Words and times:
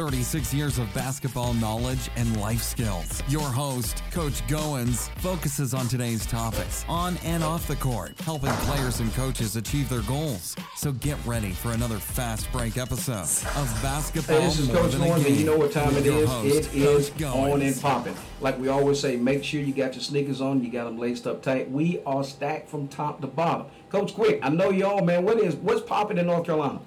36 0.00 0.54
years 0.54 0.78
of 0.78 0.92
basketball 0.94 1.52
knowledge 1.52 2.08
and 2.16 2.40
life 2.40 2.62
skills. 2.62 3.22
Your 3.28 3.42
host, 3.42 4.02
Coach 4.10 4.40
Goins, 4.46 5.10
focuses 5.18 5.74
on 5.74 5.88
today's 5.88 6.24
topics 6.24 6.86
on 6.88 7.18
and 7.18 7.44
off 7.44 7.68
the 7.68 7.76
court, 7.76 8.18
helping 8.20 8.50
players 8.64 9.00
and 9.00 9.12
coaches 9.12 9.56
achieve 9.56 9.90
their 9.90 10.00
goals. 10.00 10.56
So 10.74 10.92
get 10.92 11.18
ready 11.26 11.50
for 11.50 11.72
another 11.72 11.98
fast 11.98 12.50
break 12.50 12.78
episode 12.78 13.28
of 13.56 13.78
Basketball 13.82 14.40
Hey, 14.40 14.46
this 14.46 14.58
is 14.58 14.68
More 14.68 14.76
Coach 14.76 14.92
Goins, 14.92 15.26
and 15.26 15.36
you 15.36 15.44
know 15.44 15.58
what 15.58 15.70
time 15.70 15.94
it 15.94 16.06
is. 16.06 16.26
host, 16.26 16.46
It 16.46 16.74
is 16.74 17.10
Coach 17.10 17.22
on 17.34 17.60
and 17.60 17.78
popping. 17.78 18.16
Like 18.40 18.58
we 18.58 18.68
always 18.68 18.98
say, 18.98 19.16
make 19.16 19.44
sure 19.44 19.60
you 19.60 19.74
got 19.74 19.92
your 19.92 20.02
sneakers 20.02 20.40
on, 20.40 20.64
you 20.64 20.70
got 20.70 20.84
them 20.84 20.96
laced 20.96 21.26
up 21.26 21.42
tight. 21.42 21.70
We 21.70 22.00
are 22.06 22.24
stacked 22.24 22.70
from 22.70 22.88
top 22.88 23.20
to 23.20 23.26
bottom. 23.26 23.66
Coach 23.90 24.14
Quick, 24.14 24.40
I 24.42 24.48
know 24.48 24.70
you 24.70 24.86
all, 24.86 25.04
man. 25.04 25.26
What 25.26 25.38
is 25.40 25.56
what's 25.56 25.82
popping 25.82 26.16
in 26.16 26.24
North 26.24 26.46
Carolina? 26.46 26.80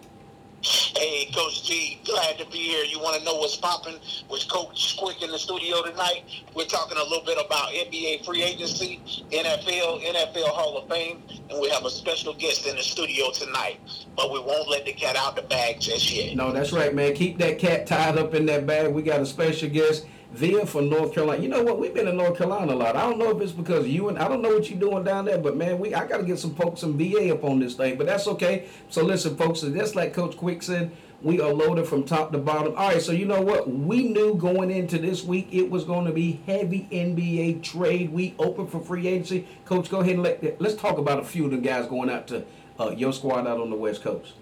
Hey, 0.63 1.29
Coach 1.35 1.65
G, 1.65 1.99
glad 2.05 2.37
to 2.37 2.45
be 2.45 2.57
here. 2.57 2.85
You 2.85 2.97
want 2.97 3.17
to 3.17 3.25
know 3.25 3.35
what's 3.35 3.57
popping 3.57 3.99
with 4.29 4.47
Coach 4.47 4.95
Quick 4.97 5.21
in 5.21 5.29
the 5.29 5.37
studio 5.37 5.83
tonight? 5.83 6.23
We're 6.55 6.63
talking 6.65 6.97
a 6.97 7.03
little 7.03 7.25
bit 7.25 7.37
about 7.37 7.71
NBA 7.71 8.25
free 8.25 8.43
agency, 8.43 9.01
NFL, 9.31 10.05
NFL 10.05 10.47
Hall 10.47 10.77
of 10.77 10.87
Fame, 10.87 11.21
and 11.49 11.59
we 11.59 11.69
have 11.69 11.83
a 11.83 11.89
special 11.89 12.33
guest 12.33 12.65
in 12.65 12.77
the 12.77 12.81
studio 12.81 13.29
tonight. 13.31 13.81
But 14.15 14.31
we 14.31 14.39
won't 14.39 14.69
let 14.69 14.85
the 14.85 14.93
cat 14.93 15.17
out 15.17 15.35
the 15.35 15.41
bag 15.41 15.81
just 15.81 16.09
yet. 16.13 16.37
No, 16.37 16.53
that's 16.53 16.71
right, 16.71 16.95
man. 16.95 17.13
Keep 17.13 17.39
that 17.39 17.59
cat 17.59 17.85
tied 17.85 18.17
up 18.17 18.33
in 18.33 18.45
that 18.45 18.65
bag. 18.65 18.93
We 18.93 19.01
got 19.01 19.19
a 19.19 19.25
special 19.25 19.67
guest 19.67 20.05
via 20.33 20.65
from 20.65 20.89
North 20.89 21.13
Carolina. 21.13 21.41
You 21.41 21.49
know 21.49 21.63
what? 21.63 21.79
We've 21.79 21.93
been 21.93 22.07
in 22.07 22.17
North 22.17 22.37
Carolina 22.37 22.73
a 22.73 22.75
lot. 22.75 22.95
I 22.95 23.01
don't 23.01 23.19
know 23.19 23.29
if 23.29 23.41
it's 23.41 23.51
because 23.51 23.87
you 23.87 24.09
and 24.09 24.17
I 24.17 24.27
don't 24.27 24.41
know 24.41 24.49
what 24.49 24.69
you're 24.69 24.79
doing 24.79 25.03
down 25.03 25.25
there, 25.25 25.37
but 25.37 25.55
man, 25.55 25.79
we 25.79 25.93
I 25.93 26.07
got 26.07 26.17
to 26.17 26.23
get 26.23 26.39
some 26.39 26.55
folks 26.55 26.81
some 26.81 26.97
BA 26.97 27.31
up 27.31 27.43
on 27.43 27.59
this 27.59 27.75
thing. 27.75 27.97
But 27.97 28.07
that's 28.07 28.27
okay. 28.27 28.67
So 28.89 29.03
listen, 29.03 29.35
folks, 29.37 29.61
just 29.61 29.95
like 29.95 30.13
Coach 30.13 30.35
Quick 30.35 30.63
said, 30.63 30.91
we 31.21 31.39
are 31.39 31.53
loaded 31.53 31.87
from 31.87 32.03
top 32.03 32.31
to 32.33 32.37
bottom. 32.37 32.73
All 32.75 32.89
right, 32.89 33.01
so 33.01 33.13
you 33.13 33.25
know 33.25 33.41
what? 33.41 33.69
We 33.69 34.03
knew 34.03 34.35
going 34.35 34.71
into 34.71 34.97
this 34.97 35.23
week 35.23 35.47
it 35.51 35.69
was 35.69 35.85
going 35.85 36.05
to 36.05 36.11
be 36.11 36.41
heavy 36.45 36.87
NBA 36.91 37.63
trade 37.63 38.11
We 38.11 38.35
open 38.39 38.67
for 38.67 38.81
free 38.81 39.07
agency. 39.07 39.47
Coach, 39.65 39.89
go 39.89 39.99
ahead 39.99 40.15
and 40.15 40.23
let 40.23 40.59
let's 40.59 40.75
talk 40.75 40.97
about 40.97 41.19
a 41.19 41.23
few 41.23 41.45
of 41.45 41.51
the 41.51 41.57
guys 41.57 41.87
going 41.87 42.09
out 42.09 42.27
to 42.27 42.43
uh, 42.79 42.89
your 42.89 43.13
squad 43.13 43.47
out 43.47 43.59
on 43.59 43.69
the 43.69 43.75
West 43.75 44.01
Coast. 44.01 44.33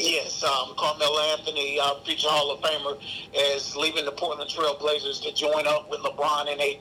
Yes, 0.00 0.42
um, 0.42 0.74
Carmelo 0.78 1.20
Anthony, 1.36 1.78
uh, 1.78 2.00
future 2.06 2.28
Hall 2.30 2.50
of 2.50 2.60
Famer, 2.62 2.98
is 3.34 3.76
leaving 3.76 4.06
the 4.06 4.12
Portland 4.12 4.48
Trail 4.48 4.74
Blazers 4.80 5.20
to 5.20 5.32
join 5.34 5.66
up 5.66 5.90
with 5.90 6.00
LeBron 6.00 6.50
and 6.50 6.58
AD 6.58 6.80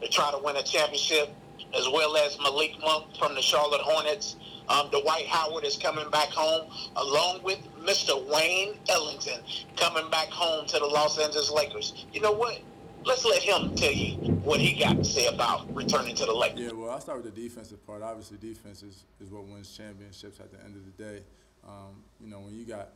to 0.00 0.08
try 0.08 0.30
to 0.30 0.38
win 0.42 0.56
a 0.56 0.62
championship, 0.62 1.28
as 1.76 1.86
well 1.90 2.16
as 2.16 2.38
Malik 2.38 2.80
Monk 2.80 3.14
from 3.18 3.34
the 3.34 3.42
Charlotte 3.42 3.82
Hornets. 3.82 4.36
Um, 4.70 4.88
Dwight 4.88 5.26
Howard 5.26 5.64
is 5.64 5.76
coming 5.76 6.08
back 6.08 6.30
home, 6.30 6.70
along 6.96 7.42
with 7.42 7.58
Mr. 7.82 8.16
Wayne 8.32 8.78
Ellington 8.88 9.40
coming 9.76 10.08
back 10.10 10.28
home 10.28 10.64
to 10.66 10.78
the 10.78 10.86
Los 10.86 11.18
Angeles 11.18 11.50
Lakers. 11.50 12.06
You 12.14 12.22
know 12.22 12.32
what? 12.32 12.62
Let's 13.04 13.26
let 13.26 13.42
him 13.42 13.74
tell 13.74 13.92
you 13.92 14.16
what 14.42 14.58
he 14.60 14.72
got 14.72 14.96
to 14.96 15.04
say 15.04 15.26
about 15.26 15.74
returning 15.74 16.16
to 16.16 16.24
the 16.24 16.32
Lakers. 16.32 16.60
Yeah, 16.60 16.72
well, 16.72 16.88
I'll 16.88 17.00
start 17.02 17.22
with 17.22 17.34
the 17.34 17.42
defensive 17.42 17.86
part. 17.86 18.00
Obviously, 18.00 18.38
defense 18.38 18.82
is, 18.82 19.04
is 19.20 19.30
what 19.30 19.44
wins 19.44 19.76
championships 19.76 20.40
at 20.40 20.50
the 20.50 20.64
end 20.64 20.76
of 20.76 20.86
the 20.86 21.02
day. 21.02 21.20
Um, 21.66 22.02
you 22.20 22.28
know, 22.28 22.40
when 22.40 22.54
you 22.54 22.64
got 22.64 22.90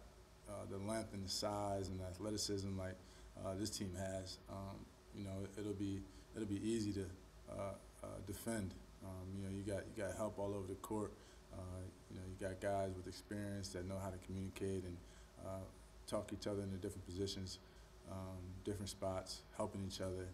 uh, 0.49 0.65
the 0.71 0.79
length 0.79 1.13
and 1.13 1.25
the 1.25 1.29
size 1.29 1.89
and 1.89 2.01
the 2.01 2.05
athleticism 2.05 2.79
like 2.79 2.97
uh, 3.45 3.55
this 3.59 3.71
team 3.71 3.93
has, 3.97 4.39
um, 4.51 4.77
you 5.15 5.25
know, 5.25 5.47
it'll 5.59 5.73
be 5.73 6.01
it'll 6.35 6.49
be 6.49 6.61
easy 6.69 6.93
to 6.93 7.07
uh, 7.51 7.73
uh, 8.03 8.07
defend. 8.27 8.75
Um, 9.05 9.27
you 9.37 9.45
know, 9.45 9.55
you 9.55 9.63
got 9.63 9.85
you 9.87 10.03
got 10.03 10.17
help 10.17 10.39
all 10.39 10.55
over 10.55 10.67
the 10.67 10.75
court. 10.77 11.13
Uh, 11.53 11.83
you 12.11 12.17
know, 12.17 12.23
you 12.29 12.47
got 12.47 12.61
guys 12.61 12.91
with 12.97 13.07
experience 13.07 13.71
that 13.71 13.89
know 13.89 13.99
how 14.03 14.11
to 14.11 14.19
communicate 14.27 14.85
and 14.85 14.97
uh, 15.47 15.65
talk 16.07 16.31
each 16.33 16.47
other 16.47 16.63
into 16.63 16.77
different 16.77 17.07
positions, 17.07 17.59
um, 18.11 18.39
different 18.65 18.89
spots, 18.89 19.43
helping 19.57 19.85
each 19.87 20.01
other. 20.01 20.29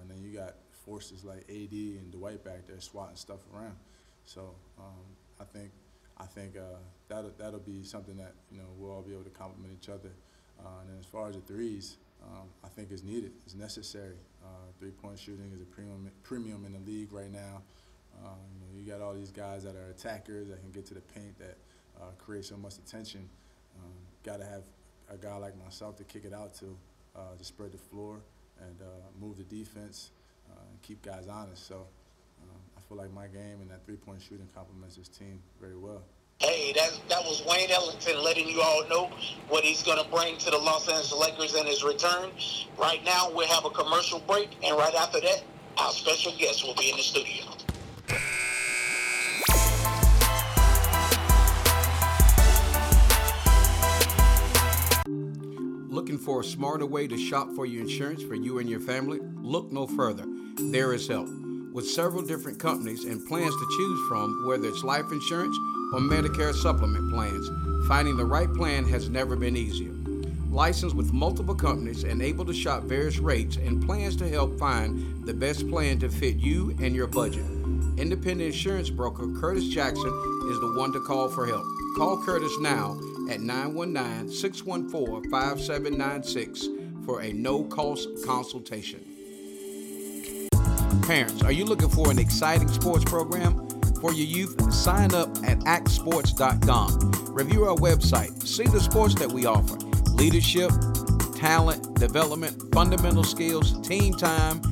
And 0.00 0.08
then 0.08 0.22
you 0.22 0.38
got 0.38 0.54
forces 0.84 1.24
like 1.24 1.40
AD 1.48 1.72
and 1.72 2.12
Dwight 2.12 2.44
back 2.44 2.66
there 2.66 2.80
swatting 2.80 3.16
stuff 3.16 3.40
around. 3.52 3.76
So 4.24 4.54
um, 4.78 5.04
I 5.40 5.44
think 5.44 5.70
I 6.18 6.26
think 6.26 6.56
uh, 6.56 6.78
that'll 7.08 7.32
that'll 7.38 7.60
be 7.60 7.82
something 7.82 8.16
that 8.16 8.34
you 8.50 8.58
know 8.58 8.68
we'll 8.76 8.92
all 8.92 9.02
be 9.02 9.12
able 9.12 9.24
to 9.24 9.30
complement 9.30 9.72
each 9.72 9.88
other. 9.88 10.10
Uh, 10.60 10.86
and 10.86 10.98
as 10.98 11.04
far 11.04 11.28
as 11.28 11.34
the 11.34 11.40
threes, 11.40 11.96
um, 12.22 12.48
I 12.62 12.68
think 12.68 12.90
it's 12.90 13.02
needed, 13.02 13.32
it's 13.44 13.54
necessary. 13.54 14.16
Uh, 14.42 14.70
three-point 14.78 15.18
shooting 15.18 15.50
is 15.52 15.60
a 15.60 15.64
premium 15.64 16.10
premium 16.22 16.64
in 16.64 16.72
the 16.72 16.78
league 16.78 17.12
right 17.12 17.30
now. 17.30 17.62
Um, 18.24 18.38
you 18.54 18.60
know, 18.60 18.80
you 18.80 18.90
got 18.90 19.00
all 19.00 19.14
these 19.14 19.32
guys 19.32 19.64
that 19.64 19.74
are 19.74 19.90
attackers 19.90 20.48
that 20.48 20.60
can 20.60 20.70
get 20.70 20.86
to 20.86 20.94
the 20.94 21.00
paint 21.00 21.36
that 21.38 21.56
uh, 22.00 22.10
create 22.18 22.44
so 22.44 22.56
much 22.56 22.74
attention. 22.78 23.28
Um, 23.76 23.92
got 24.22 24.38
to 24.38 24.46
have 24.46 24.62
a 25.10 25.16
guy 25.16 25.36
like 25.36 25.58
myself 25.62 25.96
to 25.96 26.04
kick 26.04 26.24
it 26.24 26.32
out 26.32 26.54
to, 26.54 26.76
uh, 27.16 27.36
to 27.36 27.44
spread 27.44 27.72
the 27.72 27.78
floor 27.78 28.20
and 28.60 28.76
move 29.20 29.36
the 29.36 29.42
defense 29.42 30.10
and 30.48 30.80
keep 30.82 31.02
guys 31.02 31.26
honest. 31.26 31.66
So 31.66 31.88
feel 32.88 32.98
like 32.98 33.12
my 33.12 33.26
game 33.26 33.60
and 33.60 33.70
that 33.70 33.84
three-point 33.86 34.20
shooting 34.20 34.48
complements 34.54 34.96
this 34.96 35.08
team 35.08 35.40
very 35.60 35.76
well. 35.76 36.02
Hey, 36.38 36.72
that, 36.72 37.00
that 37.08 37.22
was 37.22 37.42
Wayne 37.46 37.70
Ellington 37.70 38.22
letting 38.22 38.48
you 38.48 38.60
all 38.60 38.86
know 38.88 39.10
what 39.48 39.64
he's 39.64 39.82
going 39.82 40.02
to 40.02 40.10
bring 40.10 40.36
to 40.38 40.50
the 40.50 40.58
Los 40.58 40.88
Angeles 40.88 41.14
Lakers 41.14 41.54
in 41.54 41.64
his 41.64 41.84
return. 41.84 42.30
Right 42.78 43.02
now, 43.04 43.30
we'll 43.32 43.48
have 43.48 43.64
a 43.64 43.70
commercial 43.70 44.18
break, 44.20 44.50
and 44.64 44.76
right 44.76 44.94
after 44.94 45.20
that, 45.20 45.44
our 45.78 45.92
special 45.92 46.32
guest 46.36 46.64
will 46.66 46.74
be 46.74 46.90
in 46.90 46.96
the 46.96 47.02
studio. 47.02 47.44
Looking 55.88 56.18
for 56.18 56.40
a 56.40 56.44
smarter 56.44 56.86
way 56.86 57.06
to 57.06 57.16
shop 57.16 57.48
for 57.54 57.64
your 57.64 57.82
insurance 57.82 58.22
for 58.22 58.34
you 58.34 58.58
and 58.58 58.68
your 58.68 58.80
family? 58.80 59.20
Look 59.36 59.70
no 59.70 59.86
further. 59.86 60.24
There 60.56 60.92
is 60.92 61.06
help. 61.06 61.28
With 61.74 61.90
several 61.90 62.22
different 62.22 62.60
companies 62.60 63.04
and 63.04 63.26
plans 63.26 63.52
to 63.52 63.66
choose 63.76 64.08
from, 64.08 64.46
whether 64.46 64.68
it's 64.68 64.84
life 64.84 65.10
insurance 65.10 65.56
or 65.92 65.98
Medicare 65.98 66.54
supplement 66.54 67.12
plans, 67.12 67.50
finding 67.88 68.16
the 68.16 68.24
right 68.24 68.46
plan 68.54 68.84
has 68.84 69.08
never 69.08 69.34
been 69.34 69.56
easier. 69.56 69.90
Licensed 70.50 70.94
with 70.94 71.12
multiple 71.12 71.56
companies 71.56 72.04
and 72.04 72.22
able 72.22 72.44
to 72.44 72.54
shop 72.54 72.84
various 72.84 73.18
rates 73.18 73.56
and 73.56 73.84
plans 73.84 74.14
to 74.18 74.28
help 74.28 74.56
find 74.56 75.26
the 75.26 75.34
best 75.34 75.68
plan 75.68 75.98
to 75.98 76.08
fit 76.08 76.36
you 76.36 76.76
and 76.80 76.94
your 76.94 77.08
budget. 77.08 77.44
Independent 77.98 78.42
insurance 78.42 78.88
broker 78.88 79.26
Curtis 79.40 79.66
Jackson 79.66 80.12
is 80.52 80.60
the 80.60 80.74
one 80.78 80.92
to 80.92 81.00
call 81.00 81.28
for 81.28 81.44
help. 81.44 81.66
Call 81.96 82.22
Curtis 82.24 82.56
now 82.60 82.96
at 83.28 83.40
919 83.40 84.30
614 84.30 85.28
5796 85.28 86.68
for 87.04 87.20
a 87.22 87.32
no 87.32 87.64
cost 87.64 88.08
consultation. 88.24 89.13
Parents, 91.06 91.42
are 91.42 91.52
you 91.52 91.66
looking 91.66 91.90
for 91.90 92.10
an 92.10 92.18
exciting 92.18 92.66
sports 92.68 93.04
program 93.04 93.68
for 94.00 94.14
your 94.14 94.26
youth? 94.26 94.72
Sign 94.72 95.14
up 95.14 95.28
at 95.44 95.58
actsports.com. 95.60 97.34
Review 97.34 97.64
our 97.64 97.76
website, 97.76 98.46
see 98.46 98.64
the 98.64 98.80
sports 98.80 99.14
that 99.16 99.30
we 99.30 99.44
offer 99.44 99.76
leadership, 100.14 100.70
talent, 101.36 101.98
development, 102.00 102.72
fundamental 102.72 103.22
skills, 103.22 103.78
team 103.86 104.14
time, 104.14 104.62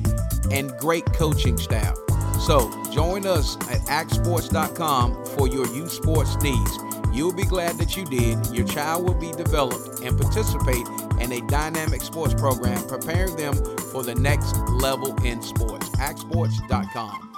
and 0.51 0.71
great 0.79 1.05
coaching 1.13 1.57
staff. 1.57 1.95
So 2.39 2.71
join 2.91 3.27
us 3.27 3.55
at 3.69 3.81
actsports.com 3.81 5.25
for 5.37 5.47
your 5.47 5.67
youth 5.67 5.91
sports 5.91 6.35
needs. 6.41 6.79
You'll 7.13 7.35
be 7.35 7.43
glad 7.43 7.77
that 7.77 7.95
you 7.95 8.05
did. 8.05 8.43
Your 8.47 8.65
child 8.65 9.07
will 9.07 9.13
be 9.13 9.31
developed 9.33 9.99
and 9.99 10.19
participate 10.19 10.87
in 11.23 11.31
a 11.31 11.41
dynamic 11.47 12.01
sports 12.01 12.33
program, 12.33 12.85
preparing 12.87 13.35
them 13.37 13.53
for 13.91 14.03
the 14.03 14.13
next 14.15 14.57
level 14.69 15.15
in 15.23 15.41
sports. 15.41 15.89
actsports.com. 15.91 17.29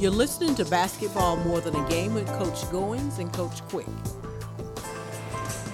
You're 0.00 0.10
listening 0.10 0.54
to 0.56 0.64
Basketball 0.66 1.36
More 1.38 1.60
Than 1.60 1.76
a 1.76 1.88
Game 1.88 2.14
with 2.14 2.26
Coach 2.26 2.60
Goins 2.64 3.20
and 3.20 3.32
Coach 3.32 3.62
Quick. 3.68 3.86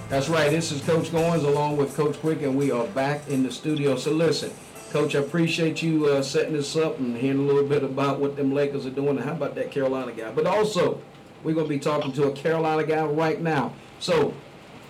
That's 0.08 0.28
right. 0.28 0.50
This 0.50 0.70
is 0.72 0.82
Coach 0.82 1.06
Goins 1.10 1.44
along 1.44 1.78
with 1.78 1.96
Coach 1.96 2.20
Quick, 2.20 2.42
and 2.42 2.56
we 2.56 2.70
are 2.70 2.86
back 2.88 3.26
in 3.28 3.42
the 3.42 3.50
studio. 3.50 3.96
So 3.96 4.12
listen, 4.12 4.52
Coach, 4.90 5.14
I 5.14 5.20
appreciate 5.20 5.82
you 5.82 6.06
uh, 6.06 6.20
setting 6.20 6.52
this 6.52 6.74
up 6.74 6.98
and 6.98 7.16
hearing 7.16 7.38
a 7.38 7.42
little 7.42 7.62
bit 7.62 7.84
about 7.84 8.18
what 8.18 8.34
them 8.34 8.52
Lakers 8.52 8.86
are 8.86 8.90
doing, 8.90 9.10
and 9.10 9.20
how 9.20 9.32
about 9.32 9.54
that 9.54 9.70
Carolina 9.70 10.10
guy? 10.10 10.32
But 10.32 10.46
also, 10.46 11.00
we're 11.44 11.54
going 11.54 11.66
to 11.66 11.72
be 11.72 11.78
talking 11.78 12.10
to 12.14 12.24
a 12.24 12.32
Carolina 12.32 12.82
guy 12.82 13.04
right 13.04 13.40
now. 13.40 13.72
So, 14.00 14.34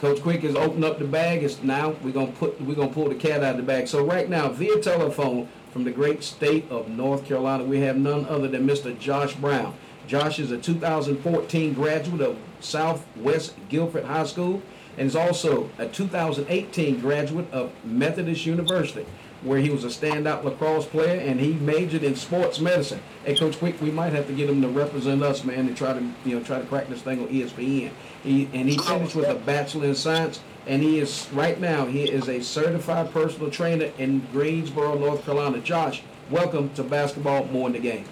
Coach 0.00 0.23
Quick 0.23 0.41
has 0.41 0.56
opened 0.56 0.87
up 0.87 0.99
the 0.99 1.05
bag. 1.05 1.43
It's 1.43 1.62
now 1.62 1.91
we're 2.02 2.14
gonna 2.14 2.32
put 2.32 2.58
we're 2.62 2.75
gonna 2.75 2.91
pull 2.91 3.11
the 3.11 3.14
cat 3.14 3.44
out 3.44 3.50
of 3.50 3.56
the 3.58 3.62
bag. 3.62 3.87
So 3.87 4.02
right 4.02 4.31
now, 4.31 4.49
via 4.49 4.81
telephone 4.81 5.47
from 5.75 5.85
the 5.85 5.91
great 5.91 6.25
state 6.25 6.64
of 6.70 6.88
North 6.88 7.26
Carolina, 7.26 7.64
we 7.64 7.81
have 7.81 7.99
none 7.99 8.25
other 8.25 8.49
than 8.49 8.67
Mr. 8.67 8.99
Josh 8.99 9.35
Brown. 9.35 9.75
Josh 10.06 10.38
is 10.38 10.53
a 10.53 10.56
2014 10.56 11.75
graduate 11.75 12.23
of 12.23 12.38
Southwest 12.61 13.55
Guilford 13.69 14.05
High 14.05 14.25
School 14.25 14.62
and 14.97 15.07
is 15.07 15.17
also 15.17 15.71
a 15.79 15.89
2018 15.89 17.01
graduate 17.01 17.51
of 17.53 17.73
Methodist 17.85 18.47
University. 18.47 19.07
where 19.43 19.59
he 19.59 19.71
was 19.71 19.85
a 19.85 19.89
standout 19.89 20.45
lacrosse 20.45 20.87
player, 20.87 21.19
and 21.19 21.41
he 21.41 21.55
majored 21.55 22.03
in 22.03 22.15
sports 22.15 22.61
medicine. 22.61 23.01
Hey, 23.25 23.35
Coach 23.35 23.59
Quick, 23.59 23.81
we 23.81 23.91
might 23.91 24.13
have 24.13 24.27
to 24.27 24.35
get 24.35 24.51
him 24.51 24.61
to 24.63 24.69
represent 24.69 25.23
us, 25.23 25.45
man, 25.45 25.67
and 25.67 25.77
try 25.77 25.93
to 25.93 26.01
you 26.25 26.37
know 26.37 26.43
try 26.43 26.59
to 26.59 26.67
crack 26.67 26.89
this 26.89 27.03
thing 27.03 27.21
on 27.21 27.29
ESPN. 27.29 27.91
He, 28.23 28.49
and 28.53 28.69
he 28.69 28.77
finished 28.77 29.17
with 29.17 29.29
a 29.29 29.35
bachelor 29.35 29.87
in 29.87 29.95
science, 29.95 30.41
and 30.67 30.83
he 30.83 30.99
is 30.99 31.29
right 31.33 31.59
now 31.59 31.87
he 31.87 32.05
is 32.05 32.29
a 32.29 32.43
certified 32.43 33.13
personal 33.13 33.51
trainer 33.51 33.91
in 33.99 34.27
Greensboro, 34.33 34.99
North 34.99 35.25
Carolina. 35.25 35.61
Josh, 35.61 36.03
welcome 36.31 36.71
to 36.75 36.83
basketball 36.83 37.47
more 37.47 37.69
in 37.69 37.73
the 37.73 37.81
game. 37.81 38.05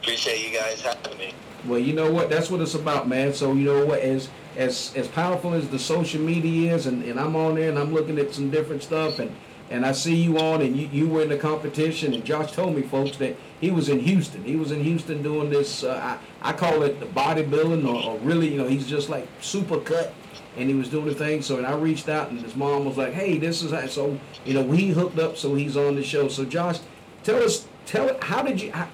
Appreciate 0.00 0.48
you 0.48 0.58
guys 0.58 0.80
having 0.80 1.18
me. 1.18 1.34
Well, 1.68 1.78
you 1.78 1.92
know 1.92 2.10
what? 2.10 2.30
That's 2.30 2.50
what 2.50 2.60
it's 2.60 2.74
about, 2.74 3.08
man. 3.08 3.34
So 3.34 3.52
you 3.52 3.64
know 3.64 3.84
what? 3.84 4.00
As 4.00 4.28
as 4.56 4.92
as 4.96 5.06
powerful 5.08 5.54
as 5.54 5.68
the 5.68 5.78
social 5.78 6.20
media 6.20 6.74
is, 6.74 6.86
and, 6.86 7.04
and 7.04 7.20
I'm 7.20 7.36
on 7.36 7.54
there 7.54 7.68
and 7.68 7.78
I'm 7.78 7.92
looking 7.92 8.18
at 8.18 8.34
some 8.34 8.50
different 8.50 8.82
stuff, 8.82 9.18
and 9.18 9.34
and 9.70 9.84
I 9.84 9.92
see 9.92 10.14
you 10.14 10.38
on, 10.38 10.62
and 10.62 10.74
you, 10.74 10.88
you 10.90 11.08
were 11.08 11.22
in 11.22 11.28
the 11.28 11.36
competition, 11.36 12.14
and 12.14 12.24
Josh 12.24 12.52
told 12.52 12.74
me, 12.74 12.82
folks, 12.82 13.18
that 13.18 13.36
he 13.60 13.70
was 13.70 13.90
in 13.90 14.00
Houston. 14.00 14.42
He 14.42 14.56
was 14.56 14.72
in 14.72 14.82
Houston 14.82 15.22
doing 15.22 15.50
this. 15.50 15.84
Uh, 15.84 16.18
I 16.42 16.50
I 16.50 16.52
call 16.54 16.82
it 16.82 17.00
the 17.00 17.06
bodybuilding, 17.06 17.86
or, 17.86 18.12
or 18.12 18.18
really, 18.20 18.50
you 18.50 18.56
know, 18.56 18.66
he's 18.66 18.86
just 18.86 19.10
like 19.10 19.28
super 19.40 19.78
cut, 19.78 20.14
and 20.56 20.68
he 20.68 20.74
was 20.74 20.88
doing 20.88 21.06
the 21.06 21.14
thing. 21.14 21.42
So 21.42 21.58
and 21.58 21.66
I 21.66 21.74
reached 21.74 22.08
out, 22.08 22.30
and 22.30 22.40
his 22.40 22.56
mom 22.56 22.86
was 22.86 22.96
like, 22.96 23.12
"Hey, 23.12 23.36
this 23.36 23.62
is 23.62 23.72
how." 23.72 23.86
So 23.86 24.18
you 24.46 24.54
know, 24.54 24.62
we 24.62 24.88
hooked 24.88 25.18
up, 25.18 25.36
so 25.36 25.54
he's 25.54 25.76
on 25.76 25.96
the 25.96 26.02
show. 26.02 26.28
So 26.28 26.44
Josh, 26.46 26.78
tell 27.22 27.42
us, 27.42 27.66
tell 27.84 28.16
how 28.22 28.42
did 28.42 28.60
you? 28.60 28.72
How, 28.72 28.88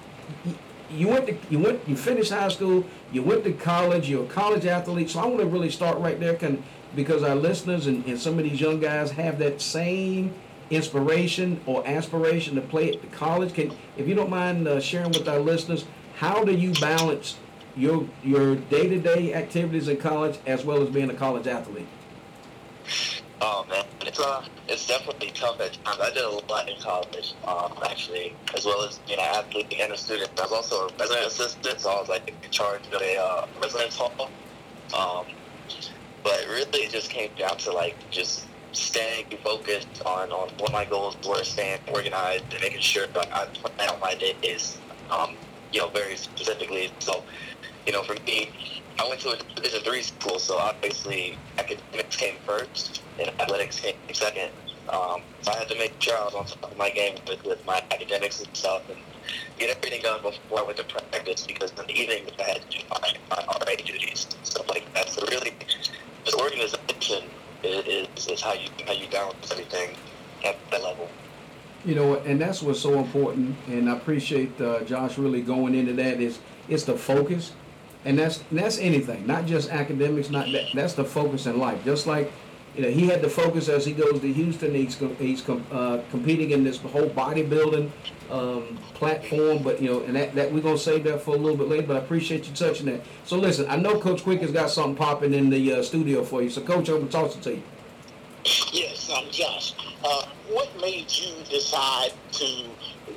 you 0.89 1.07
went 1.07 1.27
to 1.27 1.37
you 1.49 1.59
went 1.59 1.79
you 1.87 1.95
finished 1.95 2.31
high 2.31 2.47
school 2.49 2.85
you 3.11 3.21
went 3.21 3.43
to 3.43 3.53
college 3.53 4.09
you're 4.09 4.23
a 4.23 4.27
college 4.27 4.65
athlete 4.65 5.09
so 5.09 5.19
i 5.19 5.25
want 5.25 5.39
to 5.39 5.45
really 5.45 5.69
start 5.69 5.97
right 5.97 6.19
there 6.19 6.35
can 6.35 6.63
because 6.95 7.23
our 7.23 7.35
listeners 7.35 7.87
and, 7.87 8.05
and 8.05 8.19
some 8.19 8.37
of 8.37 8.45
these 8.45 8.59
young 8.59 8.79
guys 8.79 9.11
have 9.11 9.37
that 9.39 9.61
same 9.61 10.33
inspiration 10.69 11.61
or 11.65 11.85
aspiration 11.87 12.55
to 12.55 12.61
play 12.61 12.91
at 12.91 13.01
the 13.01 13.07
college. 13.07 13.53
Can 13.53 13.71
if 13.97 14.07
you 14.07 14.15
don't 14.15 14.29
mind 14.29 14.67
uh, 14.67 14.79
sharing 14.79 15.11
with 15.11 15.27
our 15.27 15.39
listeners 15.39 15.85
how 16.17 16.43
do 16.43 16.53
you 16.53 16.71
balance 16.73 17.37
your 17.75 18.07
your 18.23 18.55
day-to-day 18.55 19.33
activities 19.33 19.87
in 19.87 19.97
college 19.97 20.39
as 20.47 20.63
well 20.63 20.81
as 20.81 20.89
being 20.89 21.09
a 21.09 21.13
college 21.13 21.45
athlete 21.45 21.87
Oh 23.41 23.65
man, 23.69 23.83
it's 24.01 24.19
uh, 24.19 24.45
it's 24.69 24.87
definitely 24.87 25.31
tough 25.31 25.59
at 25.59 25.73
times. 25.83 25.99
I 26.01 26.09
did 26.11 26.23
a 26.23 26.29
lot 26.29 26.69
in 26.69 26.79
college, 26.79 27.33
um, 27.45 27.73
actually, 27.83 28.33
as 28.55 28.65
well 28.65 28.81
as 28.83 28.97
being 28.99 29.19
an 29.19 29.25
athlete 29.25 29.73
and 29.77 29.91
a 29.91 29.97
student. 29.97 30.31
I 30.39 30.43
was 30.43 30.51
also 30.53 30.87
a 30.87 30.93
resident 30.97 31.27
assistant, 31.27 31.81
so 31.81 31.89
I 31.89 31.99
was 31.99 32.09
like 32.09 32.27
in 32.27 32.51
charge 32.51 32.81
of 32.93 33.01
a 33.01 33.17
uh, 33.17 33.47
residence 33.61 33.97
hall. 33.97 34.29
Um, 34.97 35.25
but 36.23 36.45
really, 36.47 36.85
it 36.85 36.91
just 36.91 37.09
came 37.09 37.29
down 37.37 37.57
to 37.57 37.73
like 37.73 37.95
just 38.09 38.45
staying 38.71 39.25
focused 39.43 40.01
on, 40.05 40.31
on 40.31 40.49
what 40.57 40.71
my 40.71 40.85
goals 40.85 41.17
were, 41.27 41.43
staying 41.43 41.79
organized, 41.87 42.45
and 42.51 42.61
making 42.61 42.79
sure 42.79 43.07
that 43.07 43.33
I 43.33 43.45
plan 43.45 43.89
out 43.89 43.99
my 43.99 44.15
days, 44.15 44.77
um, 45.11 45.35
you 45.73 45.81
know, 45.81 45.89
very 45.89 46.15
specifically. 46.15 46.89
So, 46.99 47.23
you 47.85 47.91
know, 47.91 48.03
for 48.03 48.15
me, 48.23 48.49
I 48.97 49.07
went 49.07 49.19
to 49.21 49.31
a 49.31 49.37
Division 49.55 49.81
three 49.81 50.01
school, 50.01 50.39
so 50.39 50.57
obviously 50.57 51.37
academics 51.65 52.15
came 52.15 52.35
first 52.45 53.01
and 53.19 53.29
athletics 53.39 53.79
came 53.79 53.95
second. 54.13 54.51
Um, 54.89 55.21
so 55.41 55.51
I 55.51 55.55
had 55.57 55.67
to 55.69 55.77
make 55.77 55.99
sure 55.99 56.15
I 56.17 56.25
was 56.25 56.35
on 56.35 56.45
top 56.45 56.71
of 56.71 56.77
my 56.77 56.89
game 56.89 57.17
with, 57.27 57.43
with 57.43 57.65
my 57.65 57.83
academics 57.91 58.41
and 58.41 58.55
stuff 58.55 58.83
and 58.89 58.99
get 59.57 59.75
everything 59.75 60.01
done 60.03 60.21
before 60.21 60.59
I 60.59 60.63
went 60.63 60.77
to 60.77 60.83
practice 60.83 61.45
because 61.47 61.71
in 61.71 61.87
the 61.87 61.91
evening 61.91 62.25
I 62.39 62.43
had 62.43 62.69
to 62.69 62.77
do 62.77 62.83
my, 62.89 63.13
my 63.29 63.43
RA 63.47 63.75
duties 63.83 64.27
and 64.37 64.45
stuff 64.45 64.69
like 64.69 64.91
that. 64.93 65.09
So 65.09 65.25
really, 65.27 65.53
this 66.23 66.35
organization 66.35 67.23
is, 67.63 67.85
is, 67.85 68.27
is 68.27 68.41
how 68.41 68.53
you 68.53 68.69
how 68.85 68.93
you 68.93 69.07
balance 69.09 69.51
everything 69.51 69.95
at 70.43 70.55
that 70.71 70.83
level. 70.83 71.09
You 71.83 71.95
know, 71.95 72.15
and 72.15 72.39
that's 72.39 72.61
what's 72.61 72.79
so 72.79 72.99
important, 72.99 73.55
and 73.67 73.89
I 73.89 73.95
appreciate 73.95 74.59
uh, 74.59 74.81
Josh 74.81 75.17
really 75.17 75.41
going 75.41 75.75
into 75.75 75.93
that. 75.93 76.19
Is 76.19 76.39
it's 76.69 76.83
the 76.83 76.97
focus, 76.97 77.53
and 78.05 78.17
that's 78.17 78.43
that's 78.51 78.77
anything, 78.77 79.25
not 79.27 79.45
just 79.45 79.69
academics. 79.69 80.29
Not 80.29 80.51
that, 80.51 80.67
that's 80.73 80.93
the 80.93 81.03
focus 81.03 81.47
in 81.47 81.57
life. 81.59 81.83
Just 81.83 82.07
like 82.07 82.31
you 82.75 82.83
know, 82.83 82.89
he 82.89 83.07
had 83.07 83.21
to 83.21 83.29
focus 83.29 83.69
as 83.69 83.85
he 83.85 83.93
goes 83.93 84.19
to 84.21 84.31
Houston. 84.31 84.75
He's 84.75 84.97
he's 85.17 85.47
uh, 85.49 86.03
competing 86.11 86.51
in 86.51 86.63
this 86.63 86.77
whole 86.77 87.09
bodybuilding 87.09 87.89
um, 88.29 88.77
platform, 88.93 89.63
but 89.63 89.81
you 89.81 89.89
know, 89.89 90.01
and 90.01 90.15
that, 90.15 90.35
that 90.35 90.51
we're 90.51 90.61
gonna 90.61 90.77
save 90.77 91.03
that 91.05 91.21
for 91.21 91.35
a 91.35 91.37
little 91.37 91.57
bit 91.57 91.67
later. 91.67 91.87
But 91.87 91.97
I 91.97 91.99
appreciate 91.99 92.47
you 92.47 92.53
touching 92.53 92.85
that. 92.87 93.01
So 93.25 93.37
listen, 93.37 93.67
I 93.69 93.77
know 93.77 93.99
Coach 93.99 94.23
Quick 94.23 94.41
has 94.41 94.51
got 94.51 94.69
something 94.69 94.95
popping 94.95 95.33
in 95.33 95.49
the 95.49 95.73
uh, 95.73 95.83
studio 95.83 96.23
for 96.23 96.41
you. 96.41 96.49
So 96.49 96.61
Coach, 96.61 96.89
I'm 96.89 96.99
gonna 96.99 97.11
toss 97.11 97.35
it 97.35 97.41
to 97.43 97.51
you. 97.55 97.63
Yes, 98.71 99.09
I'm 99.13 99.31
Josh. 99.31 99.73
Uh, 100.03 100.27
what 100.49 100.69
made 100.79 101.11
you 101.11 101.33
decide 101.49 102.11
to 102.33 102.65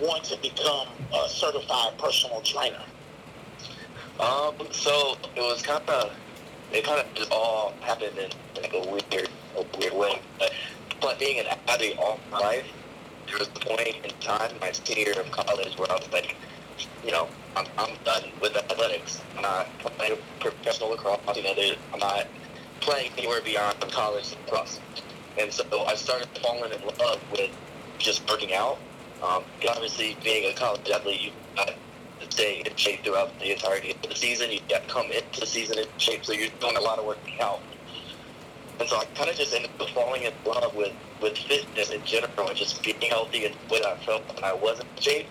want 0.01 0.25
to 0.25 0.39
become 0.39 0.89
a 1.13 1.29
certified 1.29 1.99
personal 1.99 2.41
trainer? 2.41 2.83
Um, 4.21 4.55
so 4.73 5.17
it 5.37 5.41
was 5.41 5.63
kind 5.63 5.89
of, 5.89 6.13
it 6.73 6.85
kind 6.85 7.01
of 7.01 7.15
just 7.15 7.31
all 7.31 7.73
happened 7.81 8.19
in 8.19 8.31
like 8.61 8.73
a 8.75 8.81
weird 8.91 9.29
a 9.57 9.79
weird 9.79 9.95
way. 9.95 10.21
But, 10.39 10.53
but 11.01 11.19
being 11.19 11.39
an 11.39 11.47
athlete 11.47 11.97
all 11.99 12.19
my 12.31 12.39
life, 12.39 12.67
there 13.27 13.39
was 13.39 13.49
a 13.49 13.61
point 13.61 13.97
in 14.05 14.11
time, 14.21 14.51
my 14.61 14.73
senior 14.73 15.13
year 15.13 15.21
of 15.21 15.31
college, 15.31 15.79
where 15.79 15.91
I 15.91 15.95
was 15.95 16.11
like, 16.13 16.35
you 17.05 17.13
know, 17.13 17.29
I'm, 17.57 17.67
I'm 17.77 17.95
done 18.05 18.25
with 18.41 18.57
athletics. 18.57 19.21
I'm 19.37 19.43
not 19.43 19.67
playing 19.79 20.19
professional 20.41 20.91
lacrosse. 20.91 21.21
You 21.37 21.43
know, 21.43 21.75
I'm 21.93 21.99
not 21.99 22.27
playing 22.81 23.13
anywhere 23.19 23.41
beyond 23.43 23.81
college 23.81 24.35
lacrosse. 24.47 24.81
And 25.39 25.53
so 25.53 25.65
I 25.85 25.95
started 25.95 26.29
falling 26.43 26.73
in 26.73 26.81
love 26.99 27.21
with 27.31 27.51
just 27.99 28.29
working 28.29 28.55
out. 28.55 28.79
Um, 29.23 29.43
obviously, 29.69 30.17
being 30.23 30.51
a 30.51 30.55
college 30.55 30.89
athlete, 30.91 31.21
you 31.21 31.31
got 31.57 31.69
to 31.69 31.75
stay 32.31 32.63
in 32.65 32.77
shape 32.77 33.05
throughout 33.05 33.39
the 33.39 33.53
entirety 33.53 33.93
of 33.93 34.03
the 34.03 34.15
season. 34.15 34.51
You 34.51 34.61
got 34.69 34.87
to 34.87 34.89
come 34.89 35.11
into 35.11 35.41
the 35.41 35.47
season 35.47 35.79
in 35.79 35.87
shape, 35.99 36.25
so 36.25 36.33
you're 36.33 36.51
doing 36.61 36.77
a 36.77 36.81
lot 36.81 36.99
of 36.99 37.07
working 37.07 37.41
out. 37.41 37.61
And 38.81 38.89
so 38.89 38.97
I 38.97 39.05
kind 39.17 39.29
of 39.29 39.37
just 39.37 39.55
ended 39.55 39.71
up 39.81 39.89
falling 39.91 40.23
in 40.23 40.33
love 40.47 40.75
with, 40.75 40.93
with 41.21 41.37
fitness 41.37 41.91
in 41.91 42.05
general 42.05 42.49
and 42.49 42.57
just 42.57 42.83
being 42.83 43.01
healthy 43.01 43.47
and 43.47 43.55
what 43.69 43.85
I 43.85 43.97
felt 44.05 44.23
when 44.35 44.45
I 44.45 44.53
wasn't 44.53 44.89
in 44.97 45.03
shape. 45.03 45.27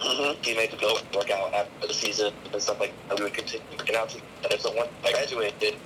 Mm-hmm. 0.00 0.42
He 0.42 0.54
made 0.56 0.70
to 0.70 0.76
go 0.76 0.98
work 1.14 1.30
out 1.30 1.54
after 1.54 1.86
the 1.86 1.94
season 1.94 2.32
and 2.52 2.60
stuff 2.60 2.80
like 2.80 2.92
that. 3.08 3.18
We 3.18 3.24
would 3.24 3.34
continue 3.34 3.64
working 3.78 3.94
out 3.94 4.08
together. 4.08 4.58
So 4.58 4.72
once 4.72 4.90
I 5.04 5.12
graduated, 5.12 5.76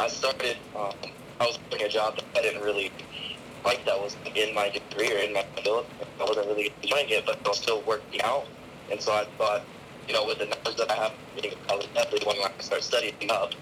I 0.00 0.08
started, 0.08 0.56
um, 0.74 0.92
I 1.40 1.46
was 1.46 1.58
working 1.70 1.86
a 1.86 1.88
job 1.88 2.16
that 2.16 2.24
I 2.36 2.42
didn't 2.42 2.62
really 2.62 2.90
like 3.64 3.84
that 3.86 3.98
was 3.98 4.16
in 4.34 4.54
my 4.54 4.68
degree 4.70 5.12
or 5.12 5.18
in 5.18 5.32
my 5.32 5.44
field. 5.62 5.86
I 6.20 6.24
wasn't 6.24 6.48
really 6.48 6.72
enjoying 6.82 7.08
it, 7.08 7.24
but 7.24 7.38
I 7.44 7.48
was 7.48 7.58
still 7.58 7.82
working 7.82 8.20
out. 8.22 8.46
And 8.90 9.00
so 9.00 9.12
I 9.12 9.24
thought, 9.38 9.62
you 10.08 10.14
know, 10.14 10.26
with 10.26 10.38
the 10.38 10.46
knowledge 10.46 10.76
that 10.76 10.90
I 10.90 10.94
have, 10.94 11.12
I 11.70 11.76
was 11.76 11.86
definitely 11.94 12.26
when 12.26 12.36
I 12.38 12.50
start 12.60 12.82
studying 12.82 13.30
up 13.30 13.52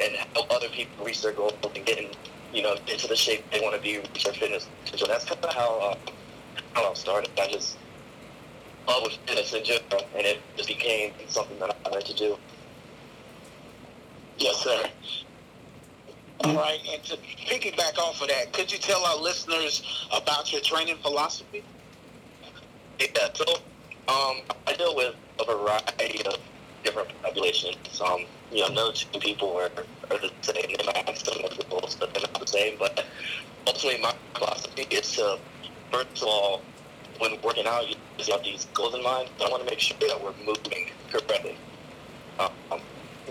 and 0.00 0.14
help 0.34 0.50
other 0.50 0.68
people 0.68 1.04
reach 1.04 1.22
their 1.22 1.32
goals 1.32 1.54
and 1.74 1.84
get 1.84 1.98
you 2.52 2.62
know, 2.62 2.76
into 2.86 3.06
the 3.06 3.16
shape 3.16 3.44
they 3.50 3.60
want 3.60 3.76
to 3.76 3.82
be, 3.82 3.98
reach 3.98 4.24
their 4.24 4.32
fitness 4.32 4.66
So 4.94 5.06
That's 5.06 5.24
kind 5.24 5.44
of 5.44 5.54
how, 5.54 5.78
uh, 5.80 5.96
how 6.74 6.90
I 6.90 6.94
started. 6.94 7.30
I 7.38 7.48
just 7.48 7.76
love 8.86 9.02
with 9.02 9.18
fitness 9.26 9.52
in 9.52 9.64
general, 9.64 10.08
and 10.16 10.26
it 10.26 10.40
just 10.56 10.68
became 10.68 11.12
something 11.28 11.58
that 11.58 11.76
I 11.84 11.88
wanted 11.88 12.06
to 12.06 12.14
do. 12.14 12.38
Yes, 14.38 14.56
sir. 14.56 14.82
All 16.44 16.54
right, 16.54 16.78
and 16.92 17.02
to 17.04 17.16
piggyback 17.16 17.98
off 17.98 18.22
of 18.22 18.28
that, 18.28 18.52
could 18.52 18.70
you 18.70 18.78
tell 18.78 19.04
our 19.04 19.20
listeners 19.20 19.82
about 20.12 20.52
your 20.52 20.60
training 20.60 20.96
philosophy? 21.02 21.64
Yeah, 23.00 23.28
so 23.34 23.44
um, 24.08 24.38
I 24.66 24.74
deal 24.74 24.96
with 24.96 25.14
a 25.38 25.44
variety 25.44 26.24
of 26.26 26.38
different 26.82 27.10
populations. 27.22 28.00
Um, 28.00 28.24
you 28.50 28.62
know, 28.62 28.68
no 28.68 28.92
two 28.92 29.18
people 29.18 29.54
are, 29.56 29.70
are 30.10 30.18
the 30.18 30.30
same. 30.40 30.64
They 30.66 30.86
might 30.86 30.96
have 30.96 31.18
similar 31.18 31.50
goals, 31.68 31.96
but 32.00 32.14
they're 32.14 32.22
not 32.22 32.40
the 32.40 32.46
same. 32.46 32.76
But 32.78 33.04
ultimately, 33.66 34.00
my 34.00 34.14
philosophy 34.34 34.86
is 34.90 35.12
to, 35.16 35.38
first 35.92 36.22
of 36.22 36.28
all, 36.28 36.62
when 37.18 37.40
working 37.42 37.66
out, 37.66 37.86
you 37.88 37.96
have 38.32 38.42
these 38.42 38.66
goals 38.72 38.94
in 38.94 39.02
mind. 39.02 39.28
I 39.44 39.48
want 39.50 39.62
to 39.62 39.70
make 39.70 39.78
sure 39.78 39.96
that 40.00 40.22
we're 40.22 40.32
moving 40.46 40.90
correctly. 41.10 41.56
Um, 42.38 42.80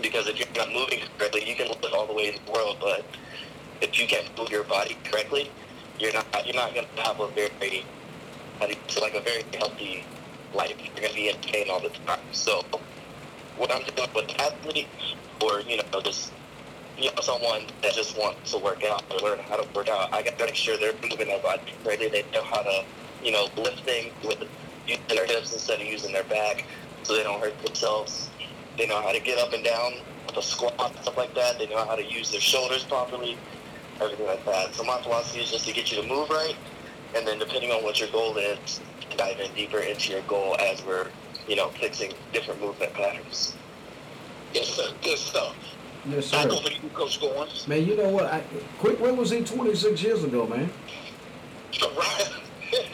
because 0.00 0.28
if 0.28 0.38
you're 0.38 0.48
not 0.54 0.72
moving 0.72 1.00
correctly, 1.18 1.48
you 1.48 1.56
can 1.56 1.68
live 1.68 1.92
all 1.92 2.06
the 2.06 2.12
way 2.12 2.28
in 2.28 2.34
the 2.44 2.52
world, 2.52 2.76
but 2.80 3.04
if 3.80 3.98
you 3.98 4.06
can't 4.06 4.26
move 4.38 4.50
your 4.50 4.64
body 4.64 4.96
correctly, 5.04 5.50
you're 5.98 6.12
not 6.12 6.26
you're 6.46 6.54
not 6.54 6.72
going 6.74 6.86
to 6.94 7.02
have 7.02 7.18
a 7.18 7.28
very 7.28 7.84
like 8.60 9.14
a 9.14 9.20
very 9.20 9.44
healthy 9.56 10.04
life. 10.58 10.74
You're 10.84 10.94
going 10.96 11.08
to 11.08 11.14
be 11.14 11.28
in 11.28 11.36
pain 11.36 11.70
all 11.70 11.80
the 11.80 11.88
time. 12.04 12.20
So 12.32 12.62
what 13.56 13.72
I'm 13.72 13.82
doing 13.94 14.08
with 14.14 14.28
an 14.28 14.40
athlete 14.40 14.88
or, 15.40 15.60
you 15.60 15.78
know, 15.78 16.00
just 16.02 16.32
you 16.98 17.04
know, 17.04 17.22
someone 17.22 17.62
that 17.82 17.94
just 17.94 18.18
wants 18.18 18.50
to 18.50 18.58
work 18.58 18.82
out 18.84 19.04
or 19.10 19.20
learn 19.20 19.38
how 19.38 19.56
to 19.56 19.68
work 19.72 19.88
out, 19.88 20.12
I 20.12 20.22
got 20.22 20.36
to 20.36 20.46
make 20.46 20.56
sure 20.56 20.76
they're 20.76 20.94
moving 21.00 21.28
their 21.28 21.40
body 21.40 21.62
correctly. 21.84 22.08
They 22.08 22.24
know 22.32 22.42
how 22.42 22.62
to, 22.62 22.84
you 23.22 23.30
know, 23.30 23.46
lift 23.56 23.84
things 23.84 24.12
with 24.24 24.42
using 24.86 25.04
their 25.08 25.26
hips 25.26 25.52
instead 25.52 25.80
of 25.80 25.86
using 25.86 26.12
their 26.12 26.24
back 26.24 26.64
so 27.04 27.14
they 27.14 27.22
don't 27.22 27.40
hurt 27.40 27.56
themselves. 27.62 28.28
They 28.76 28.88
know 28.88 29.00
how 29.00 29.12
to 29.12 29.20
get 29.20 29.38
up 29.38 29.52
and 29.52 29.62
down 29.62 29.92
with 30.26 30.38
a 30.38 30.42
squat 30.42 30.74
and 30.80 30.98
stuff 31.02 31.16
like 31.16 31.34
that. 31.36 31.60
They 31.60 31.68
know 31.68 31.84
how 31.84 31.94
to 31.94 32.04
use 32.04 32.32
their 32.32 32.40
shoulders 32.40 32.82
properly, 32.82 33.38
everything 34.00 34.26
like 34.26 34.44
that. 34.46 34.74
So 34.74 34.82
my 34.82 35.00
philosophy 35.00 35.40
is 35.40 35.52
just 35.52 35.68
to 35.68 35.72
get 35.72 35.92
you 35.92 36.02
to 36.02 36.08
move 36.08 36.28
right 36.30 36.56
and 37.14 37.26
then 37.26 37.38
depending 37.38 37.70
on 37.70 37.82
what 37.82 38.00
your 38.00 38.08
goal 38.10 38.36
is, 38.36 38.80
dive 39.16 39.40
in 39.40 39.52
deeper 39.54 39.78
into 39.78 40.12
your 40.12 40.22
goal 40.22 40.56
as 40.60 40.84
we're, 40.84 41.08
you 41.46 41.56
know, 41.56 41.68
fixing 41.70 42.12
different 42.32 42.60
movement 42.60 42.92
patterns. 42.94 43.56
Yes, 44.52 44.68
sir. 44.68 44.90
Good 45.02 45.18
stuff. 45.18 45.56
Yes, 46.06 46.26
sir. 46.26 46.36
Back 46.36 46.50
sir. 46.50 46.56
over 46.56 46.68
to 46.68 46.74
you, 46.74 46.88
Coach 46.90 47.20
Goins. 47.20 47.66
Man, 47.68 47.86
you 47.86 47.96
know 47.96 48.08
what? 48.10 48.26
I, 48.26 48.42
quick, 48.78 49.00
when 49.00 49.16
was 49.16 49.30
he 49.30 49.42
26 49.42 50.02
years 50.02 50.24
ago, 50.24 50.46
man? 50.46 50.70
Right. 51.96 52.28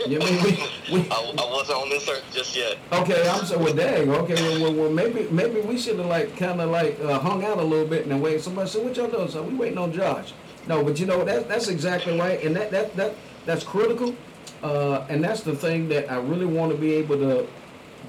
You 0.06 0.18
mean 0.18 0.42
we, 0.42 0.50
we 0.92 1.00
I, 1.11 1.35
I 1.38 1.50
wasn't 1.50 1.78
on 1.78 1.88
this 1.88 2.09
earth 2.09 2.25
just 2.33 2.56
yet. 2.56 2.76
Okay, 2.92 3.28
I'm 3.28 3.44
so 3.44 3.59
well, 3.59 3.75
dang. 3.75 4.11
Okay, 4.11 4.35
well, 4.35 4.62
well, 4.62 4.73
well 4.73 4.90
maybe 4.90 5.28
maybe 5.30 5.61
we 5.61 5.78
should 5.78 5.99
have 5.99 6.06
like 6.06 6.37
kind 6.37 6.61
of 6.61 6.71
like 6.71 6.99
uh, 7.00 7.18
hung 7.18 7.44
out 7.44 7.59
a 7.59 7.62
little 7.62 7.87
bit 7.87 8.02
and 8.02 8.12
then 8.12 8.21
wait. 8.21 8.40
Somebody 8.40 8.68
said, 8.68 8.85
"What 8.85 8.97
y'all 8.97 9.09
doing?" 9.09 9.28
So 9.28 9.42
we 9.42 9.54
waiting 9.54 9.78
on 9.78 9.92
Josh. 9.92 10.33
No, 10.68 10.85
but 10.85 11.00
you 11.00 11.06
know 11.06 11.25
that 11.25 11.49
that's 11.49 11.68
exactly 11.68 12.18
right, 12.18 12.42
and 12.44 12.54
that 12.56 12.71
that 12.71 12.94
that 12.97 13.14
that's 13.44 13.64
critical, 13.64 14.14
uh, 14.62 15.06
and 15.08 15.22
that's 15.22 15.42
the 15.42 15.54
thing 15.54 15.88
that 15.88 16.10
I 16.10 16.16
really 16.16 16.46
want 16.46 16.72
to 16.72 16.78
be 16.78 16.94
able 16.94 17.16
to 17.18 17.46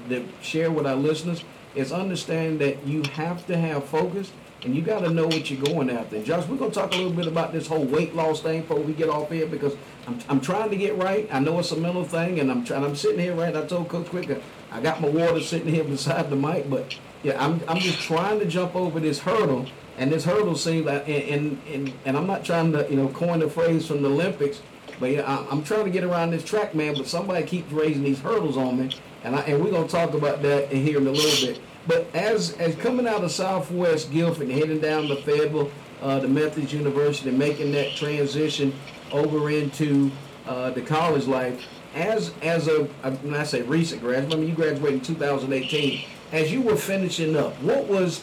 to 0.08 0.26
share 0.40 0.70
with 0.70 0.86
our 0.86 0.94
listeners 0.94 1.42
is 1.74 1.92
understand 1.92 2.60
that 2.60 2.86
you 2.86 3.02
have 3.14 3.46
to 3.46 3.56
have 3.56 3.84
focus 3.84 4.30
and 4.62 4.74
you 4.74 4.82
got 4.82 5.00
to 5.00 5.10
know 5.10 5.26
what 5.26 5.50
you're 5.50 5.62
going 5.62 5.90
after. 5.90 6.22
Josh, 6.22 6.46
we're 6.48 6.56
gonna 6.56 6.70
talk 6.70 6.92
a 6.92 6.96
little 6.96 7.12
bit 7.12 7.26
about 7.26 7.52
this 7.52 7.66
whole 7.66 7.84
weight 7.84 8.14
loss 8.14 8.40
thing 8.40 8.62
before 8.62 8.80
we 8.80 8.92
get 8.94 9.08
off 9.08 9.30
here 9.30 9.46
because 9.46 9.74
I'm, 10.06 10.18
I'm 10.28 10.40
trying 10.40 10.70
to 10.70 10.76
get 10.76 10.96
right. 10.96 11.28
I 11.32 11.40
know 11.40 11.58
it's 11.58 11.72
a 11.72 11.76
mental 11.76 12.04
thing, 12.04 12.40
and 12.40 12.50
I'm 12.50 12.64
trying. 12.64 12.84
I'm 12.84 12.96
sitting 12.96 13.20
here 13.20 13.34
right. 13.34 13.54
I 13.54 13.64
told 13.64 13.88
Coach 13.88 14.08
Quicker 14.08 14.40
I 14.72 14.80
got 14.80 15.00
my 15.00 15.08
water 15.08 15.40
sitting 15.40 15.72
here 15.72 15.84
beside 15.84 16.30
the 16.30 16.36
mic, 16.36 16.68
but 16.68 16.98
yeah, 17.22 17.42
I'm 17.42 17.60
I'm 17.68 17.78
just 17.78 18.00
trying 18.00 18.38
to 18.40 18.46
jump 18.46 18.74
over 18.74 18.98
this 18.98 19.20
hurdle, 19.20 19.66
and 19.98 20.10
this 20.10 20.24
hurdle 20.24 20.56
seems 20.56 20.86
like, 20.86 21.08
and 21.08 21.22
and 21.22 21.62
and, 21.72 21.92
and 22.04 22.16
I'm 22.16 22.26
not 22.26 22.44
trying 22.44 22.72
to 22.72 22.86
you 22.90 22.96
know 22.96 23.08
coin 23.08 23.40
the 23.40 23.48
phrase 23.48 23.86
from 23.86 24.02
the 24.02 24.10
Olympics. 24.10 24.62
But 24.98 25.10
yeah, 25.12 25.22
I, 25.22 25.46
I'm 25.50 25.62
trying 25.62 25.84
to 25.84 25.90
get 25.90 26.04
around 26.04 26.30
this 26.30 26.44
track, 26.44 26.74
man. 26.74 26.94
But 26.94 27.06
somebody 27.06 27.44
keeps 27.44 27.70
raising 27.72 28.02
these 28.02 28.20
hurdles 28.20 28.56
on 28.56 28.78
me, 28.78 28.90
and 29.24 29.36
I, 29.36 29.40
and 29.40 29.62
we're 29.62 29.70
gonna 29.70 29.88
talk 29.88 30.14
about 30.14 30.42
that 30.42 30.70
in 30.72 30.82
here 30.82 30.98
in 30.98 31.06
a 31.06 31.10
little 31.10 31.46
bit. 31.46 31.60
But 31.86 32.08
as 32.14 32.52
as 32.54 32.74
coming 32.76 33.06
out 33.06 33.22
of 33.22 33.30
Southwest 33.30 34.10
Guilford, 34.10 34.48
heading 34.48 34.80
down 34.80 35.06
to 35.08 35.16
Fayetteville, 35.16 35.70
uh, 36.02 36.20
the 36.20 36.28
Methodist 36.28 36.72
University, 36.72 37.28
and 37.28 37.38
making 37.38 37.72
that 37.72 37.94
transition 37.96 38.74
over 39.12 39.50
into 39.50 40.10
uh, 40.46 40.70
the 40.70 40.82
college 40.82 41.26
life, 41.26 41.64
as 41.94 42.32
as 42.42 42.68
a 42.68 42.84
uh, 43.02 43.10
when 43.22 43.34
I 43.34 43.44
say 43.44 43.62
recent 43.62 44.02
graduate, 44.02 44.32
I 44.32 44.36
mean 44.36 44.48
you 44.48 44.54
graduated 44.54 44.94
in 44.94 45.00
2018. 45.00 46.04
As 46.32 46.52
you 46.52 46.60
were 46.60 46.76
finishing 46.76 47.36
up, 47.36 47.54
what 47.62 47.86
was 47.86 48.22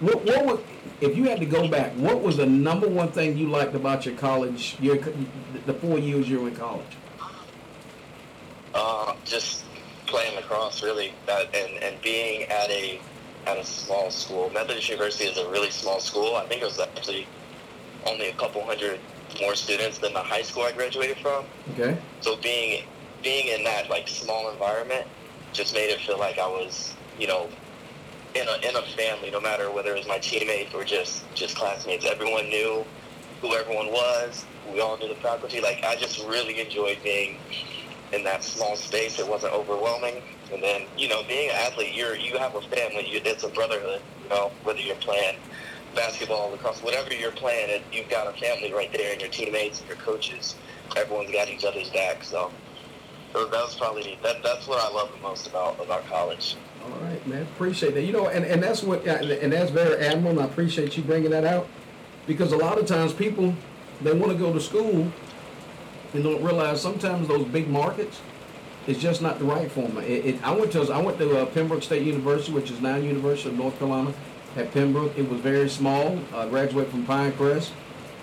what 0.00 0.24
what 0.24 0.44
was 0.44 0.60
if 1.04 1.16
you 1.16 1.24
had 1.24 1.40
to 1.40 1.46
go 1.46 1.68
back, 1.68 1.92
what 1.92 2.22
was 2.22 2.36
the 2.36 2.46
number 2.46 2.88
one 2.88 3.10
thing 3.12 3.36
you 3.36 3.48
liked 3.48 3.74
about 3.74 4.06
your 4.06 4.14
college, 4.16 4.76
your 4.80 4.98
the 5.66 5.74
four 5.74 5.98
years 5.98 6.28
you 6.28 6.40
were 6.40 6.48
in 6.48 6.56
college? 6.56 6.96
Uh, 8.74 9.14
just 9.24 9.64
playing 10.06 10.34
lacrosse, 10.36 10.82
really, 10.82 11.12
that, 11.26 11.54
and 11.54 11.82
and 11.82 12.00
being 12.02 12.42
at 12.44 12.70
a 12.70 13.00
at 13.46 13.58
a 13.58 13.64
small 13.64 14.10
school. 14.10 14.50
Methodist 14.50 14.88
University 14.88 15.24
is 15.24 15.38
a 15.38 15.48
really 15.48 15.70
small 15.70 16.00
school. 16.00 16.36
I 16.36 16.46
think 16.46 16.62
it 16.62 16.64
was 16.64 16.80
actually 16.80 17.26
only 18.06 18.28
a 18.28 18.34
couple 18.34 18.64
hundred 18.64 19.00
more 19.40 19.54
students 19.54 19.98
than 19.98 20.12
the 20.12 20.20
high 20.20 20.42
school 20.42 20.62
I 20.62 20.72
graduated 20.72 21.18
from. 21.18 21.44
Okay. 21.72 21.96
So 22.20 22.36
being 22.36 22.84
being 23.22 23.48
in 23.48 23.64
that 23.64 23.88
like 23.90 24.08
small 24.08 24.50
environment 24.50 25.06
just 25.52 25.74
made 25.74 25.90
it 25.90 26.00
feel 26.00 26.18
like 26.18 26.38
I 26.38 26.46
was, 26.46 26.94
you 27.18 27.26
know, 27.26 27.48
in 28.34 28.48
a 28.48 28.68
in 28.68 28.76
a 28.76 28.82
family. 28.96 29.30
No 29.30 29.40
matter 29.40 29.70
whether 29.70 29.94
it 29.94 29.98
was 29.98 30.08
my 30.08 30.18
teammates 30.18 30.74
or 30.74 30.84
just 30.84 31.24
just 31.34 31.56
classmates, 31.56 32.04
everyone 32.04 32.48
knew 32.48 32.84
who 33.40 33.54
everyone 33.54 33.88
was. 33.88 34.44
We 34.72 34.80
all 34.80 34.96
knew 34.96 35.08
the 35.08 35.14
faculty. 35.16 35.60
Like 35.60 35.84
I 35.84 35.96
just 35.96 36.24
really 36.26 36.60
enjoyed 36.60 36.98
being 37.02 37.38
in 38.12 38.24
that 38.24 38.44
small 38.44 38.76
space. 38.76 39.18
It 39.18 39.28
wasn't 39.28 39.52
overwhelming. 39.52 40.22
And 40.52 40.62
then, 40.62 40.86
you 40.96 41.08
know, 41.08 41.22
being 41.26 41.50
an 41.50 41.56
athlete, 41.56 41.94
you're 41.94 42.16
you 42.16 42.38
have 42.38 42.54
a 42.54 42.60
family. 42.62 43.08
You, 43.08 43.20
it's 43.24 43.44
a 43.44 43.48
brotherhood. 43.48 44.00
You 44.22 44.28
know, 44.30 44.52
whether 44.62 44.80
you're 44.80 44.96
playing 44.96 45.36
basketball, 45.94 46.50
lacrosse, 46.50 46.82
whatever 46.82 47.14
you're 47.14 47.32
playing, 47.32 47.70
it, 47.70 47.82
you've 47.92 48.08
got 48.08 48.26
a 48.26 48.38
family 48.38 48.72
right 48.72 48.92
there, 48.92 49.12
and 49.12 49.20
your 49.20 49.30
teammates 49.30 49.80
and 49.80 49.88
your 49.88 49.98
coaches. 49.98 50.54
Everyone's 50.96 51.32
got 51.32 51.48
each 51.48 51.64
other's 51.64 51.90
back. 51.90 52.24
So, 52.24 52.50
so 53.32 53.44
that 53.46 53.52
was 53.52 53.74
probably 53.76 54.18
that. 54.22 54.42
That's 54.42 54.66
what 54.66 54.82
I 54.82 54.92
love 54.94 55.10
the 55.14 55.20
most 55.20 55.46
about 55.46 55.82
about 55.82 56.06
college. 56.06 56.56
All 56.84 57.00
right, 57.00 57.26
man. 57.26 57.42
Appreciate 57.42 57.94
that. 57.94 58.02
You 58.02 58.12
know, 58.12 58.28
and, 58.28 58.44
and 58.44 58.62
that's 58.62 58.82
what, 58.82 59.06
and 59.06 59.52
that's 59.52 59.70
very 59.70 60.04
admirable. 60.04 60.42
I 60.42 60.44
appreciate 60.44 60.96
you 60.96 61.02
bringing 61.02 61.30
that 61.30 61.44
out 61.44 61.66
because 62.26 62.52
a 62.52 62.56
lot 62.56 62.78
of 62.78 62.86
times 62.86 63.12
people 63.12 63.54
they 64.02 64.12
want 64.12 64.32
to 64.32 64.38
go 64.38 64.52
to 64.52 64.60
school 64.60 65.10
and 66.12 66.22
don't 66.22 66.42
realize 66.42 66.80
sometimes 66.80 67.28
those 67.28 67.46
big 67.46 67.68
markets 67.68 68.20
is 68.86 68.98
just 68.98 69.22
not 69.22 69.38
the 69.38 69.44
right 69.44 69.70
for 69.70 69.82
them. 69.82 69.98
It, 69.98 70.26
it, 70.26 70.44
I 70.44 70.52
went 70.52 70.72
to 70.72 70.92
I 70.92 71.00
went 71.00 71.18
to 71.18 71.42
uh, 71.42 71.46
Pembroke 71.46 71.82
State 71.82 72.02
University, 72.02 72.52
which 72.52 72.70
is 72.70 72.80
now 72.80 72.96
University 72.96 73.48
of 73.48 73.56
North 73.56 73.78
Carolina. 73.78 74.12
At 74.56 74.70
Pembroke, 74.72 75.18
it 75.18 75.28
was 75.28 75.40
very 75.40 75.68
small. 75.68 76.18
I 76.32 76.48
graduated 76.48 76.92
from 76.92 77.04
Pinecrest, 77.06 77.72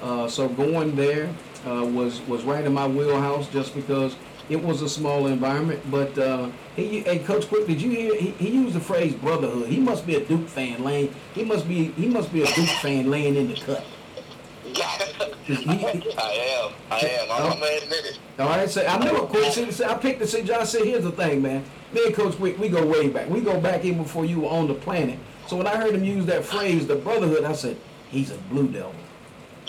uh, 0.01 0.29
so 0.29 0.47
going 0.47 0.95
there 0.95 1.29
uh, 1.65 1.83
was 1.83 2.21
was 2.21 2.43
right 2.43 2.63
in 2.63 2.73
my 2.73 2.87
wheelhouse 2.87 3.49
just 3.49 3.75
because 3.75 4.15
it 4.49 4.61
was 4.61 4.81
a 4.81 4.89
small 4.89 5.27
environment. 5.27 5.81
But 5.89 6.17
uh, 6.17 6.49
he, 6.75 7.01
hey, 7.01 7.19
Coach 7.19 7.47
Quick, 7.47 7.67
did 7.67 7.81
you 7.81 7.89
hear? 7.89 8.15
He, 8.15 8.31
he 8.31 8.49
used 8.49 8.75
the 8.75 8.79
phrase 8.79 9.13
brotherhood. 9.15 9.67
He 9.67 9.79
must 9.79 10.05
be 10.05 10.15
a 10.15 10.25
Duke 10.25 10.47
fan, 10.47 10.83
laying. 10.83 11.13
He 11.33 11.43
must 11.43 11.67
be 11.67 11.91
he 11.91 12.07
must 12.07 12.31
be 12.31 12.43
a 12.43 12.53
Duke 12.53 12.69
fan 12.81 13.09
laying 13.09 13.35
in 13.35 13.47
the 13.49 13.55
cut. 13.55 13.85
I 15.49 15.53
am. 15.53 16.71
I 16.89 16.99
am. 16.99 17.31
I'm, 17.31 17.59
gonna 17.59 17.65
admit 17.81 18.05
it. 18.05 18.19
All 18.39 18.47
right, 18.47 18.69
so 18.69 18.85
I 18.85 19.03
know 19.03 19.23
it, 19.23 19.29
Quick. 19.29 19.51
See, 19.51 19.83
I 19.83 19.95
picked 19.95 20.19
the 20.19 20.27
see, 20.27 20.43
John 20.43 20.65
said, 20.65 20.85
here's 20.85 21.03
the 21.03 21.11
thing, 21.11 21.41
man. 21.41 21.63
Me 21.93 22.05
and 22.05 22.15
Coach 22.15 22.35
Quick, 22.35 22.57
we 22.57 22.69
go 22.69 22.85
way 22.85 23.09
back. 23.09 23.29
We 23.29 23.41
go 23.41 23.59
back 23.59 23.83
even 23.83 24.03
before 24.03 24.23
you 24.23 24.41
were 24.41 24.49
on 24.49 24.67
the 24.67 24.73
planet. 24.73 25.19
So 25.47 25.57
when 25.57 25.67
I 25.67 25.75
heard 25.75 25.93
him 25.93 26.05
use 26.05 26.25
that 26.27 26.45
phrase, 26.45 26.87
the 26.87 26.95
brotherhood, 26.95 27.43
I 27.43 27.53
said, 27.53 27.75
he's 28.09 28.31
a 28.31 28.37
blue 28.37 28.69
devil. 28.69 28.95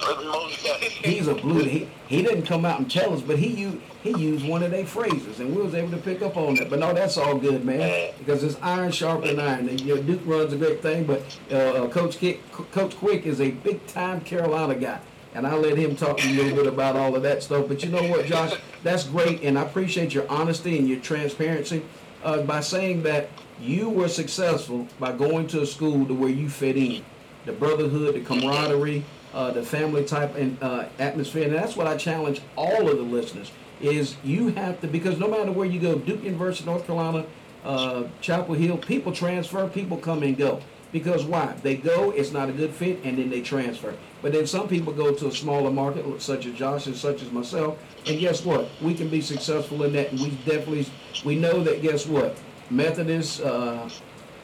He's 1.04 1.28
a 1.28 1.35
blue. 1.35 1.64
He, 1.64 1.88
he 2.09 2.23
didn't 2.23 2.42
come 2.42 2.64
out 2.64 2.78
and 2.78 2.90
tell 2.90 3.12
us, 3.14 3.23
but 3.23 3.38
he 3.38 3.49
used 3.49 3.78
he 4.02 4.11
used 4.11 4.47
one 4.47 4.64
of 4.64 4.73
their 4.73 4.85
phrases, 4.85 5.38
and 5.38 5.54
we 5.54 5.62
was 5.62 5.75
able 5.75 5.90
to 5.92 5.97
pick 5.97 6.23
up 6.23 6.37
on 6.37 6.56
that. 6.56 6.68
But 6.68 6.80
no, 6.80 6.92
that's 6.92 7.16
all 7.16 7.38
good, 7.38 7.64
man, 7.64 8.12
because 8.18 8.42
it's 8.42 8.56
iron 8.61 8.90
sharpening 8.90 9.38
iron. 9.38 9.68
And, 9.68 9.80
you 9.80 9.94
know, 9.94 10.02
Duke 10.02 10.23
runs 10.25 10.52
a 10.52 10.56
great 10.56 10.82
thing, 10.82 11.04
but 11.04 11.23
uh, 11.52 11.85
uh, 11.85 11.88
Coach 11.88 12.18
Kick, 12.18 12.50
Coach 12.50 12.97
Quick 12.97 13.26
is 13.26 13.40
a 13.40 13.52
big 13.52 13.87
time 13.87 14.21
Carolina 14.23 14.75
guy, 14.75 14.99
and 15.35 15.47
I'll 15.47 15.61
let 15.61 15.78
him 15.78 15.94
talk 15.94 16.23
a 16.25 16.28
little 16.28 16.56
bit 16.56 16.66
about 16.66 16.97
all 16.97 17.14
of 17.14 17.23
that 17.23 17.44
stuff. 17.44 17.68
But 17.68 17.85
you 17.85 17.90
know 17.90 18.02
what, 18.09 18.26
Josh, 18.26 18.54
that's 18.82 19.04
great, 19.04 19.42
and 19.42 19.56
I 19.56 19.62
appreciate 19.62 20.12
your 20.12 20.28
honesty 20.28 20.78
and 20.78 20.88
your 20.88 20.99
transparency 20.99 21.85
uh, 22.25 22.42
by 22.42 22.61
saying 22.61 23.04
that 23.04 23.28
you 23.61 23.88
were 23.88 24.09
successful 24.09 24.88
by 24.99 25.12
going 25.12 25.47
to 25.49 25.62
a 25.62 25.66
school 25.66 26.04
to 26.06 26.14
where 26.14 26.30
you 26.30 26.49
fit 26.49 26.76
in, 26.76 27.04
the 27.47 27.52
brotherhood, 27.52 28.16
the 28.16 28.21
camaraderie 28.21 29.04
uh, 29.33 29.51
the 29.51 29.62
family 29.62 30.05
type 30.05 30.35
and 30.37 30.57
uh, 30.62 30.87
atmosphere. 30.99 31.45
And 31.45 31.55
that's 31.55 31.77
what 31.77 31.87
I 31.87 31.97
challenge 31.97 32.41
all 32.57 32.89
of 32.89 32.97
the 32.97 33.03
listeners 33.03 33.51
is 33.81 34.17
you 34.23 34.49
have 34.51 34.81
to 34.81 34.87
because 34.87 35.19
no 35.19 35.29
matter 35.29 35.51
where 35.51 35.67
you 35.67 35.81
go, 35.81 35.99
Duke 35.99 36.23
University, 36.23 36.65
North 36.65 36.87
Carolina, 36.87 37.27
uh, 37.65 38.05
Chapel 38.21 38.55
Hill, 38.55 38.79
people 38.79 39.12
transfer, 39.12 39.69
people 39.69 39.97
come 39.97 40.23
and 40.23 40.37
go. 40.37 40.61
Because 40.93 41.25
why? 41.25 41.55
They 41.62 41.77
go, 41.77 42.11
it's 42.11 42.33
not 42.33 42.51
a 42.51 42.53
good 42.53 42.71
fit, 42.75 43.01
and 43.03 43.17
then 43.17 43.31
they 43.31 43.41
transfer. 43.41 43.95
But 44.21 44.33
then 44.33 44.47
some 44.47 44.69
people 44.69 44.93
go 44.93 45.15
to 45.15 45.29
a 45.29 45.33
smaller 45.33 45.71
market, 45.71 46.21
such 46.21 46.45
as 46.45 46.55
Josh 46.55 46.87
and 46.87 46.95
such 46.95 47.23
as 47.23 47.33
myself, 47.33 47.79
and 48.07 48.21
guess 48.21 48.45
what? 48.45 48.69
We 48.83 48.93
can 48.93 49.09
be 49.09 49.23
successful 49.23 49.85
in 49.85 49.95
that, 49.95 50.12
and 50.12 50.21
we 50.21 50.31
definitely 50.45 50.87
we 51.25 51.37
know 51.37 51.62
that. 51.65 51.81
Guess 51.81 52.07
what? 52.07 52.37
Methodist. 52.69 53.41
Uh, 53.41 53.89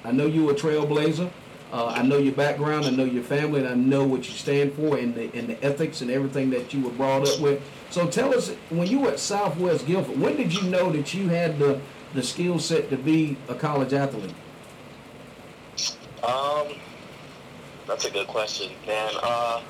I 0.04 0.12
know 0.12 0.26
you 0.26 0.48
a 0.48 0.54
trailblazer. 0.54 1.30
Uh, 1.72 1.86
I 1.86 2.02
know 2.02 2.16
your 2.16 2.32
background, 2.32 2.86
I 2.86 2.90
know 2.90 3.04
your 3.04 3.22
family, 3.22 3.60
and 3.60 3.68
I 3.68 3.74
know 3.74 4.04
what 4.04 4.26
you 4.26 4.34
stand 4.34 4.72
for 4.72 4.96
and 4.96 5.14
the, 5.14 5.30
and 5.34 5.48
the 5.48 5.62
ethics 5.62 6.00
and 6.00 6.10
everything 6.10 6.48
that 6.50 6.72
you 6.72 6.82
were 6.82 6.90
brought 6.90 7.28
up 7.28 7.40
with. 7.40 7.62
So 7.90 8.06
tell 8.06 8.34
us, 8.34 8.50
when 8.70 8.86
you 8.86 9.00
were 9.00 9.10
at 9.10 9.20
Southwest 9.20 9.86
Guilford, 9.86 10.18
when 10.18 10.36
did 10.36 10.54
you 10.54 10.62
know 10.62 10.90
that 10.92 11.12
you 11.12 11.28
had 11.28 11.58
the, 11.58 11.78
the 12.14 12.22
skill 12.22 12.58
set 12.58 12.88
to 12.88 12.96
be 12.96 13.36
a 13.48 13.54
college 13.54 13.92
athlete? 13.92 14.34
Um, 16.22 16.68
that's 17.86 18.06
a 18.06 18.10
good 18.10 18.28
question, 18.28 18.72
man. 18.86 19.12
Uh, 19.22 19.60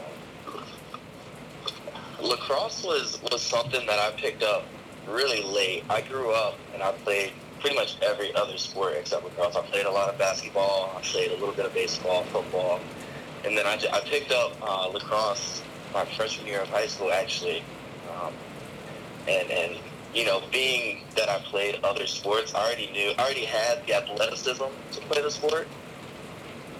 lacrosse 2.21 2.85
was 2.85 3.21
was 3.31 3.43
something 3.43 3.87
that 3.87 3.99
I 3.99 4.11
picked 4.13 4.43
up 4.43 4.65
really 5.07 5.43
late. 5.43 5.85
I 5.89 6.01
grew 6.01 6.33
up 6.33 6.59
and 6.75 6.83
I 6.83 6.93
played 6.93 7.33
pretty 7.61 7.77
much 7.77 7.97
every 8.03 8.35
other 8.35 8.57
sport 8.59 8.95
except 8.97 9.25
lacrosse. 9.25 9.57
I 9.57 9.63
played 9.63 9.87
a 9.87 9.91
lot 9.91 10.09
of 10.09 10.19
basketball. 10.19 10.95
I 10.97 11.01
played 11.03 11.31
a 11.33 11.35
little 11.35 11.55
bit 11.55 11.67
of 11.67 11.75
baseball, 11.75 12.25
football, 12.25 12.81
and 13.45 13.57
then 13.57 13.67
I, 13.67 13.77
picked 14.07 14.33
up 14.33 14.53
uh, 14.63 14.89
lacrosse 14.89 15.63
my 15.93 16.05
freshman 16.05 16.47
year 16.47 16.61
of 16.63 16.69
high 16.69 16.87
school, 16.87 17.13
actually. 17.13 17.63
Um, 18.13 18.33
and 19.29 19.51
and 19.51 19.77
you 20.15 20.25
know, 20.25 20.43
being 20.51 21.05
that 21.17 21.29
I 21.29 21.39
played 21.41 21.81
other 21.85 22.07
sports, 22.07 22.55
I 22.55 22.65
already 22.65 22.91
knew, 22.93 23.13
I 23.19 23.23
already 23.25 23.45
had 23.45 23.87
the 23.87 23.95
athleticism 23.95 24.65
to 24.93 25.01
play 25.03 25.23
the 25.23 25.31
sport. 25.31 25.69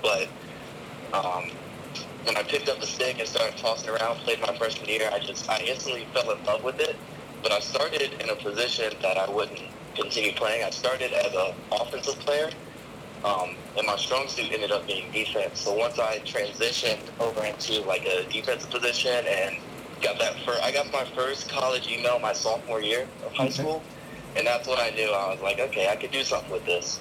But 0.03 0.29
um, 1.13 1.51
when 2.25 2.37
I 2.37 2.43
picked 2.43 2.69
up 2.69 2.81
the 2.81 2.87
stick 2.87 3.19
and 3.19 3.29
started 3.29 3.57
tossing 3.59 3.91
around, 3.91 4.17
played 4.19 4.41
my 4.41 4.57
freshman 4.57 4.89
year, 4.89 5.11
I 5.13 5.19
just 5.19 5.49
I 5.51 5.59
instantly 5.61 6.07
fell 6.15 6.31
in 6.31 6.43
love 6.45 6.65
with 6.65 6.81
it. 6.81 6.97
but 7.43 7.53
I 7.53 7.61
started 7.61 8.15
in 8.21 8.31
a 8.31 8.37
position 8.37 8.93
that 9.03 9.17
I 9.17 9.29
wouldn't 9.31 9.61
continue 9.99 10.33
playing. 10.33 10.65
I 10.65 10.71
started 10.71 11.13
as 11.13 11.35
an 11.35 11.55
offensive 11.73 12.19
player, 12.21 12.51
um, 13.25 13.57
and 13.77 13.87
my 13.87 13.97
strong 13.97 14.29
suit 14.29 14.53
ended 14.53 14.71
up 14.71 14.87
being 14.87 15.11
defense. 15.13 15.61
So 15.61 15.75
once 15.75 15.99
I 15.99 16.21
transitioned 16.21 17.01
over 17.21 17.45
into 17.45 17.83
like 17.83 18.05
a 18.07 18.25
defensive 18.31 18.71
position 18.71 19.25
and 19.27 19.57
got 20.01 20.19
that 20.19 20.37
first, 20.45 20.63
I 20.63 20.73
got 20.73 20.91
my 20.93 21.05
first 21.17 21.49
college 21.49 21.91
email 21.91 22.19
my 22.19 22.33
sophomore 22.33 22.81
year 22.81 23.07
of 23.27 23.33
high 23.33 23.49
school, 23.49 23.83
and 24.37 24.47
that's 24.47 24.69
when 24.69 24.79
I 24.79 24.91
knew 24.91 25.11
I 25.11 25.33
was 25.33 25.41
like, 25.43 25.59
okay, 25.59 25.89
I 25.89 25.97
could 25.97 26.13
do 26.13 26.23
something 26.23 26.51
with 26.51 26.65
this. 26.65 27.01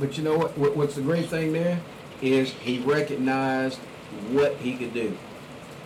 But 0.00 0.16
you 0.16 0.24
know 0.24 0.36
what, 0.36 0.56
what? 0.58 0.76
What's 0.76 0.94
the 0.96 1.02
great 1.02 1.28
thing 1.28 1.52
there 1.52 1.80
is 2.22 2.50
he 2.52 2.78
recognized 2.80 3.78
what 4.30 4.56
he 4.56 4.76
could 4.76 4.94
do. 4.94 5.16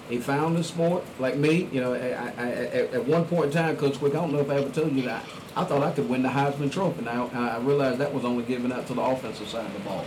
He 0.08 0.18
found 0.18 0.56
the 0.56 0.64
sport, 0.64 1.04
like 1.18 1.36
me. 1.36 1.68
You 1.70 1.80
know, 1.82 1.92
I, 1.94 1.98
I, 1.98 2.32
I, 2.38 2.50
at, 2.50 2.94
at 2.94 3.06
one 3.06 3.26
point 3.26 3.46
in 3.46 3.50
time, 3.50 3.76
Coach 3.76 3.98
Quick, 3.98 4.14
I 4.14 4.16
don't 4.16 4.32
know 4.32 4.38
if 4.40 4.48
I 4.50 4.56
ever 4.56 4.70
told 4.70 4.92
you 4.94 5.02
that. 5.02 5.24
I 5.54 5.64
thought 5.64 5.82
I 5.82 5.90
could 5.90 6.08
win 6.08 6.22
the 6.22 6.28
Heisman 6.28 6.72
Trophy. 6.72 7.02
Now 7.04 7.30
I 7.34 7.58
realized 7.58 7.98
that 7.98 8.12
was 8.12 8.24
only 8.24 8.44
given 8.44 8.72
out 8.72 8.86
to 8.86 8.94
the 8.94 9.02
offensive 9.02 9.48
side 9.48 9.66
of 9.66 9.72
the 9.74 9.80
ball. 9.80 10.04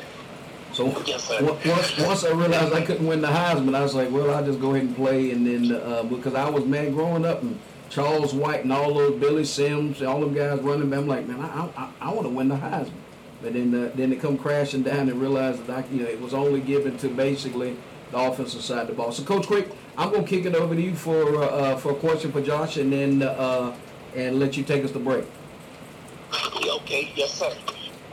So 0.74 0.86
Yes, 1.06 1.30
once, 1.42 2.00
once 2.00 2.24
I 2.24 2.32
realized 2.32 2.74
I 2.74 2.82
couldn't 2.86 3.06
win 3.06 3.22
the 3.22 3.28
Heisman, 3.28 3.76
I 3.76 3.82
was 3.82 3.94
like, 3.94 4.10
well, 4.10 4.32
I'll 4.32 4.46
just 4.46 4.62
go 4.62 4.72
ahead 4.72 4.88
and 4.88 4.96
play. 4.96 5.32
And 5.32 5.46
then 5.46 5.76
uh, 5.76 6.04
because 6.04 6.34
I 6.34 6.50
was 6.50 6.66
man 6.66 6.94
growing 6.94 7.26
up 7.26 7.42
and 7.44 7.60
Charles 7.90 8.34
White 8.34 8.64
and 8.64 8.72
all 8.72 8.94
those 8.94 9.20
Billy 9.20 9.44
Sims, 9.44 10.02
all 10.02 10.22
them 10.22 10.34
guys 10.34 10.60
running 10.62 10.90
back, 10.90 11.00
I'm 11.00 11.08
like, 11.08 11.28
man, 11.28 11.42
I 11.42 11.70
I, 11.76 11.90
I 12.00 12.14
want 12.14 12.24
to 12.24 12.30
win 12.30 12.48
the 12.48 12.56
Heisman. 12.56 12.94
But 13.42 13.54
then 13.54 13.76
uh, 13.76 13.92
then 13.96 14.14
it 14.14 14.22
come 14.22 14.38
crashing 14.38 14.84
down 14.84 15.10
and 15.10 15.20
realized 15.20 15.66
that 15.68 15.86
I, 15.86 15.88
you 15.94 16.04
know 16.04 16.10
it 16.10 16.22
was 16.22 16.34
only 16.34 16.62
given 16.62 16.98
to 17.00 17.10
basically 17.10 17.76
the 18.12 18.18
offensive 18.18 18.62
side 18.62 18.82
of 18.82 18.88
the 18.88 18.94
ball. 18.94 19.12
So 19.12 19.24
Coach 19.24 19.48
Quick, 19.48 19.70
I'm 19.98 20.12
gonna 20.12 20.24
kick 20.24 20.46
it 20.46 20.56
over 20.56 20.74
to 20.74 20.82
you 20.82 20.96
for 20.96 21.36
uh, 21.36 21.48
uh, 21.48 21.78
for 21.78 21.92
a 21.92 21.96
question 21.96 22.32
for 22.32 22.42
Josh, 22.42 22.78
and 22.78 22.92
then 22.92 23.22
uh, 23.22 23.76
and 24.16 24.40
let 24.40 24.56
you 24.56 24.64
take 24.64 24.84
us 24.84 24.92
to 24.92 25.00
break. 25.00 25.26
Okay, 26.64 27.12
yes, 27.16 27.34
sir. 27.34 27.54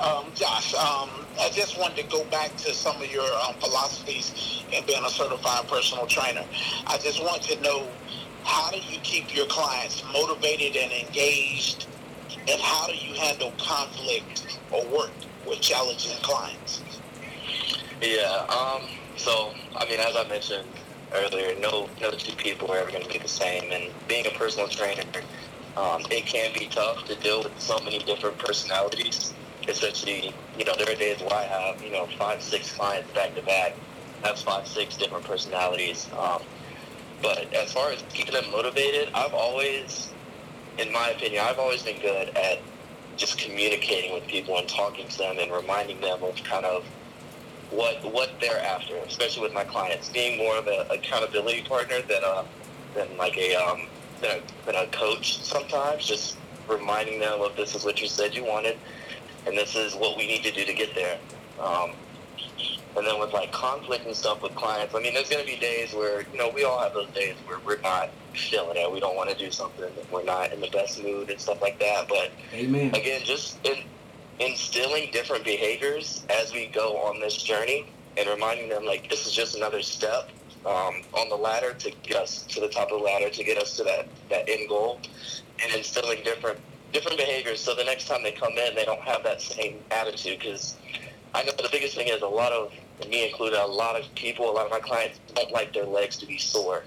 Um, 0.01 0.27
Josh, 0.35 0.75
um, 0.75 1.11
I 1.41 1.51
just 1.53 1.79
wanted 1.79 1.97
to 1.97 2.03
go 2.11 2.25
back 2.25 2.57
to 2.59 2.75
some 2.75 3.01
of 3.01 3.11
your 3.11 3.25
um, 3.43 3.55
philosophies 3.61 4.65
in 4.73 4.85
being 4.87 5.05
a 5.05 5.11
certified 5.11 5.69
personal 5.69 6.07
trainer. 6.07 6.45
I 6.87 6.99
just 6.99 7.23
want 7.23 7.43
to 7.43 7.61
know 7.61 7.89
how 8.45 8.71
do 8.71 8.79
you 8.79 8.99
keep 9.03 9.35
your 9.35 9.47
clients 9.47 10.03
motivated 10.13 10.77
and 10.77 10.93
engaged, 10.93 11.87
and 12.49 12.61
how 12.61 12.87
do 12.89 12.95
you 12.95 13.15
handle 13.15 13.53
conflict 13.59 14.59
or 14.73 14.85
work 14.87 15.13
with 15.47 15.61
challenging 15.61 16.17
clients? 16.23 16.83
Yeah. 18.03 18.47
Um. 18.49 18.83
So, 19.17 19.53
I 19.77 19.85
mean, 19.89 19.99
as 19.99 20.15
I 20.17 20.29
mentioned 20.29 20.69
earlier, 21.15 21.59
no 21.61 21.89
no 22.01 22.11
two 22.11 22.35
people 22.37 22.71
are 22.73 22.79
ever 22.79 22.91
going 22.91 23.05
to 23.05 23.09
be 23.09 23.19
the 23.19 23.29
same. 23.29 23.71
And 23.73 23.93
being 24.09 24.27
a 24.27 24.31
personal 24.31 24.69
trainer, 24.69 25.05
um, 25.77 26.03
it 26.11 26.27
can 26.27 26.53
be 26.55 26.67
tough 26.67 27.05
to 27.07 27.15
deal 27.17 27.43
with 27.43 27.59
so 27.59 27.79
many 27.81 27.99
different 28.01 28.39
personalities. 28.39 29.35
Especially, 29.69 30.33
you 30.59 30.65
know, 30.65 30.75
there 30.77 30.91
are 30.91 30.97
days 30.97 31.21
where 31.21 31.35
I 31.35 31.43
have, 31.43 31.83
you 31.83 31.93
know, 31.93 32.07
five, 32.19 32.43
six 32.43 32.73
clients 32.73 33.11
back 33.13 33.35
to 33.35 33.43
back. 33.43 33.75
Have 34.25 34.39
five, 34.39 34.67
six 34.67 34.97
different 34.97 35.25
personalities. 35.25 36.09
Um, 36.19 36.43
but 37.23 37.53
as 37.53 37.73
far 37.73 37.91
as 37.91 38.03
keeping 38.13 38.35
them 38.35 38.51
motivated, 38.51 39.11
I've 39.15 39.35
always, 39.35 40.11
in 40.79 40.93
my 40.93 41.11
opinion, 41.11 41.45
I've 41.47 41.59
always 41.59 41.83
been 41.83 42.01
good 42.01 42.31
at 42.31 42.61
just 43.17 43.39
communicating 43.39 44.13
with 44.15 44.27
people 44.27 44.57
and 44.59 44.69
talking 44.69 45.07
to 45.09 45.19
them 45.19 45.39
and 45.39 45.53
reminding 45.53 46.01
them 46.01 46.23
of 46.23 46.43
kind 46.45 46.65
of 46.65 46.85
what 47.71 48.03
what 48.13 48.31
they're 48.41 48.61
after, 48.61 48.97
especially 49.07 49.43
with 49.43 49.53
my 49.53 49.65
clients, 49.65 50.09
being 50.09 50.39
more 50.39 50.57
of 50.57 50.67
an 50.67 50.87
accountability 50.91 51.63
partner 51.63 52.01
than 52.03 52.23
a 52.23 52.45
than 52.95 53.17
like 53.17 53.37
a 53.37 53.55
um 53.55 53.83
than 54.21 54.39
a, 54.39 54.67
than 54.67 54.75
a 54.75 54.87
coach 54.89 55.43
sometimes. 55.43 56.07
Just 56.07 56.37
reminding 56.69 57.21
them 57.21 57.41
of 57.41 57.57
this 57.57 57.75
is 57.75 57.85
what 57.85 58.01
you 58.01 58.09
said 58.09 58.35
you 58.35 58.45
wanted, 58.45 58.77
and 59.47 59.57
this 59.57 59.77
is 59.77 59.95
what 59.95 60.17
we 60.17 60.27
need 60.27 60.43
to 60.45 60.51
do 60.51 60.65
to 60.65 60.75
get 60.75 60.95
there. 60.95 61.19
Um, 61.61 61.93
and 62.97 63.07
then 63.07 63.21
with 63.21 63.33
like 63.33 63.53
conflict 63.53 64.07
and 64.07 64.17
stuff 64.17 64.43
with 64.43 64.55
clients, 64.55 64.95
I 64.95 65.01
mean, 65.01 65.15
there's 65.15 65.29
gonna 65.29 65.45
be 65.45 65.57
days 65.57 65.93
where 65.95 66.23
you 66.33 66.39
know 66.39 66.51
we 66.55 66.65
all 66.65 66.81
have 66.81 66.95
those 66.95 67.11
days 67.11 67.37
where 67.47 67.59
we're 67.65 67.81
not 67.81 68.11
feeling 68.35 68.77
it, 68.77 68.91
we 68.91 69.01
don't 69.01 69.17
want 69.17 69.31
to 69.31 69.37
do 69.37 69.51
something, 69.51 69.91
we're 70.11 70.25
not 70.25 70.53
in 70.53 70.61
the 70.61 70.69
best 70.69 71.03
mood 71.03 71.31
and 71.31 71.41
stuff 71.41 71.61
like 71.63 71.79
that. 71.79 72.09
But 72.09 72.31
Amen. 72.53 72.95
again, 72.95 73.21
just 73.25 73.65
in, 73.67 73.85
instilling 74.41 75.11
different 75.11 75.45
behaviors 75.45 76.25
as 76.31 76.53
we 76.53 76.67
go 76.67 76.99
on 76.99 77.21
this 77.21 77.37
journey 77.37 77.87
and 78.17 78.29
reminding 78.29 78.69
them 78.69 78.85
like 78.85 79.09
this 79.11 79.27
is 79.27 79.33
just 79.33 79.57
another 79.57 79.83
step 79.83 80.31
um, 80.67 81.03
on 81.15 81.29
the 81.29 81.37
ladder 81.37 81.73
to 81.73 81.91
get 82.03 82.17
us 82.17 82.43
to 82.43 82.61
the 82.61 82.69
top 82.69 82.91
of 82.91 82.99
the 82.99 83.05
ladder 83.05 83.31
to 83.31 83.45
get 83.45 83.59
us 83.59 83.77
to 83.77 83.85
that, 83.85 84.07
that 84.29 84.49
end 84.49 84.69
goal 84.69 85.01
and 85.63 85.75
instilling 85.75 86.23
different 86.25 86.59
different 86.93 87.19
behaviors. 87.19 87.61
So 87.61 87.75
the 87.75 87.85
next 87.85 88.07
time 88.09 88.23
they 88.23 88.33
come 88.33 88.53
in 88.53 88.75
they 88.75 88.85
don't 88.85 89.01
have 89.01 89.23
that 89.25 89.41
same 89.41 89.81
attitude 89.91 90.41
because 90.41 90.77
I 91.35 91.43
know 91.43 91.53
the 91.53 91.69
biggest 91.71 91.97
thing 91.97 92.09
is 92.09 92.23
a 92.23 92.27
lot 92.27 92.53
of 92.53 92.73
me 93.09 93.29
included 93.29 93.61
a 93.61 93.67
lot 93.67 93.99
of 93.99 94.13
people 94.15 94.51
a 94.51 94.53
lot 94.53 94.67
of 94.67 94.71
my 94.71 94.81
clients 94.81 95.21
don't 95.35 95.53
like 95.53 95.73
their 95.73 95.85
legs 95.87 96.17
to 96.19 96.27
be 96.27 96.39
sore. 96.39 96.85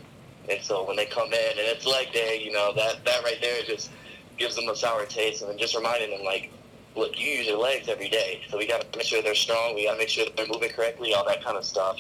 And 0.50 0.62
so 0.62 0.86
when 0.86 0.96
they 0.96 1.06
come 1.06 1.28
in 1.28 1.52
and 1.52 1.60
it's 1.60 1.86
leg 1.86 2.12
day 2.14 2.42
you 2.44 2.52
know 2.52 2.74
that 2.76 3.04
that 3.06 3.24
right 3.24 3.38
there 3.42 3.62
just 3.64 3.92
gives 4.38 4.56
them 4.56 4.68
a 4.70 4.76
sour 4.76 5.06
taste 5.06 5.42
and 5.42 5.52
then 5.52 5.58
just 5.58 5.76
reminding 5.76 6.10
them 6.10 6.24
like 6.26 6.52
look, 6.96 7.20
you 7.20 7.28
use 7.28 7.48
your 7.48 7.58
legs 7.58 7.88
every 7.88 8.10
day, 8.10 8.42
so 8.50 8.58
we 8.58 8.68
got 8.68 8.82
to 8.82 8.98
make 8.98 9.08
sure 9.08 9.22
they're 9.22 9.36
strong. 9.36 9.76
We 9.76 9.86
got 9.86 9.94
to 9.94 9.98
make 9.98 10.10
sure 10.10 10.26
that 10.26 10.36
they're 10.36 10.48
moving 10.48 10.72
correctly, 10.72 11.14
all 11.14 11.26
that 11.26 11.44
kind 11.44 11.58
of 11.58 11.66
stuff. 11.66 11.98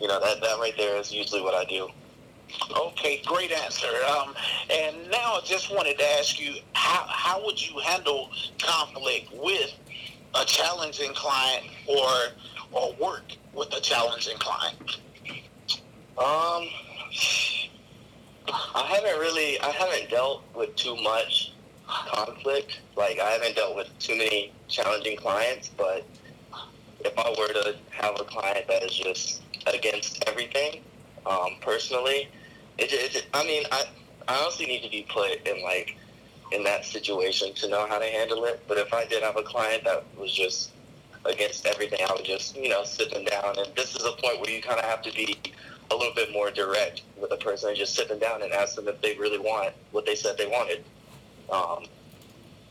You 0.00 0.08
know, 0.08 0.20
that 0.20 0.40
that 0.40 0.58
right 0.58 0.74
there 0.76 0.96
is 0.96 1.12
usually 1.12 1.42
what 1.42 1.54
I 1.54 1.64
do. 1.64 1.88
Okay, 2.76 3.22
great 3.24 3.52
answer. 3.52 3.88
Um, 4.08 4.34
and 4.70 5.10
now 5.10 5.34
I 5.34 5.40
just 5.44 5.74
wanted 5.74 5.98
to 5.98 6.04
ask 6.18 6.40
you, 6.40 6.56
how, 6.74 7.04
how 7.08 7.44
would 7.44 7.60
you 7.60 7.78
handle 7.78 8.30
conflict 8.60 9.32
with 9.32 9.72
a 10.34 10.44
challenging 10.44 11.12
client 11.14 11.66
or 11.86 12.08
or 12.72 12.94
work 13.00 13.24
with 13.54 13.72
a 13.74 13.80
challenging 13.80 14.36
client? 14.38 14.98
Um, 16.18 16.68
I 18.48 18.84
haven't 18.86 19.18
really, 19.18 19.58
I 19.60 19.70
haven't 19.70 20.10
dealt 20.10 20.42
with 20.54 20.74
too 20.76 20.96
much 20.96 21.52
conflict. 21.86 22.80
Like, 22.96 23.18
I 23.18 23.30
haven't 23.30 23.56
dealt 23.56 23.76
with 23.76 23.88
too 23.98 24.16
many 24.16 24.52
challenging 24.68 25.16
clients, 25.16 25.70
but 25.76 26.04
if 27.04 27.18
I 27.18 27.30
were 27.30 27.52
to 27.52 27.76
have 27.90 28.18
a 28.20 28.24
client 28.24 28.66
that 28.68 28.82
is 28.82 28.92
just 28.92 29.42
against 29.66 30.22
everything, 30.28 30.82
um, 31.26 31.56
personally, 31.60 32.28
it, 32.78 32.92
it, 32.92 33.26
I 33.34 33.44
mean, 33.44 33.64
I, 33.70 33.84
I 34.28 34.42
honestly 34.42 34.66
need 34.66 34.82
to 34.82 34.90
be 34.90 35.06
put 35.08 35.46
in 35.46 35.62
like 35.62 35.96
in 36.52 36.62
that 36.64 36.84
situation 36.84 37.54
to 37.54 37.68
know 37.68 37.86
how 37.86 37.98
to 37.98 38.04
handle 38.04 38.44
it. 38.44 38.62
But 38.68 38.78
if 38.78 38.92
I 38.92 39.04
did 39.06 39.22
have 39.22 39.36
a 39.36 39.42
client 39.42 39.84
that 39.84 40.04
was 40.16 40.32
just 40.32 40.70
against 41.24 41.66
everything, 41.66 42.00
I 42.08 42.12
would 42.12 42.24
just 42.24 42.56
you 42.56 42.68
know 42.68 42.84
sit 42.84 43.12
them 43.12 43.24
down. 43.24 43.58
And 43.58 43.74
this 43.76 43.94
is 43.94 44.04
a 44.04 44.12
point 44.12 44.40
where 44.40 44.50
you 44.50 44.62
kind 44.62 44.78
of 44.78 44.84
have 44.84 45.02
to 45.02 45.12
be 45.12 45.38
a 45.90 45.94
little 45.94 46.14
bit 46.14 46.32
more 46.32 46.50
direct 46.50 47.02
with 47.20 47.32
a 47.32 47.36
person 47.36 47.70
and 47.70 47.78
just 47.78 47.94
sit 47.94 48.08
them 48.08 48.18
down 48.18 48.42
and 48.42 48.52
ask 48.52 48.76
them 48.76 48.88
if 48.88 49.00
they 49.00 49.16
really 49.16 49.38
want 49.38 49.74
what 49.90 50.06
they 50.06 50.14
said 50.14 50.38
they 50.38 50.46
wanted. 50.46 50.84
Um, 51.50 51.84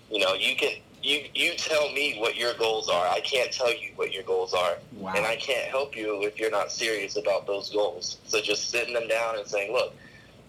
you 0.09 0.19
know, 0.19 0.33
you 0.33 0.55
can 0.55 0.71
you 1.03 1.25
you 1.33 1.53
tell 1.55 1.91
me 1.93 2.17
what 2.19 2.35
your 2.35 2.53
goals 2.55 2.89
are. 2.89 3.07
I 3.07 3.19
can't 3.21 3.51
tell 3.51 3.71
you 3.73 3.91
what 3.95 4.11
your 4.13 4.23
goals 4.23 4.53
are, 4.53 4.77
Wow. 4.93 5.13
and 5.15 5.25
I 5.25 5.35
can't 5.35 5.67
help 5.69 5.95
you 5.95 6.21
if 6.23 6.39
you're 6.39 6.51
not 6.51 6.71
serious 6.71 7.17
about 7.17 7.47
those 7.47 7.69
goals. 7.71 8.17
So 8.27 8.41
just 8.41 8.69
sitting 8.69 8.93
them 8.93 9.07
down 9.07 9.37
and 9.37 9.47
saying, 9.47 9.71
look, 9.73 9.93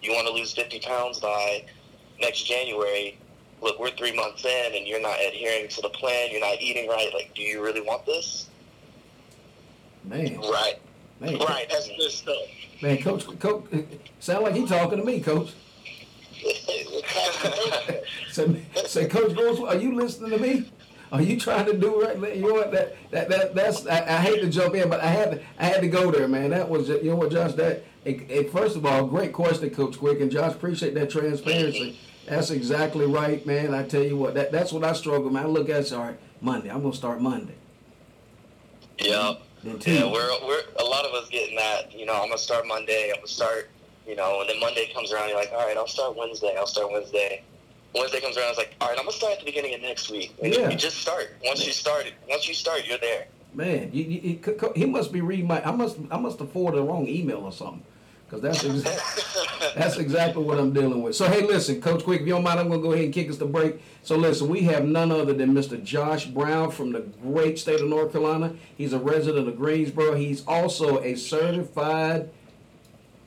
you 0.01 0.11
want 0.11 0.27
to 0.27 0.33
lose 0.33 0.53
50 0.53 0.79
pounds 0.81 1.19
by 1.19 1.63
next 2.21 2.43
January. 2.43 3.17
Look, 3.61 3.79
we're 3.79 3.91
three 3.91 4.13
months 4.13 4.43
in, 4.43 4.75
and 4.75 4.85
you're 4.85 5.01
not 5.01 5.17
adhering 5.25 5.69
to 5.69 5.81
the 5.81 5.89
plan. 5.89 6.29
You're 6.31 6.41
not 6.41 6.61
eating 6.61 6.89
right. 6.89 7.09
Like, 7.13 7.31
do 7.33 7.41
you 7.41 7.63
really 7.63 7.81
want 7.81 8.05
this? 8.05 8.47
Man, 10.03 10.37
Right, 10.41 10.75
man, 11.21 11.37
right. 11.39 11.65
That's 11.69 11.87
good 11.87 12.11
stuff. 12.11 12.35
man, 12.81 12.97
coach, 13.01 13.25
coach, 13.39 13.63
sound 14.19 14.43
like 14.43 14.53
he 14.55 14.67
talking 14.67 14.99
to 14.99 15.05
me, 15.05 15.21
coach. 15.21 15.53
So, 18.31 18.55
say, 18.85 19.07
Coach 19.07 19.35
Gross, 19.35 19.59
are 19.59 19.75
you 19.75 19.93
listening 19.93 20.31
to 20.31 20.37
me? 20.39 20.71
Are 21.11 21.21
you 21.21 21.39
trying 21.39 21.67
to 21.67 21.77
do 21.77 22.01
right? 22.01 22.35
You 22.35 22.47
know 22.47 22.53
what? 22.53 22.71
That 22.71 22.95
that, 23.11 23.29
that 23.29 23.53
that's. 23.53 23.85
I, 23.85 24.17
I 24.17 24.21
hate 24.21 24.41
to 24.41 24.49
jump 24.49 24.73
in, 24.73 24.89
but 24.89 24.99
I 25.01 25.07
had 25.07 25.31
to. 25.31 25.41
I 25.59 25.65
had 25.65 25.81
to 25.81 25.87
go 25.87 26.09
there, 26.09 26.27
man. 26.27 26.49
That 26.49 26.67
was. 26.67 26.89
You 26.89 27.03
know 27.03 27.15
what, 27.15 27.31
Josh? 27.31 27.53
That. 27.53 27.85
It, 28.03 28.29
it, 28.29 28.51
first 28.51 28.75
of 28.75 28.85
all, 28.85 29.05
great 29.05 29.31
question, 29.31 29.69
Coach 29.69 29.97
Quick, 29.97 30.19
and 30.19 30.29
Josh, 30.31 30.53
appreciate 30.53 30.93
that 30.95 31.09
transparency. 31.09 31.97
That's 32.27 32.49
exactly 32.49 33.05
right, 33.05 33.45
man. 33.45 33.73
I 33.73 33.83
tell 33.83 34.03
you 34.03 34.17
what, 34.17 34.33
that 34.33 34.51
that's 34.51 34.73
what 34.73 34.83
I 34.83 34.93
struggle, 34.93 35.29
man. 35.29 35.45
I 35.45 35.47
look 35.47 35.69
at, 35.69 35.85
it, 35.85 35.93
all 35.93 36.03
right, 36.03 36.19
Monday. 36.41 36.69
I'm 36.69 36.81
gonna 36.81 36.93
start 36.93 37.21
Monday. 37.21 37.55
Yep. 38.99 39.41
Then 39.63 39.79
Yeah, 39.85 40.11
we're 40.11 40.29
we're 40.45 40.63
a 40.79 40.83
lot 40.83 41.05
of 41.05 41.13
us 41.13 41.29
getting 41.29 41.55
that. 41.55 41.97
You 41.97 42.05
know, 42.05 42.13
I'm 42.13 42.27
gonna 42.27 42.37
start 42.37 42.67
Monday. 42.67 43.09
I'm 43.11 43.17
gonna 43.17 43.27
start. 43.27 43.69
You 44.07 44.15
know, 44.15 44.41
and 44.41 44.49
then 44.49 44.59
Monday 44.59 44.91
comes 44.93 45.11
around. 45.11 45.29
You're 45.29 45.37
like, 45.37 45.51
all 45.53 45.65
right, 45.65 45.77
I'll 45.77 45.87
start 45.87 46.15
Wednesday. 46.17 46.55
I'll 46.57 46.67
start 46.67 46.91
Wednesday. 46.91 47.43
Wednesday 47.95 48.19
comes 48.19 48.35
around. 48.37 48.47
I 48.47 48.49
was 48.49 48.57
like, 48.57 48.75
all 48.81 48.89
right, 48.89 48.97
I'm 48.97 49.05
gonna 49.05 49.15
start 49.15 49.33
at 49.33 49.39
the 49.39 49.45
beginning 49.45 49.75
of 49.75 49.81
next 49.81 50.09
week. 50.09 50.33
And 50.43 50.53
Yeah. 50.53 50.69
you 50.69 50.75
just 50.77 50.97
start. 50.97 51.31
Once 51.45 51.65
you 51.65 51.71
start, 51.71 52.11
once 52.27 52.47
you 52.47 52.53
start, 52.53 52.85
you're 52.85 52.97
there. 52.97 53.27
Man, 53.53 53.91
you, 53.93 54.03
you, 54.03 54.37
co- 54.37 54.73
he 54.75 54.85
must 54.85 55.13
be 55.13 55.21
reading 55.21 55.47
my. 55.47 55.63
I 55.63 55.71
must. 55.71 55.97
I 56.11 56.17
must 56.17 56.39
have 56.39 56.51
forwarded 56.51 56.81
the 56.81 56.85
wrong 56.85 57.07
email 57.07 57.37
or 57.45 57.51
something. 57.51 57.83
Because 58.25 58.41
that's 58.41 58.63
exa- 58.63 59.73
that's 59.75 59.97
exactly 59.97 60.43
what 60.43 60.57
I'm 60.57 60.73
dealing 60.73 61.03
with. 61.03 61.15
So 61.15 61.27
hey, 61.29 61.43
listen, 61.43 61.79
Coach 61.79 62.03
Quick, 62.03 62.21
if 62.21 62.27
you 62.27 62.33
don't 62.33 62.43
mind, 62.43 62.59
I'm 62.59 62.67
gonna 62.67 62.81
go 62.81 62.91
ahead 62.93 63.05
and 63.05 63.13
kick 63.13 63.29
us 63.29 63.37
to 63.37 63.45
break. 63.45 63.79
So 64.01 64.15
listen, 64.15 64.49
we 64.49 64.61
have 64.63 64.85
none 64.85 65.11
other 65.11 65.33
than 65.33 65.53
Mr. 65.53 65.81
Josh 65.83 66.25
Brown 66.25 66.71
from 66.71 66.91
the 66.93 67.01
great 67.21 67.59
state 67.59 67.79
of 67.79 67.87
North 67.87 68.11
Carolina. 68.11 68.55
He's 68.75 68.91
a 68.93 68.97
resident 68.99 69.47
of 69.47 69.55
Greensboro. 69.55 70.15
He's 70.15 70.43
also 70.47 70.99
a 71.03 71.13
certified 71.15 72.31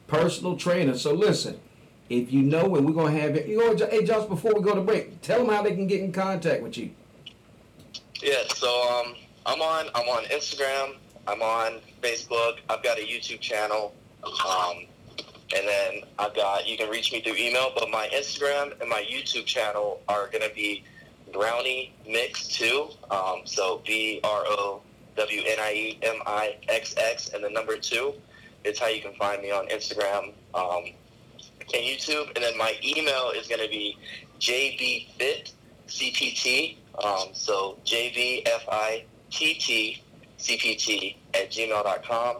personal 0.07 0.57
trainer. 0.57 0.97
So 0.97 1.12
listen, 1.12 1.61
if 2.09 2.33
you 2.33 2.42
know, 2.42 2.77
and 2.77 2.87
we're 2.87 2.92
gonna 2.92 3.19
have 3.19 3.37
it. 3.37 3.47
You 3.47 3.59
know, 3.59 3.87
hey 3.87 4.05
Josh, 4.05 4.27
before 4.27 4.53
we 4.55 4.62
go 4.62 4.75
to 4.75 4.81
break, 4.81 5.21
tell 5.23 5.38
them 5.45 5.55
how 5.55 5.62
they 5.62 5.75
can 5.75 5.87
get 5.87 6.01
in 6.01 6.12
contact 6.12 6.62
with 6.62 6.79
you. 6.79 6.90
Yeah, 8.23 8.42
so 8.55 8.69
um, 8.69 9.14
I'm 9.45 9.61
on 9.61 9.87
I'm 9.95 10.09
on 10.09 10.25
Instagram, 10.25 10.97
I'm 11.27 11.42
on 11.42 11.81
Facebook, 12.03 12.59
I've 12.69 12.83
got 12.83 12.99
a 12.99 13.03
YouTube 13.03 13.40
channel, 13.40 13.95
um, 14.25 14.87
and 15.55 15.66
then 15.66 16.03
I've 16.19 16.35
got 16.35 16.66
you 16.66 16.77
can 16.77 16.88
reach 16.88 17.12
me 17.12 17.21
through 17.21 17.37
email. 17.37 17.73
But 17.75 17.90
my 17.90 18.09
Instagram 18.14 18.81
and 18.81 18.88
my 18.88 19.05
YouTube 19.09 19.45
channel 19.47 20.01
are 20.09 20.29
gonna 20.33 20.53
be 20.55 20.85
Brownie 21.33 21.92
Mix 22.09 22.47
Two. 22.47 22.88
Um, 23.11 23.42
so 23.45 23.83
B 23.85 24.21
R 24.23 24.45
O 24.47 24.83
W 25.16 25.42
N 25.47 25.59
I 25.61 25.73
E 25.73 25.99
M 26.03 26.23
I 26.25 26.57
X 26.69 26.95
X 26.97 27.31
and 27.35 27.42
the 27.42 27.51
number 27.51 27.77
two. 27.77 28.14
It's 28.66 28.81
how 28.81 28.88
you 28.88 29.00
can 29.00 29.14
find 29.14 29.42
me 29.42 29.52
on 29.52 29.68
Instagram 29.68 30.33
um, 30.55 30.85
and 31.72 31.85
YouTube. 31.85 32.35
And 32.35 32.44
then 32.44 32.59
my 32.59 32.74
email 32.83 33.31
is 33.31 33.46
gonna 33.46 33.68
be 33.68 33.96
JBFit 34.40 35.52
CPT. 35.87 36.76
Um, 37.02 37.29
so 37.33 37.79
JVFITT 37.85 40.00
CPT 40.38 41.16
at 41.35 41.50
gmail.com. 41.50 42.37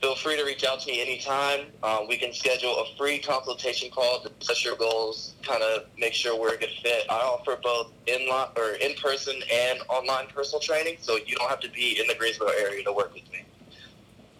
Feel 0.00 0.14
free 0.16 0.36
to 0.36 0.44
reach 0.44 0.64
out 0.64 0.80
to 0.80 0.92
me 0.92 1.00
anytime. 1.00 1.66
Um, 1.82 2.06
we 2.08 2.18
can 2.18 2.32
schedule 2.32 2.76
a 2.78 2.96
free 2.96 3.18
consultation 3.18 3.90
call 3.90 4.20
to 4.20 4.28
discuss 4.28 4.64
your 4.64 4.76
goals, 4.76 5.34
kind 5.42 5.62
of 5.62 5.86
make 5.98 6.12
sure 6.12 6.38
we're 6.38 6.54
a 6.54 6.58
good 6.58 6.72
fit. 6.82 7.06
I 7.08 7.14
offer 7.14 7.58
both 7.62 7.90
in 8.06 8.28
or 8.56 8.74
in 8.74 8.94
person 8.96 9.34
and 9.50 9.80
online 9.88 10.26
personal 10.26 10.60
training, 10.60 10.98
so 11.00 11.16
you 11.26 11.36
don't 11.36 11.48
have 11.48 11.60
to 11.60 11.70
be 11.70 11.98
in 11.98 12.06
the 12.06 12.14
Greensboro 12.14 12.48
area 12.48 12.84
to 12.84 12.92
work 12.92 13.14
with 13.14 13.30
me. 13.32 13.44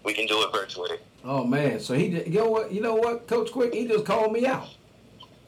We 0.04 0.12
can 0.12 0.26
do 0.26 0.42
it 0.42 0.52
virtually. 0.52 0.98
Oh 1.24 1.44
man, 1.44 1.80
so 1.80 1.94
he 1.94 2.10
did, 2.10 2.26
you 2.26 2.40
know 2.40 2.50
what? 2.50 2.70
You 2.70 2.82
know 2.82 2.94
what, 2.94 3.26
Coach 3.26 3.50
Quick, 3.50 3.72
he 3.72 3.88
just 3.88 4.04
called 4.04 4.32
me 4.32 4.46
out. 4.46 4.68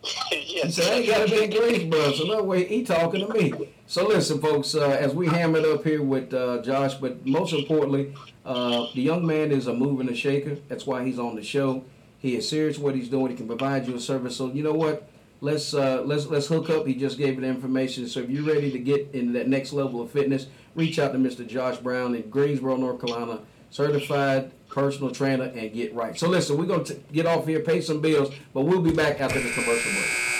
He 0.31 0.71
said, 0.71 0.91
I 0.91 0.97
ain't 0.97 1.07
got 1.07 1.29
to 1.29 1.31
be 1.31 1.45
in 1.45 1.51
Greensboro, 1.51 2.13
so 2.13 2.25
no 2.25 2.43
way 2.43 2.65
he 2.65 2.83
talking 2.83 3.27
to 3.27 3.33
me. 3.33 3.53
So 3.87 4.07
listen, 4.09 4.41
folks, 4.41 4.75
uh, 4.75 4.89
as 4.89 5.15
we 5.15 5.27
ham 5.27 5.55
it 5.55 5.67
up 5.67 5.85
here 5.85 6.03
with 6.03 6.33
uh, 6.33 6.63
Josh, 6.63 6.95
but 6.95 7.27
most 7.27 7.53
importantly, 7.53 8.15
uh, 8.45 8.87
the 8.95 9.03
young 9.03 9.27
man 9.27 9.53
is 9.53 9.67
a 9.67 9.75
moving 9.75 10.07
and 10.07 10.17
a 10.17 10.19
shaker. 10.19 10.57
That's 10.69 10.87
why 10.87 11.05
he's 11.05 11.19
on 11.19 11.37
the 11.37 11.43
show. 11.43 11.85
He 12.19 12.37
is 12.37 12.49
serious 12.49 12.79
what 12.79 12.95
he's 12.95 13.09
doing. 13.09 13.31
He 13.31 13.37
can 13.37 13.47
provide 13.47 13.87
you 13.87 13.95
a 13.95 14.01
service. 14.01 14.37
So 14.37 14.51
you 14.51 14.63
know 14.63 14.73
what? 14.73 15.09
Let's 15.41 15.75
uh, 15.75 16.03
let's 16.07 16.27
let's 16.27 16.47
hook 16.47 16.71
up. 16.71 16.87
He 16.87 16.95
just 16.95 17.19
gave 17.19 17.35
you 17.35 17.43
the 17.43 17.49
information. 17.49 18.09
So 18.09 18.21
if 18.21 18.31
you're 18.31 18.43
ready 18.45 18.71
to 18.73 18.79
get 18.79 19.11
into 19.13 19.33
that 19.35 19.49
next 19.49 19.73
level 19.73 20.01
of 20.01 20.11
fitness, 20.11 20.47
reach 20.75 20.99
out 20.99 21.13
to 21.13 21.19
Mr. 21.19 21.47
Josh 21.47 21.77
Brown 21.77 22.15
in 22.15 22.31
Greensboro, 22.31 22.77
North 22.77 23.01
Carolina, 23.01 23.41
certified 23.71 24.53
personal 24.77 25.11
trainer, 25.11 25.45
and 25.45 25.73
get 25.73 25.95
right. 25.95 26.19
So 26.19 26.29
listen, 26.29 26.59
we're 26.59 26.67
gonna 26.67 26.85
t- 26.85 27.01
get 27.11 27.25
off 27.25 27.47
here, 27.47 27.61
pay 27.61 27.81
some 27.81 28.03
bills, 28.03 28.35
but 28.53 28.63
we'll 28.63 28.83
be 28.83 28.93
back 28.93 29.23
after 29.23 29.41
the 29.41 29.51
commercial 29.51 29.91
break. 29.91 30.37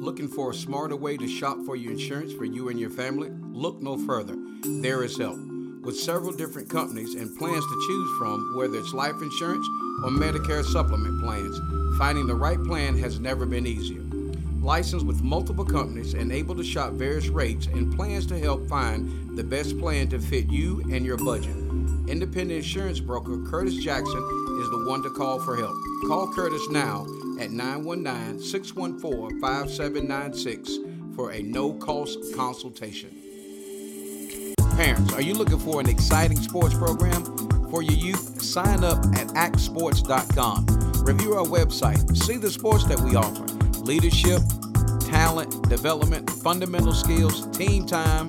Looking 0.00 0.26
for 0.28 0.50
a 0.50 0.54
smarter 0.54 0.96
way 0.96 1.16
to 1.16 1.28
shop 1.28 1.58
for 1.64 1.76
your 1.76 1.92
insurance 1.92 2.32
for 2.32 2.44
you 2.44 2.70
and 2.70 2.80
your 2.80 2.90
family? 2.90 3.30
Look 3.52 3.80
no 3.80 3.96
further. 3.96 4.34
There 4.64 5.04
is 5.04 5.16
help. 5.16 5.38
With 5.82 5.96
several 5.96 6.32
different 6.32 6.68
companies 6.68 7.14
and 7.14 7.38
plans 7.38 7.64
to 7.64 7.84
choose 7.86 8.18
from, 8.18 8.54
whether 8.56 8.78
it's 8.78 8.92
life 8.92 9.14
insurance 9.22 9.66
or 10.02 10.10
Medicare 10.10 10.64
supplement 10.64 11.22
plans, 11.22 11.60
finding 11.98 12.26
the 12.26 12.34
right 12.34 12.62
plan 12.64 12.98
has 12.98 13.20
never 13.20 13.46
been 13.46 13.64
easier. 13.64 14.07
Licensed 14.68 15.06
with 15.06 15.22
multiple 15.22 15.64
companies 15.64 16.12
and 16.12 16.30
able 16.30 16.54
to 16.54 16.62
shop 16.62 16.92
various 16.92 17.28
rates 17.28 17.68
and 17.68 17.90
plans 17.96 18.26
to 18.26 18.38
help 18.38 18.68
find 18.68 19.34
the 19.34 19.42
best 19.42 19.78
plan 19.78 20.08
to 20.08 20.18
fit 20.18 20.50
you 20.50 20.80
and 20.92 21.06
your 21.06 21.16
budget. 21.16 21.56
Independent 22.06 22.50
insurance 22.50 23.00
broker 23.00 23.42
Curtis 23.46 23.76
Jackson 23.76 24.22
is 24.60 24.68
the 24.68 24.84
one 24.86 25.02
to 25.04 25.08
call 25.08 25.40
for 25.40 25.56
help. 25.56 25.74
Call 26.06 26.30
Curtis 26.34 26.68
now 26.68 27.06
at 27.40 27.50
919 27.50 28.42
614 28.42 29.40
5796 29.40 30.78
for 31.16 31.32
a 31.32 31.40
no 31.40 31.72
cost 31.72 32.18
consultation. 32.36 33.08
Parents, 34.76 35.14
are 35.14 35.22
you 35.22 35.32
looking 35.32 35.58
for 35.58 35.80
an 35.80 35.88
exciting 35.88 36.36
sports 36.42 36.74
program 36.74 37.24
for 37.70 37.80
your 37.82 37.94
youth? 37.94 38.42
Sign 38.42 38.84
up 38.84 38.98
at 39.16 39.28
actsports.com. 39.28 40.66
Review 41.06 41.36
our 41.36 41.46
website, 41.46 42.14
see 42.14 42.36
the 42.36 42.50
sports 42.50 42.84
that 42.84 43.00
we 43.00 43.16
offer 43.16 43.46
leadership, 43.88 44.42
talent, 45.08 45.68
development, 45.68 46.30
fundamental 46.30 46.92
skills, 46.92 47.46
team 47.56 47.86
time, 47.86 48.28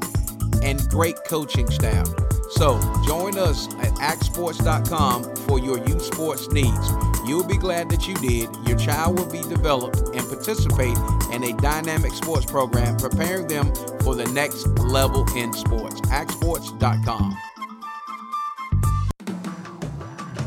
and 0.63 0.79
great 0.89 1.15
coaching 1.25 1.69
staff. 1.69 2.07
So 2.51 2.79
join 3.05 3.37
us 3.37 3.67
at 3.75 3.93
actsports.com 3.95 5.35
for 5.47 5.59
your 5.59 5.77
youth 5.85 6.01
sports 6.01 6.49
needs. 6.51 6.89
You'll 7.27 7.47
be 7.47 7.57
glad 7.57 7.89
that 7.89 8.07
you 8.07 8.15
did. 8.15 8.49
Your 8.67 8.77
child 8.77 9.19
will 9.19 9.31
be 9.31 9.41
developed 9.47 9.99
and 10.15 10.27
participate 10.27 10.97
in 11.31 11.43
a 11.43 11.53
dynamic 11.61 12.13
sports 12.13 12.45
program, 12.45 12.97
preparing 12.97 13.47
them 13.47 13.73
for 14.01 14.15
the 14.15 14.25
next 14.33 14.67
level 14.79 15.25
in 15.35 15.53
sports. 15.53 16.01
actsports.com. 16.01 17.37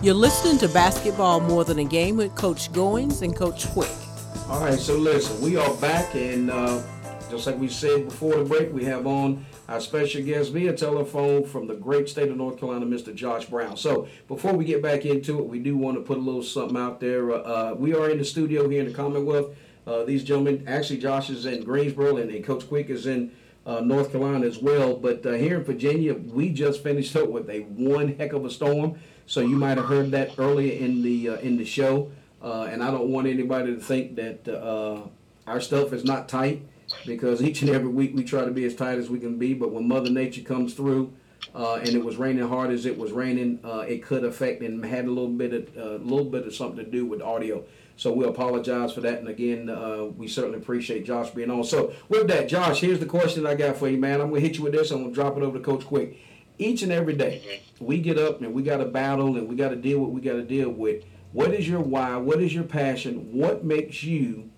You're 0.03 0.15
listening 0.15 0.59
to 0.59 0.69
Basketball 0.69 1.41
More 1.41 1.65
Than 1.65 1.79
a 1.79 1.85
Game 1.85 2.17
with 2.17 2.35
Coach 2.35 2.73
Goins 2.73 3.23
and 3.23 3.37
Coach 3.37 3.69
Quick. 3.69 4.02
All 4.49 4.61
right, 4.61 4.79
so 4.79 4.97
listen, 4.97 5.41
we 5.41 5.57
are 5.57 5.73
back, 5.77 6.15
and 6.15 6.51
uh, 6.51 6.83
just 7.31 7.47
like 7.47 7.59
we 7.59 7.69
said 7.69 8.05
before 8.05 8.37
the 8.37 8.45
break, 8.45 8.73
we 8.73 8.85
have 8.85 9.07
on 9.07 9.47
our 9.69 9.81
special 9.81 10.23
guest 10.23 10.53
via 10.53 10.77
telephone 10.77 11.45
from 11.45 11.67
the 11.67 11.75
great 11.75 12.09
state 12.09 12.29
of 12.29 12.37
North 12.37 12.59
Carolina, 12.59 12.85
Mr. 12.85 13.15
Josh 13.15 13.47
Brown. 13.47 13.77
So 13.77 14.09
before 14.29 14.53
we 14.53 14.65
get 14.65 14.83
back 14.83 15.07
into 15.07 15.39
it, 15.39 15.47
we 15.47 15.59
do 15.59 15.77
want 15.77 15.97
to 15.97 16.03
put 16.03 16.19
a 16.19 16.21
little 16.21 16.43
something 16.43 16.77
out 16.77 17.01
there. 17.01 17.31
Uh, 17.31 17.37
uh, 17.37 17.75
we 17.79 17.95
are 17.95 18.11
in 18.11 18.19
the 18.19 18.25
studio 18.25 18.69
here 18.69 18.81
in 18.81 18.89
the 18.89 18.95
Commonwealth. 18.95 19.55
Uh, 19.87 20.05
these 20.05 20.23
gentlemen, 20.23 20.65
actually, 20.67 20.99
Josh 20.99 21.31
is 21.31 21.47
in 21.47 21.65
Greensboro, 21.65 22.19
and, 22.19 22.31
and 22.31 22.45
Coach 22.45 22.69
Quick 22.69 22.91
is 22.91 23.07
in 23.07 23.33
uh, 23.65 23.81
North 23.81 24.13
Carolina 24.13 24.45
as 24.45 24.59
well. 24.59 24.97
But 24.97 25.25
uh, 25.25 25.33
here 25.33 25.57
in 25.57 25.65
Virginia, 25.65 26.15
we 26.15 26.51
just 26.51 26.83
finished 26.83 27.17
up 27.17 27.29
with 27.29 27.49
a 27.49 27.61
one 27.61 28.17
heck 28.17 28.33
of 28.33 28.45
a 28.45 28.51
storm. 28.51 28.99
So 29.25 29.41
you 29.41 29.57
might 29.57 29.79
have 29.79 29.87
heard 29.87 30.11
that 30.11 30.39
earlier 30.39 30.79
in 30.79 31.03
the 31.03 31.31
uh, 31.31 31.37
in 31.37 31.57
the 31.57 31.65
show. 31.65 32.11
Uh, 32.43 32.65
and 32.65 32.83
I 32.83 32.91
don't 32.91 33.09
want 33.09 33.27
anybody 33.27 33.75
to 33.75 33.81
think 33.81 34.17
that 34.17 34.49
uh, 34.49 35.03
our 35.47 35.61
stuff 35.61 35.93
is 35.93 36.05
not 36.05 36.29
tight 36.29 36.67
because 37.07 37.43
each 37.43 37.63
and 37.63 37.71
every 37.71 37.89
week 37.89 38.13
we 38.15 38.25
try 38.25 38.45
to 38.45 38.51
be 38.51 38.65
as 38.65 38.75
tight 38.75 38.99
as 38.99 39.09
we 39.09 39.21
can 39.21 39.39
be. 39.39 39.55
But 39.55 39.71
when 39.71 39.87
Mother 39.87 40.11
Nature 40.11 40.43
comes 40.43 40.75
through 40.75 41.13
uh, 41.55 41.75
and 41.75 41.91
it 41.91 42.05
was 42.05 42.17
raining 42.17 42.47
hard 42.49 42.71
as 42.71 42.85
it 42.85 42.99
was 42.99 43.13
raining, 43.13 43.61
uh, 43.65 43.85
it 43.89 44.03
could 44.03 44.25
affect 44.25 44.63
and 44.63 44.85
had 44.85 45.05
a 45.05 45.09
little 45.09 45.29
bit 45.29 45.53
of 45.53 45.77
a 45.77 46.05
little 46.05 46.25
bit 46.25 46.47
of 46.47 46.55
something 46.55 46.85
to 46.85 46.91
do 46.91 47.07
with 47.07 47.23
audio. 47.23 47.65
So 47.97 48.13
we 48.13 48.25
apologize 48.25 48.93
for 48.93 49.03
that. 49.03 49.19
And 49.19 49.29
again, 49.29 49.69
uh, 49.69 50.05
we 50.17 50.27
certainly 50.27 50.59
appreciate 50.59 51.05
Josh 51.05 51.31
being 51.31 51.51
on. 51.51 51.63
So 51.63 51.93
with 52.09 52.27
that, 52.29 52.49
Josh, 52.49 52.81
here's 52.81 52.99
the 52.99 53.07
question 53.07 53.47
I 53.47 53.55
got 53.55 53.77
for 53.77 53.89
you, 53.89 53.99
man. 53.99 54.21
I'm 54.21 54.31
gonna 54.31 54.41
hit 54.41 54.57
you 54.57 54.65
with 54.65 54.73
this. 54.73 54.91
I'm 54.91 55.03
gonna 55.03 55.15
drop 55.15 55.37
it 55.37 55.43
over 55.43 55.59
to 55.59 55.65
Coach 55.65 55.87
Quick. 55.87 56.19
Each 56.59 56.83
and 56.83 56.93
every 56.93 57.15
day, 57.15 57.63
we 57.81 57.99
get 57.99 58.19
up 58.19 58.41
and 58.41 58.53
we 58.53 58.63
got 58.63 58.79
to 58.79 58.85
battle 58.85 59.37
and 59.37 59.49
we 59.49 59.57
got 59.57 59.71
to 59.71 59.77
deal 59.77 59.99
with 59.99 60.11
what 60.11 60.15
we 60.15 60.21
got 60.21 60.35
to 60.35 60.43
deal 60.43 60.71
with. 60.71 61.05
What 61.33 61.55
is 61.55 61.67
your 61.67 61.81
why? 61.81 62.17
What 62.17 62.43
is 62.43 62.55
your 62.55 62.65
passion? 62.65 63.33
What 63.33 63.65
makes 63.65 64.03
you 64.03 64.51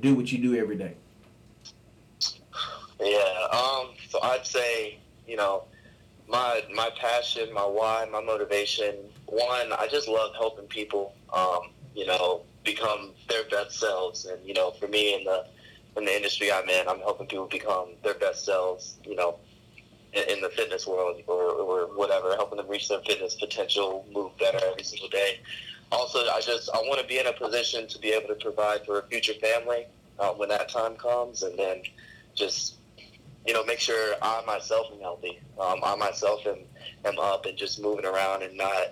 do 0.00 0.14
what 0.14 0.30
you 0.30 0.38
do 0.38 0.54
every 0.54 0.76
day? 0.76 0.94
Yeah, 3.00 3.46
um, 3.52 3.90
so 4.08 4.20
I'd 4.22 4.46
say, 4.46 4.98
you 5.26 5.36
know, 5.36 5.64
my 6.28 6.62
my 6.74 6.90
passion, 7.00 7.52
my 7.54 7.64
why, 7.64 8.06
my 8.10 8.20
motivation. 8.20 8.96
One, 9.26 9.72
I 9.72 9.88
just 9.90 10.08
love 10.08 10.34
helping 10.34 10.66
people, 10.66 11.14
um, 11.32 11.70
you 11.94 12.06
know, 12.06 12.42
become 12.64 13.12
their 13.28 13.44
best 13.44 13.78
selves. 13.78 14.26
And 14.26 14.44
you 14.44 14.52
know, 14.52 14.72
for 14.72 14.88
me 14.88 15.14
in 15.14 15.24
the 15.24 15.46
in 15.96 16.04
the 16.04 16.14
industry 16.14 16.52
I'm 16.52 16.68
in, 16.68 16.86
I'm 16.86 17.00
helping 17.00 17.26
people 17.26 17.46
become 17.46 17.90
their 18.04 18.14
best 18.14 18.44
selves. 18.44 18.98
You 19.04 19.16
know, 19.16 19.38
in, 20.12 20.36
in 20.36 20.40
the 20.42 20.50
fitness 20.50 20.86
world 20.86 21.22
or, 21.26 21.42
or 21.42 21.96
whatever, 21.96 22.34
helping 22.36 22.58
them 22.58 22.68
reach 22.68 22.88
their 22.88 23.00
fitness 23.00 23.36
potential, 23.36 24.06
move 24.12 24.36
better 24.38 24.60
every 24.70 24.84
single 24.84 25.08
day. 25.08 25.40
Also, 25.90 26.18
I 26.18 26.40
just 26.40 26.70
I 26.74 26.78
want 26.78 27.00
to 27.00 27.06
be 27.06 27.18
in 27.18 27.26
a 27.26 27.32
position 27.32 27.88
to 27.88 27.98
be 27.98 28.10
able 28.10 28.28
to 28.28 28.34
provide 28.34 28.84
for 28.84 28.98
a 29.00 29.02
future 29.04 29.34
family 29.34 29.86
uh, 30.18 30.30
when 30.30 30.48
that 30.50 30.68
time 30.68 30.96
comes, 30.96 31.42
and 31.42 31.58
then 31.58 31.82
just 32.34 32.78
you 33.48 33.54
know, 33.54 33.64
make 33.64 33.80
sure 33.80 34.14
I 34.20 34.42
myself 34.46 34.88
am 34.92 35.00
healthy. 35.00 35.40
Um, 35.58 35.80
I 35.82 35.96
myself 35.96 36.46
am, 36.46 36.58
am 37.06 37.18
up 37.18 37.46
and 37.46 37.56
just 37.56 37.80
moving 37.80 38.04
around 38.04 38.42
and 38.42 38.56
not, 38.58 38.88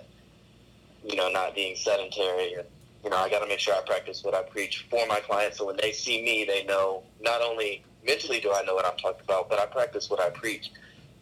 you 1.05 1.15
know, 1.15 1.29
not 1.29 1.53
being 1.53 1.75
sedentary. 1.75 2.53
And, 2.53 2.65
you 3.03 3.11
know, 3.11 3.17
I 3.17 3.29
got 3.29 3.41
to 3.41 3.47
make 3.47 3.59
sure 3.59 3.75
I 3.75 3.81
practice 3.85 4.23
what 4.23 4.33
I 4.33 4.41
preach 4.41 4.87
for 4.89 5.05
my 5.05 5.19
clients. 5.19 5.59
So 5.59 5.67
when 5.67 5.77
they 5.77 5.91
see 5.91 6.23
me, 6.23 6.43
they 6.43 6.63
know 6.63 7.03
not 7.21 7.43
only 7.43 7.83
mentally 8.03 8.39
do 8.39 8.51
I 8.51 8.63
know 8.63 8.73
what 8.73 8.85
I'm 8.85 8.97
talking 8.97 9.21
about, 9.23 9.47
but 9.47 9.59
I 9.59 9.67
practice 9.67 10.09
what 10.09 10.19
I 10.19 10.31
preach. 10.31 10.71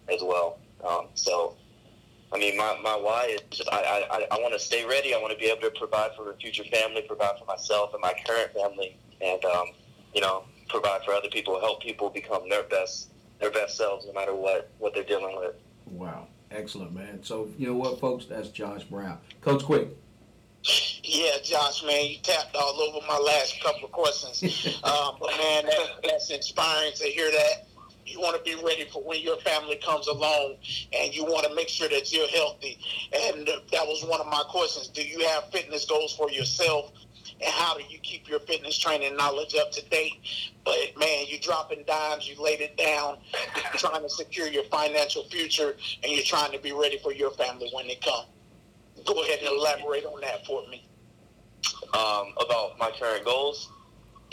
as 0.08 0.22
well. 0.22 0.60
Um, 0.88 1.08
so, 1.16 1.56
I 2.36 2.38
mean, 2.38 2.58
my, 2.58 2.78
my 2.84 2.98
why 2.98 3.28
is 3.28 3.42
just 3.50 3.70
I, 3.72 4.06
I, 4.12 4.28
I 4.30 4.40
want 4.40 4.52
to 4.54 4.60
stay 4.60 4.86
ready. 4.86 5.16
I 5.16 5.18
want 5.20 5.32
to 5.32 5.40
be 5.40 5.46
able 5.46 5.62
to 5.62 5.72
provide 5.72 6.12
for 6.18 6.32
a 6.32 6.36
future 6.36 6.66
family, 6.66 7.02
provide 7.02 7.40
for 7.40 7.46
myself 7.46 7.94
and 7.94 8.02
my 8.02 8.14
current 8.28 8.52
family, 8.52 8.98
and 9.22 9.44
um, 9.46 9.68
you 10.14 10.20
know, 10.20 10.44
provide 10.68 11.06
for 11.06 11.14
other 11.14 11.30
people, 11.30 11.58
help 11.62 11.82
people 11.82 12.10
become 12.10 12.50
their 12.50 12.64
best 12.64 13.12
their 13.40 13.52
best 13.52 13.78
selves, 13.78 14.06
no 14.06 14.12
matter 14.12 14.36
what 14.36 14.70
what 14.80 14.94
they're 14.94 15.06
dealing 15.06 15.38
with. 15.38 15.56
Wow, 15.86 16.28
excellent, 16.52 16.94
man. 16.94 17.24
So 17.24 17.48
you 17.58 17.68
know 17.68 17.76
what, 17.76 18.02
folks, 18.02 18.26
that's 18.26 18.50
Josh 18.50 18.84
Brown, 18.84 19.18
Coach 19.40 19.64
Quick. 19.64 19.88
Yeah, 21.04 21.38
Josh, 21.42 21.86
man, 21.86 22.06
you 22.06 22.18
tapped 22.22 22.54
all 22.56 22.82
over 22.82 23.06
my 23.08 23.18
last 23.18 23.64
couple 23.64 23.86
of 23.86 23.94
questions. 23.94 24.44
um, 24.84 25.16
but 25.22 25.30
man, 25.38 25.68
that, 25.68 25.88
that's 26.04 26.30
inspiring 26.32 26.92
to 26.96 27.06
hear 27.06 27.32
that. 27.32 27.68
You 28.06 28.20
want 28.20 28.38
to 28.38 28.44
be 28.44 28.62
ready 28.64 28.86
for 28.86 29.02
when 29.02 29.22
your 29.22 29.38
family 29.38 29.78
comes 29.78 30.08
along, 30.08 30.58
and 30.94 31.14
you 31.14 31.26
want 31.26 31.48
to 31.48 31.56
make 31.56 31.70
sure 31.70 31.90
that 31.90 32.14
you're 32.14 32.28
healthy. 32.28 32.78
And 33.14 33.48
that 33.48 33.86
was 33.86 34.06
one 34.06 34.22
of 34.22 34.28
my 34.28 34.44
questions. 34.48 34.88
Do 34.90 35.02
you 35.02 35.26
have 35.28 35.50
fitness 35.52 35.86
goals 35.86 36.16
for 36.16 36.30
yourself? 36.30 36.92
And 37.42 37.52
how 37.52 37.76
do 37.76 37.84
you 37.90 37.98
keep 38.00 38.30
your 38.30 38.40
fitness 38.42 38.78
training 38.78 39.18
knowledge 39.18 39.56
up 39.56 39.72
to 39.74 39.84
date? 39.90 40.14
But 40.64 40.98
man, 40.98 41.26
you're 41.28 41.40
dropping 41.40 41.84
dimes, 41.86 42.30
you 42.30 42.42
laid 42.42 42.62
it 42.62 42.78
down, 42.78 43.18
you're 43.56 43.74
trying 43.74 44.04
to 44.04 44.10
secure 44.10 44.48
your 44.48 44.64
financial 44.66 45.24
future, 45.26 45.76
and 46.04 46.12
you're 46.12 46.24
trying 46.24 46.52
to 46.52 46.60
be 46.60 46.72
ready 46.72 47.00
for 47.00 47.12
your 47.12 47.32
family 47.32 47.70
when 47.74 47.88
they 47.88 47.96
come. 47.96 48.26
Go 49.06 49.24
ahead 49.24 49.40
and 49.40 49.50
elaborate 49.50 50.06
on 50.06 50.22
that 50.22 50.46
for 50.46 50.66
me. 50.70 50.88
Um, 51.94 52.34
about 52.40 52.78
my 52.78 52.92
current 52.98 53.26
goals. 53.26 53.70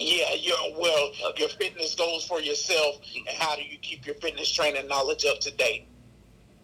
Yeah, 0.03 0.35
your 0.35 0.57
well, 0.77 1.13
your 1.37 1.49
fitness 1.49 1.95
goals 1.95 2.27
for 2.27 2.41
yourself, 2.41 2.97
and 3.15 3.37
how 3.37 3.55
do 3.55 3.63
you 3.63 3.79
keep 3.79 4.05
your 4.05 4.17
fitness 4.17 4.51
training 4.51 4.89
knowledge 4.89 5.25
up 5.25 5.39
to 5.41 5.51
date? 5.53 5.87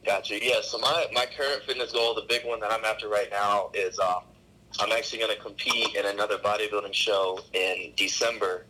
Gotcha. 0.05 0.44
Yeah. 0.44 0.61
So 0.62 0.79
my, 0.79 1.07
my 1.12 1.27
current 1.37 1.62
fitness 1.64 1.92
goal, 1.92 2.14
the 2.14 2.27
big 2.29 2.44
one 2.44 2.61
that 2.61 2.72
I'm 2.72 2.85
after 2.85 3.09
right 3.09 3.29
now, 3.31 3.70
is 3.74 3.98
um, 3.98 4.22
I'm 4.81 4.90
actually 4.92 5.20
going 5.20 5.37
to 5.37 5.40
compete 5.42 5.94
in 5.94 6.07
another 6.07 6.38
bodybuilding 6.38 6.94
show 6.94 7.40
in 7.53 7.92
December, 7.96 8.66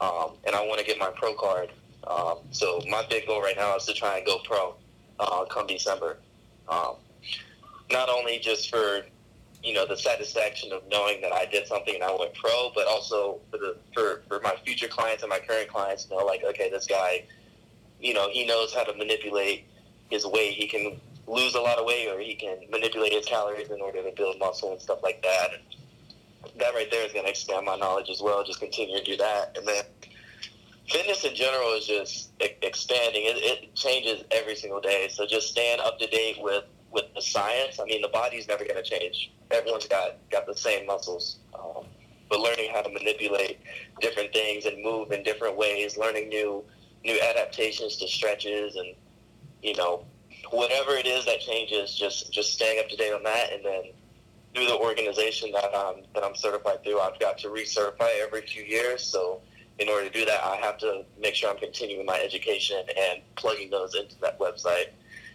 um, 0.00 0.32
and 0.46 0.56
I 0.56 0.66
want 0.66 0.80
to 0.80 0.86
get 0.86 0.98
my 0.98 1.10
pro 1.14 1.34
card. 1.34 1.70
Um, 2.06 2.38
so 2.50 2.82
my 2.88 3.04
big 3.08 3.26
goal 3.26 3.42
right 3.42 3.56
now 3.56 3.76
is 3.76 3.84
to 3.84 3.94
try 3.94 4.16
and 4.16 4.26
go 4.26 4.38
pro 4.44 4.74
uh, 5.20 5.44
come 5.44 5.66
December. 5.66 6.18
Um, 6.68 6.94
not 7.90 8.08
only 8.08 8.38
just 8.38 8.70
for 8.70 9.02
you 9.62 9.74
know 9.74 9.86
the 9.86 9.96
satisfaction 9.96 10.72
of 10.72 10.82
knowing 10.90 11.20
that 11.20 11.32
I 11.32 11.46
did 11.46 11.66
something 11.66 11.94
and 11.94 12.04
I 12.04 12.14
went 12.14 12.34
pro, 12.34 12.70
but 12.74 12.86
also 12.86 13.40
for 13.50 13.58
the 13.58 13.76
for, 13.94 14.22
for 14.28 14.40
my 14.40 14.54
future 14.64 14.88
clients 14.88 15.22
and 15.22 15.30
my 15.30 15.40
current 15.40 15.68
clients 15.68 16.08
know 16.10 16.18
like 16.18 16.44
okay 16.44 16.70
this 16.70 16.86
guy, 16.86 17.24
you 18.00 18.14
know 18.14 18.28
he 18.30 18.46
knows 18.46 18.74
how 18.74 18.84
to 18.84 18.96
manipulate 18.96 19.64
his 20.10 20.26
weight. 20.26 20.54
He 20.54 20.66
can 20.66 21.00
lose 21.26 21.54
a 21.54 21.60
lot 21.60 21.78
of 21.78 21.84
weight 21.84 22.08
or 22.08 22.18
he 22.18 22.34
can 22.34 22.58
manipulate 22.70 23.12
his 23.12 23.26
calories 23.26 23.70
in 23.70 23.80
order 23.80 24.02
to 24.02 24.10
build 24.16 24.38
muscle 24.38 24.72
and 24.72 24.80
stuff 24.80 25.00
like 25.02 25.22
that. 25.22 25.50
And 25.52 26.52
that 26.58 26.74
right 26.74 26.90
there 26.90 27.04
is 27.04 27.12
going 27.12 27.24
to 27.24 27.30
expand 27.30 27.66
my 27.66 27.76
knowledge 27.76 28.08
as 28.08 28.22
well. 28.22 28.42
Just 28.44 28.60
continue 28.60 28.96
to 28.96 29.04
do 29.04 29.16
that, 29.16 29.56
and 29.56 29.66
then 29.66 29.84
fitness 30.88 31.24
in 31.24 31.34
general 31.34 31.74
is 31.74 31.86
just 31.86 32.30
expanding. 32.40 33.22
It, 33.24 33.36
it 33.38 33.74
changes 33.74 34.24
every 34.30 34.56
single 34.56 34.80
day. 34.80 35.08
So 35.10 35.26
just 35.26 35.48
staying 35.48 35.80
up 35.80 35.98
to 35.98 36.06
date 36.06 36.36
with 36.40 36.64
with 36.92 37.04
the 37.14 37.22
science. 37.22 37.78
I 37.80 37.84
mean, 37.84 38.02
the 38.02 38.08
body's 38.08 38.48
never 38.48 38.64
going 38.64 38.82
to 38.82 38.88
change. 38.88 39.32
Everyone's 39.50 39.86
got 39.86 40.16
got 40.30 40.46
the 40.46 40.54
same 40.54 40.86
muscles, 40.86 41.38
um, 41.54 41.84
but 42.28 42.40
learning 42.40 42.70
how 42.72 42.82
to 42.82 42.90
manipulate 42.90 43.60
different 44.00 44.32
things 44.32 44.66
and 44.66 44.82
move 44.82 45.12
in 45.12 45.22
different 45.22 45.56
ways, 45.56 45.96
learning 45.96 46.28
new 46.28 46.64
new 47.04 47.18
adaptations 47.20 47.96
to 47.96 48.08
stretches, 48.08 48.76
and 48.76 48.94
you 49.62 49.74
know, 49.76 50.04
whatever 50.50 50.92
it 50.92 51.06
is 51.06 51.24
that 51.26 51.40
changes, 51.40 51.94
just 51.94 52.32
just 52.32 52.52
staying 52.52 52.78
up 52.78 52.88
to 52.88 52.96
date 52.96 53.12
on 53.12 53.22
that, 53.22 53.52
and 53.52 53.64
then 53.64 53.82
through 54.54 54.66
the 54.66 54.76
organization 54.78 55.52
that 55.52 55.70
I'm 55.74 56.02
that 56.14 56.24
I'm 56.24 56.34
certified 56.34 56.82
through, 56.82 57.00
I've 57.00 57.18
got 57.20 57.38
to 57.38 57.48
recertify 57.48 58.20
every 58.22 58.42
few 58.42 58.64
years. 58.64 59.02
So 59.02 59.40
in 59.78 59.88
order 59.88 60.08
to 60.08 60.18
do 60.18 60.24
that, 60.24 60.42
I 60.42 60.56
have 60.56 60.78
to 60.78 61.04
make 61.20 61.34
sure 61.34 61.50
I'm 61.50 61.58
continuing 61.58 62.04
my 62.04 62.18
education 62.18 62.82
and 62.98 63.20
plugging 63.36 63.70
those 63.70 63.94
into 63.94 64.18
that 64.20 64.38
website, 64.38 64.88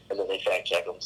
and 0.10 0.20
then 0.20 0.28
they 0.28 0.39
fact 0.39 0.68
check 0.68 0.86
them. 0.86 1.00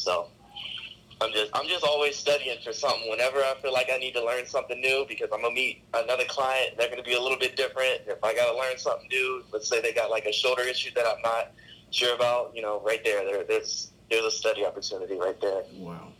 So 1.20 1.26
I'm 1.26 1.32
just 1.32 1.50
I'm 1.54 1.66
just 1.66 1.84
always 1.84 2.16
studying 2.16 2.58
for 2.64 2.72
something. 2.72 3.08
Whenever 3.10 3.38
I 3.38 3.54
feel 3.60 3.72
like 3.72 3.88
I 3.92 3.98
need 3.98 4.14
to 4.14 4.24
learn 4.24 4.46
something 4.46 4.80
new, 4.80 5.04
because 5.08 5.28
I'm 5.32 5.42
gonna 5.42 5.54
meet 5.54 5.82
another 5.94 6.24
client, 6.28 6.76
they're 6.78 6.90
gonna 6.90 7.02
be 7.02 7.14
a 7.14 7.20
little 7.20 7.38
bit 7.38 7.56
different. 7.56 8.02
If 8.06 8.22
I 8.22 8.34
gotta 8.34 8.56
learn 8.56 8.78
something 8.78 9.08
new, 9.08 9.42
let's 9.52 9.68
say 9.68 9.80
they 9.80 9.92
got 9.92 10.10
like 10.10 10.26
a 10.26 10.32
shoulder 10.32 10.62
issue 10.62 10.90
that 10.94 11.06
I'm 11.06 11.22
not 11.22 11.52
sure 11.90 12.14
about, 12.14 12.54
you 12.54 12.62
know, 12.62 12.80
right 12.84 13.02
there, 13.04 13.24
there 13.24 13.44
there's 13.44 13.90
there's 14.10 14.24
a 14.24 14.30
study 14.30 14.64
opportunity 14.64 15.14
right 15.18 15.40
there. 15.40 15.62
Wow. 15.74 16.12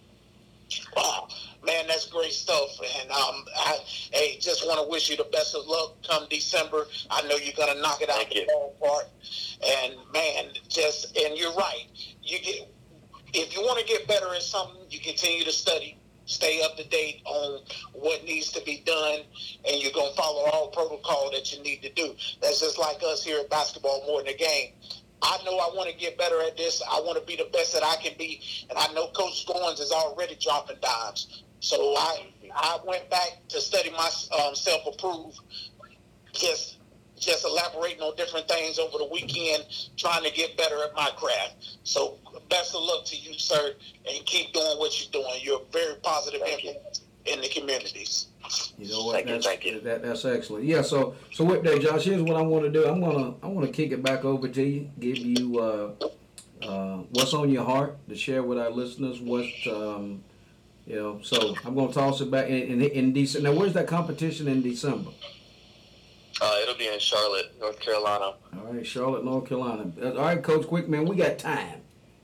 Wow, 0.94 1.28
man, 1.64 1.86
that's 1.86 2.08
great 2.08 2.32
stuff. 2.32 2.78
And 3.00 3.10
um, 3.10 3.44
I, 3.56 3.78
hey, 4.12 4.38
just 4.38 4.66
want 4.66 4.78
to 4.80 4.90
wish 4.90 5.08
you 5.08 5.16
the 5.16 5.24
best 5.24 5.54
of 5.54 5.66
luck 5.66 5.96
come 6.06 6.26
December. 6.28 6.86
I 7.10 7.22
know 7.22 7.36
you're 7.36 7.54
gonna 7.56 7.80
knock 7.80 8.02
it 8.02 8.10
out 8.10 8.16
Thank 8.16 8.30
the 8.30 8.40
you. 8.40 8.46
ballpark. 8.82 9.04
And 9.66 9.94
man, 10.12 10.52
just 10.68 11.16
and 11.16 11.38
you're 11.38 11.54
right. 11.54 11.86
You 12.22 12.38
get 12.40 12.68
if 13.34 13.54
you 13.54 13.62
want 13.62 13.78
to 13.78 13.84
get 13.84 14.06
better 14.08 14.34
at 14.34 14.42
something, 14.42 14.82
you 14.90 15.00
continue 15.00 15.44
to 15.44 15.52
study, 15.52 15.98
stay 16.26 16.62
up 16.62 16.76
to 16.76 16.88
date 16.88 17.22
on 17.24 17.60
what 17.92 18.24
needs 18.24 18.50
to 18.52 18.62
be 18.64 18.82
done, 18.84 19.20
and 19.68 19.82
you're 19.82 19.92
gonna 19.92 20.14
follow 20.14 20.44
all 20.50 20.68
protocol 20.68 21.30
that 21.32 21.52
you 21.52 21.62
need 21.62 21.82
to 21.82 21.92
do. 21.92 22.14
That's 22.40 22.60
just 22.60 22.78
like 22.78 22.98
us 23.04 23.24
here 23.24 23.40
at 23.40 23.50
basketball 23.50 24.04
more 24.06 24.22
than 24.22 24.34
a 24.34 24.36
game. 24.36 24.72
I 25.22 25.38
know 25.44 25.58
I 25.58 25.74
want 25.74 25.90
to 25.90 25.96
get 25.96 26.16
better 26.16 26.40
at 26.42 26.56
this. 26.56 26.80
I 26.88 27.00
want 27.00 27.18
to 27.18 27.24
be 27.24 27.36
the 27.36 27.48
best 27.52 27.72
that 27.74 27.82
I 27.82 27.96
can 27.96 28.12
be, 28.18 28.40
and 28.70 28.78
I 28.78 28.92
know 28.92 29.08
Coach 29.08 29.46
Goins 29.46 29.80
is 29.80 29.90
already 29.90 30.36
dropping 30.40 30.76
dimes. 30.80 31.42
So 31.60 31.94
I 31.96 32.26
I 32.54 32.78
went 32.86 33.10
back 33.10 33.40
to 33.48 33.60
study 33.60 33.90
my 33.90 34.10
um, 34.40 34.54
self 34.54 34.86
approved, 34.86 35.38
just 36.32 36.78
just 37.18 37.44
elaborating 37.44 38.00
on 38.00 38.14
different 38.16 38.48
things 38.48 38.78
over 38.78 38.98
the 38.98 39.08
weekend, 39.10 39.64
trying 39.96 40.22
to 40.22 40.30
get 40.30 40.56
better 40.56 40.82
at 40.84 40.94
my 40.94 41.10
craft. 41.16 41.78
So 41.82 42.18
best 42.48 42.74
of 42.74 42.82
luck 42.82 43.04
to 43.06 43.16
you, 43.16 43.38
sir, 43.38 43.74
and 44.08 44.26
keep 44.26 44.52
doing 44.52 44.78
what 44.78 44.98
you're 45.00 45.22
doing. 45.22 45.34
You're 45.42 45.60
a 45.60 45.72
very 45.72 45.94
positive 45.96 46.40
Thank 46.40 46.64
you. 46.64 46.74
in 47.26 47.40
the 47.40 47.48
communities. 47.48 48.26
You 48.78 48.88
know 48.88 49.04
what? 49.04 49.14
Thank 49.14 49.26
you, 49.26 49.32
that's, 49.34 49.46
thank 49.46 49.64
you. 49.64 49.80
That, 49.80 50.02
that's 50.02 50.24
excellent. 50.24 50.64
Yeah. 50.64 50.82
So 50.82 51.14
so 51.32 51.44
with 51.44 51.62
that, 51.64 51.80
Josh, 51.80 52.04
here's 52.04 52.22
what 52.22 52.36
I 52.36 52.42
want 52.42 52.64
to 52.64 52.70
do. 52.70 52.86
I'm 52.86 53.00
gonna 53.00 53.34
I 53.42 53.46
want 53.46 53.66
to 53.66 53.72
kick 53.72 53.92
it 53.92 54.02
back 54.02 54.24
over 54.24 54.48
to 54.48 54.62
you. 54.62 54.90
Give 54.98 55.18
you 55.18 55.58
uh, 55.58 56.66
uh, 56.66 56.96
what's 57.10 57.34
on 57.34 57.50
your 57.50 57.64
heart 57.64 57.98
to 58.08 58.16
share 58.16 58.42
with 58.42 58.58
our 58.58 58.70
listeners. 58.70 59.20
What 59.20 59.44
um, 59.66 60.24
you 60.86 60.96
know. 60.96 61.20
So 61.22 61.54
I'm 61.64 61.74
gonna 61.74 61.92
toss 61.92 62.20
it 62.20 62.30
back 62.30 62.48
in 62.48 62.80
in, 62.80 62.82
in 62.82 63.12
December. 63.12 63.50
Now, 63.50 63.58
where's 63.58 63.74
that 63.74 63.86
competition 63.86 64.48
in 64.48 64.62
December? 64.62 65.10
Uh, 66.40 66.54
it'll 66.62 66.76
be 66.76 66.86
in 66.86 66.98
Charlotte, 67.00 67.52
North 67.60 67.80
Carolina. 67.80 68.34
All 68.56 68.72
right, 68.72 68.86
Charlotte, 68.86 69.24
North 69.24 69.48
Carolina. 69.48 69.90
Uh, 70.00 70.12
All 70.12 70.24
right, 70.24 70.42
Coach 70.42 70.68
Quick, 70.68 70.88
man, 70.88 71.04
we 71.04 71.16
got 71.16 71.36
time. 71.38 71.80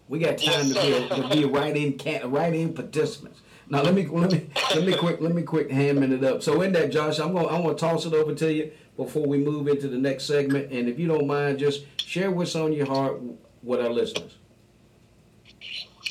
We 0.09 0.19
got 0.19 0.39
time 0.39 0.69
Yes, 0.69 0.69
to 0.69 0.75
be 0.75 1.09
sir. 1.09 1.09
to 1.23 1.29
be 1.37 1.45
right 1.47 1.77
in 1.77 2.31
right 2.31 2.55
in 2.55 2.75
participants. 2.75 3.41
Now 3.69 3.83
let 3.83 3.95
me 3.95 4.07
let 4.07 4.31
me 4.33 4.49
let 4.75 4.85
me 4.85 4.95
quick 4.95 5.21
let 5.21 5.35
me 5.35 5.43
quick 5.43 5.71
hamming 5.71 6.13
it 6.13 6.23
up. 6.25 6.43
So 6.43 6.61
in 6.63 6.73
that, 6.73 6.91
Josh, 6.91 7.19
I'm 7.19 7.33
gonna 7.33 7.49
I'm 7.49 7.63
gonna 7.63 7.75
toss 7.75 8.05
it 8.05 8.13
over 8.13 8.35
to 8.35 8.53
you 8.53 8.71
before 8.97 9.27
we 9.27 9.39
move 9.39 9.67
into 9.69 9.89
the 9.89 9.97
next 9.97 10.25
segment. 10.25 10.71
And 10.71 10.89
if 10.89 10.99
you 10.99 11.09
don't 11.09 11.27
mind, 11.27 11.59
just 11.59 11.85
share 12.01 12.31
what's 12.31 12.55
on 12.55 12.73
your 12.73 12.87
heart 12.87 13.21
with 13.63 13.81
our 13.81 13.89
listeners. 13.91 14.37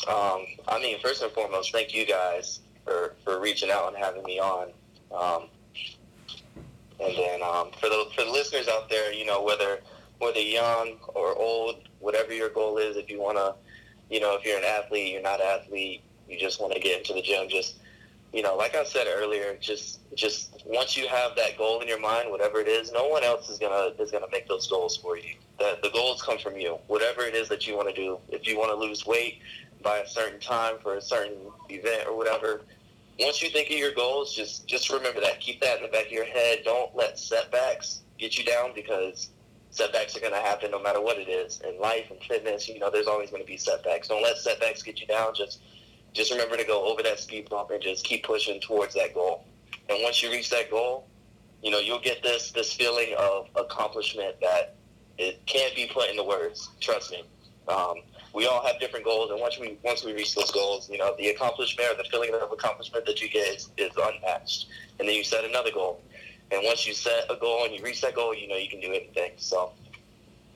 Um, 0.07 0.45
I 0.67 0.79
mean, 0.81 0.99
first 0.99 1.21
and 1.21 1.31
foremost, 1.31 1.71
thank 1.71 1.93
you 1.93 2.05
guys 2.05 2.59
for, 2.83 3.15
for 3.23 3.39
reaching 3.39 3.69
out 3.71 3.87
and 3.93 4.03
having 4.03 4.23
me 4.23 4.39
on. 4.39 4.69
Um, 5.15 5.43
and 6.99 7.15
then 7.15 7.41
um, 7.41 7.69
for 7.79 7.87
the 7.89 8.07
for 8.15 8.25
the 8.25 8.31
listeners 8.31 8.67
out 8.67 8.89
there, 8.89 9.13
you 9.13 9.25
know, 9.25 9.41
whether 9.43 9.79
whether 10.19 10.39
young 10.41 10.97
or 11.15 11.35
old, 11.37 11.87
whatever 11.99 12.33
your 12.33 12.49
goal 12.49 12.77
is, 12.77 12.97
if 12.97 13.09
you 13.09 13.21
want 13.21 13.37
to, 13.37 13.55
you 14.09 14.19
know, 14.19 14.35
if 14.35 14.45
you're 14.45 14.57
an 14.57 14.63
athlete, 14.63 15.13
you're 15.13 15.21
not 15.21 15.41
an 15.41 15.47
athlete, 15.47 16.01
you 16.27 16.39
just 16.39 16.61
want 16.61 16.73
to 16.73 16.79
get 16.79 16.99
into 16.99 17.13
the 17.13 17.21
gym, 17.21 17.47
just 17.49 17.75
you 18.33 18.41
know, 18.41 18.55
like 18.55 18.75
I 18.75 18.83
said 18.83 19.05
earlier, 19.07 19.55
just 19.61 19.99
just 20.15 20.63
once 20.65 20.97
you 20.97 21.07
have 21.07 21.35
that 21.35 21.55
goal 21.55 21.81
in 21.81 21.87
your 21.87 21.99
mind, 21.99 22.31
whatever 22.31 22.59
it 22.59 22.67
is, 22.67 22.91
no 22.91 23.07
one 23.07 23.23
else 23.23 23.47
is 23.47 23.59
gonna 23.59 23.93
is 23.99 24.11
gonna 24.11 24.25
make 24.31 24.47
those 24.47 24.67
goals 24.67 24.97
for 24.97 25.17
you. 25.17 25.35
The 25.59 25.77
the 25.83 25.91
goals 25.91 26.21
come 26.23 26.39
from 26.39 26.57
you. 26.57 26.79
Whatever 26.87 27.21
it 27.21 27.35
is 27.35 27.47
that 27.49 27.67
you 27.67 27.77
want 27.77 27.89
to 27.89 27.95
do. 27.95 28.17
If 28.29 28.47
you 28.47 28.57
want 28.57 28.71
to 28.71 28.75
lose 28.75 29.05
weight 29.05 29.39
by 29.83 29.99
a 29.99 30.07
certain 30.07 30.39
time 30.39 30.75
for 30.81 30.95
a 30.95 31.01
certain 31.01 31.37
event 31.69 32.07
or 32.07 32.17
whatever, 32.17 32.61
once 33.19 33.41
you 33.41 33.49
think 33.49 33.69
of 33.69 33.77
your 33.77 33.93
goals, 33.93 34.33
just 34.33 34.65
just 34.65 34.89
remember 34.89 35.21
that. 35.21 35.39
Keep 35.39 35.61
that 35.61 35.77
in 35.77 35.83
the 35.83 35.89
back 35.89 36.07
of 36.07 36.11
your 36.11 36.25
head. 36.25 36.61
Don't 36.65 36.95
let 36.95 37.19
setbacks 37.19 38.01
get 38.17 38.35
you 38.39 38.43
down 38.43 38.71
because 38.73 39.29
setbacks 39.73 40.15
are 40.15 40.19
going 40.19 40.33
to 40.33 40.39
happen 40.39 40.71
no 40.71 40.81
matter 40.81 41.01
what 41.01 41.17
it 41.17 41.27
is. 41.27 41.59
In 41.67 41.79
life 41.79 42.09
and 42.09 42.19
fitness, 42.23 42.69
you 42.69 42.79
know, 42.79 42.89
there's 42.89 43.07
always 43.07 43.29
going 43.29 43.41
to 43.41 43.47
be 43.47 43.57
setbacks. 43.57 44.07
Don't 44.07 44.23
let 44.23 44.37
setbacks 44.37 44.81
get 44.83 45.01
you 45.01 45.07
down. 45.07 45.33
Just 45.35 45.59
just 46.13 46.31
remember 46.31 46.55
to 46.55 46.63
go 46.63 46.85
over 46.85 47.01
that 47.01 47.19
speed 47.19 47.49
bump 47.49 47.71
and 47.71 47.81
just 47.81 48.05
keep 48.05 48.23
pushing 48.23 48.61
towards 48.61 48.93
that 48.93 49.15
goal. 49.15 49.45
And 49.89 49.97
once 50.03 50.21
you 50.21 50.29
reach 50.29 50.51
that 50.51 50.69
goal, 50.69 51.07
you 51.63 51.71
know, 51.71 51.79
you'll 51.79 51.99
get 51.99 52.21
this 52.21 52.51
this 52.51 52.73
feeling 52.73 53.15
of 53.17 53.49
accomplishment 53.55 54.35
that 54.41 54.75
it 55.17 55.45
can't 55.45 55.75
be 55.75 55.89
put 55.91 56.09
into 56.09 56.23
words. 56.23 56.69
Trust 56.79 57.11
me. 57.11 57.23
Um, 57.67 57.95
we 58.33 58.47
all 58.47 58.65
have 58.65 58.79
different 58.79 59.05
goals, 59.05 59.31
and 59.31 59.39
once 59.39 59.59
we 59.59 59.77
once 59.83 60.03
we 60.03 60.13
reach 60.13 60.35
those 60.35 60.51
goals, 60.51 60.89
you 60.89 60.97
know, 60.97 61.15
the 61.17 61.29
accomplishment 61.29 61.89
or 61.91 61.95
the 61.95 62.09
feeling 62.09 62.33
of 62.33 62.51
accomplishment 62.51 63.05
that 63.05 63.21
you 63.21 63.29
get 63.29 63.47
is, 63.55 63.69
is 63.77 63.91
unmatched. 63.95 64.67
And 64.99 65.07
then 65.07 65.15
you 65.15 65.23
set 65.23 65.45
another 65.45 65.71
goal, 65.71 66.01
and 66.53 66.63
once 66.63 66.85
you 66.87 66.93
set 66.93 67.25
a 67.29 67.35
goal 67.35 67.65
and 67.65 67.73
you 67.73 67.83
reach 67.83 68.01
that 68.01 68.15
goal, 68.15 68.33
you 68.33 68.47
know 68.47 68.55
you 68.55 68.69
can 68.69 68.79
do 68.79 68.89
anything. 68.89 69.31
So 69.37 69.71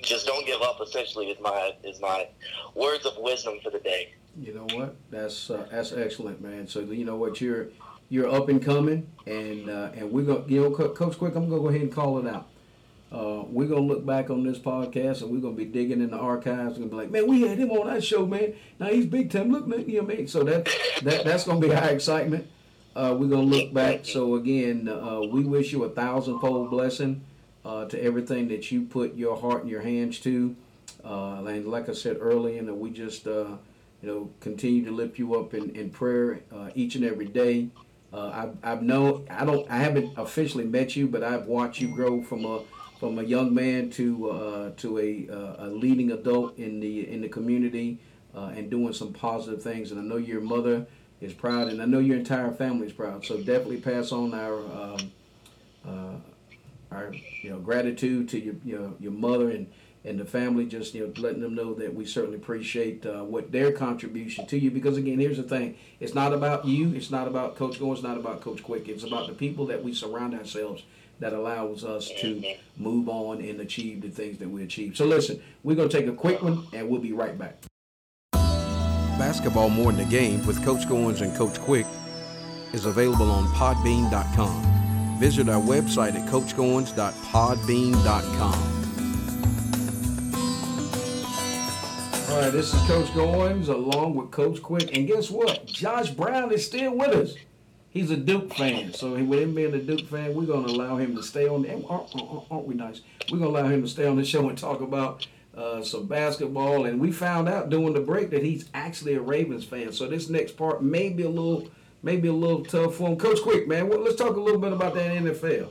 just 0.01 0.27
don't 0.27 0.45
give 0.45 0.61
up. 0.61 0.79
Essentially, 0.81 1.27
is 1.27 1.39
my 1.41 1.73
is 1.83 1.99
my 1.99 2.27
words 2.75 3.05
of 3.05 3.13
wisdom 3.17 3.59
for 3.63 3.71
the 3.71 3.79
day. 3.79 4.13
You 4.39 4.53
know 4.53 4.67
what? 4.77 4.95
That's 5.09 5.49
uh, 5.49 5.67
that's 5.71 5.91
excellent, 5.91 6.41
man. 6.41 6.67
So 6.67 6.81
you 6.81 7.05
know 7.05 7.15
what 7.15 7.41
you're 7.41 7.69
you're 8.09 8.29
up 8.29 8.49
and 8.49 8.63
coming, 8.63 9.09
and 9.25 9.69
uh, 9.69 9.89
and 9.95 10.11
we're 10.11 10.25
gonna 10.25 10.43
you 10.47 10.61
know 10.61 10.71
Coach 10.71 11.17
Quick, 11.17 11.35
I'm 11.35 11.49
gonna 11.49 11.61
go 11.61 11.69
ahead 11.69 11.81
and 11.81 11.91
call 11.91 12.19
it 12.19 12.27
out. 12.27 12.47
Uh, 13.09 13.43
we're 13.47 13.67
gonna 13.67 13.81
look 13.81 14.05
back 14.05 14.29
on 14.29 14.43
this 14.43 14.59
podcast 14.59 15.21
and 15.21 15.31
we're 15.31 15.39
gonna 15.39 15.55
be 15.55 15.65
digging 15.65 16.01
in 16.01 16.11
the 16.11 16.17
archives 16.17 16.77
and 16.77 16.89
be 16.89 16.95
like, 16.95 17.09
man, 17.09 17.25
we 17.25 17.41
had 17.41 17.57
him 17.57 17.71
on 17.71 17.87
that 17.87 18.03
show, 18.03 18.25
man. 18.25 18.53
Now 18.79 18.87
he's 18.87 19.05
big 19.05 19.31
time. 19.31 19.49
Look, 19.49 19.65
man, 19.65 19.89
you 19.89 19.99
know 19.99 20.03
what 20.03 20.13
I 20.13 20.17
mean? 20.17 20.27
So 20.27 20.43
that 20.43 20.65
that 21.03 21.23
that's 21.23 21.45
gonna 21.45 21.61
be 21.61 21.69
high 21.69 21.89
excitement. 21.89 22.47
Uh, 22.97 23.13
we're 23.13 23.27
gonna 23.27 23.43
look 23.43 23.71
back. 23.71 24.03
So 24.05 24.33
again, 24.37 24.89
uh, 24.89 25.21
we 25.21 25.43
wish 25.43 25.71
you 25.71 25.83
a 25.83 25.89
thousandfold 25.89 26.71
blessing 26.71 27.21
uh, 27.63 27.85
to 27.85 28.03
everything 28.03 28.47
that 28.47 28.71
you 28.71 28.81
put 28.81 29.13
your 29.13 29.37
heart 29.37 29.61
and 29.61 29.69
your 29.69 29.81
hands 29.81 30.19
to. 30.21 30.55
Uh, 31.05 31.43
and 31.45 31.67
like 31.67 31.89
I 31.89 31.93
said 31.93 32.17
earlier, 32.19 32.57
and 32.57 32.79
we 32.79 32.89
just 32.89 33.27
uh, 33.27 33.57
you 34.01 34.09
know 34.09 34.31
continue 34.39 34.83
to 34.85 34.91
lift 34.91 35.19
you 35.19 35.35
up 35.35 35.53
in, 35.53 35.75
in 35.75 35.91
prayer 35.91 36.39
each 36.73 36.95
and 36.95 37.05
every 37.05 37.27
day. 37.27 37.67
I've, 38.11 38.57
I've 38.63 38.81
known 38.81 39.27
I 39.29 39.45
don't 39.45 39.69
I 39.69 39.77
haven't 39.77 40.17
officially 40.17 40.65
met 40.65 40.95
you, 40.95 41.07
but 41.07 41.23
I've 41.23 41.45
watched 41.45 41.79
you 41.79 41.89
grow 41.89 42.23
from 42.23 42.45
a 42.45 42.61
from 42.99 43.19
a 43.19 43.23
young 43.23 43.53
man 43.53 43.91
to 43.91 44.31
uh, 44.31 44.71
to 44.77 44.97
a, 44.97 45.29
uh, 45.31 45.65
a 45.65 45.67
leading 45.67 46.13
adult 46.13 46.57
in 46.57 46.79
the 46.79 47.07
in 47.07 47.21
the 47.21 47.29
community 47.29 47.99
uh, 48.35 48.53
and 48.55 48.71
doing 48.71 48.93
some 48.93 49.13
positive 49.13 49.61
things. 49.61 49.91
And 49.91 49.99
I 49.99 50.03
know 50.03 50.17
your 50.17 50.41
mother 50.41 50.87
is 51.21 51.33
proud, 51.33 51.69
and 51.69 51.81
I 51.81 51.85
know 51.85 51.99
your 51.99 52.17
entire 52.17 52.51
family 52.51 52.87
is 52.87 52.93
proud. 52.93 53.25
So 53.25 53.37
definitely 53.37 53.77
pass 53.77 54.11
on 54.11 54.33
our 54.33 54.57
um, 54.57 55.11
uh, 55.87 56.15
our 56.91 57.13
you 57.41 57.49
know 57.49 57.59
gratitude 57.59 58.29
to 58.29 58.39
your 58.39 58.55
your, 58.63 58.93
your 58.99 59.11
mother 59.11 59.49
and 59.49 59.67
and 60.05 60.19
the 60.19 60.25
family. 60.25 60.65
Just 60.65 60.93
you 60.93 61.07
know 61.07 61.13
letting 61.21 61.41
them 61.41 61.55
know 61.55 61.73
that 61.73 61.93
we 61.93 62.05
certainly 62.05 62.37
appreciate 62.37 63.05
uh, 63.05 63.23
what 63.23 63.51
their 63.51 63.71
contribution 63.71 64.45
to 64.47 64.57
you. 64.57 64.69
Because 64.69 64.97
again, 64.97 65.19
here's 65.19 65.37
the 65.37 65.43
thing: 65.43 65.75
it's 65.99 66.13
not 66.13 66.33
about 66.33 66.65
you. 66.65 66.93
It's 66.93 67.09
not 67.09 67.27
about 67.27 67.55
Coach 67.55 67.79
Go. 67.79 67.93
It's 67.93 68.03
not 68.03 68.17
about 68.17 68.41
Coach 68.41 68.63
Quick. 68.63 68.87
It's 68.87 69.03
about 69.03 69.27
the 69.27 69.33
people 69.33 69.65
that 69.67 69.83
we 69.83 69.93
surround 69.93 70.35
ourselves 70.35 70.83
that 71.19 71.33
allows 71.33 71.83
us 71.83 72.11
to 72.19 72.43
move 72.77 73.09
on 73.09 73.41
and 73.41 73.59
achieve 73.59 74.01
the 74.01 74.09
things 74.09 74.37
that 74.37 74.49
we 74.49 74.63
achieve. 74.63 74.95
So 74.95 75.05
listen, 75.05 75.41
we're 75.63 75.75
going 75.75 75.89
to 75.89 75.97
take 75.97 76.07
a 76.07 76.13
quick 76.13 76.43
one 76.43 76.67
and 76.73 76.87
we'll 76.87 77.01
be 77.01 77.11
right 77.11 77.35
back. 77.35 77.55
Basketball 79.17 79.69
More 79.69 79.91
than 79.91 80.07
a 80.07 80.09
Game 80.09 80.45
with 80.45 80.63
Coach 80.63 80.85
Goins 80.85 81.21
and 81.21 81.35
Coach 81.35 81.59
Quick 81.59 81.85
is 82.73 82.85
available 82.85 83.31
on 83.31 83.47
podbean.com. 83.47 85.17
Visit 85.19 85.49
our 85.49 85.61
website 85.61 86.15
at 86.15 86.29
coachgoins.podbean.com. 86.29 88.73
All 92.29 92.41
right, 92.41 92.51
this 92.51 92.73
is 92.73 92.81
Coach 92.81 93.07
Goins 93.07 93.69
along 93.69 94.15
with 94.15 94.31
Coach 94.31 94.61
Quick. 94.61 94.95
And 94.95 95.07
guess 95.07 95.31
what? 95.31 95.65
Josh 95.65 96.11
Brown 96.11 96.51
is 96.51 96.65
still 96.65 96.95
with 96.95 97.09
us 97.09 97.35
he's 97.97 98.11
a 98.11 98.17
Duke 98.17 98.53
fan. 98.53 98.93
So 98.93 99.11
with 99.11 99.39
him 99.39 99.55
being 99.55 99.73
a 99.73 99.79
Duke 99.79 100.07
fan, 100.07 100.35
we're 100.35 100.45
gonna 100.45 100.67
allow 100.67 100.97
him 100.97 101.15
to 101.15 101.23
stay 101.23 101.47
on. 101.47 101.67
Aren't, 101.69 102.15
uh, 102.15 102.19
uh, 102.19 102.37
uh, 102.37 102.41
aren't 102.51 102.67
we 102.67 102.75
nice? 102.75 103.01
We're 103.31 103.39
gonna 103.39 103.49
allow 103.49 103.67
him 103.67 103.81
to 103.81 103.87
stay 103.87 104.05
on 104.05 104.15
the 104.15 104.25
show 104.25 104.47
and 104.49 104.57
talk 104.57 104.81
about 104.81 105.27
uh, 105.57 105.81
some 105.83 106.05
basketball. 106.05 106.85
And 106.85 107.01
we 107.01 107.11
found 107.11 107.49
out 107.49 107.69
during 107.69 107.93
the 107.93 107.99
break 107.99 108.29
that 108.29 108.43
he's 108.43 108.69
actually 108.73 109.15
a 109.15 109.21
Ravens 109.21 109.65
fan. 109.65 109.91
So 109.91 110.07
this 110.07 110.29
next 110.29 110.55
part 110.55 110.83
may 110.83 111.09
be 111.09 111.23
a 111.23 111.29
little, 111.29 111.67
maybe 112.03 112.27
a 112.27 112.33
little 112.33 112.63
tough 112.63 112.95
for 112.95 113.09
him. 113.09 113.17
Coach 113.17 113.41
Quick, 113.41 113.67
man, 113.67 113.89
well, 113.89 113.99
let's 113.99 114.15
talk 114.15 114.35
a 114.35 114.41
little 114.41 114.61
bit 114.61 114.71
about 114.71 114.93
that 114.93 115.11
NFL. 115.11 115.69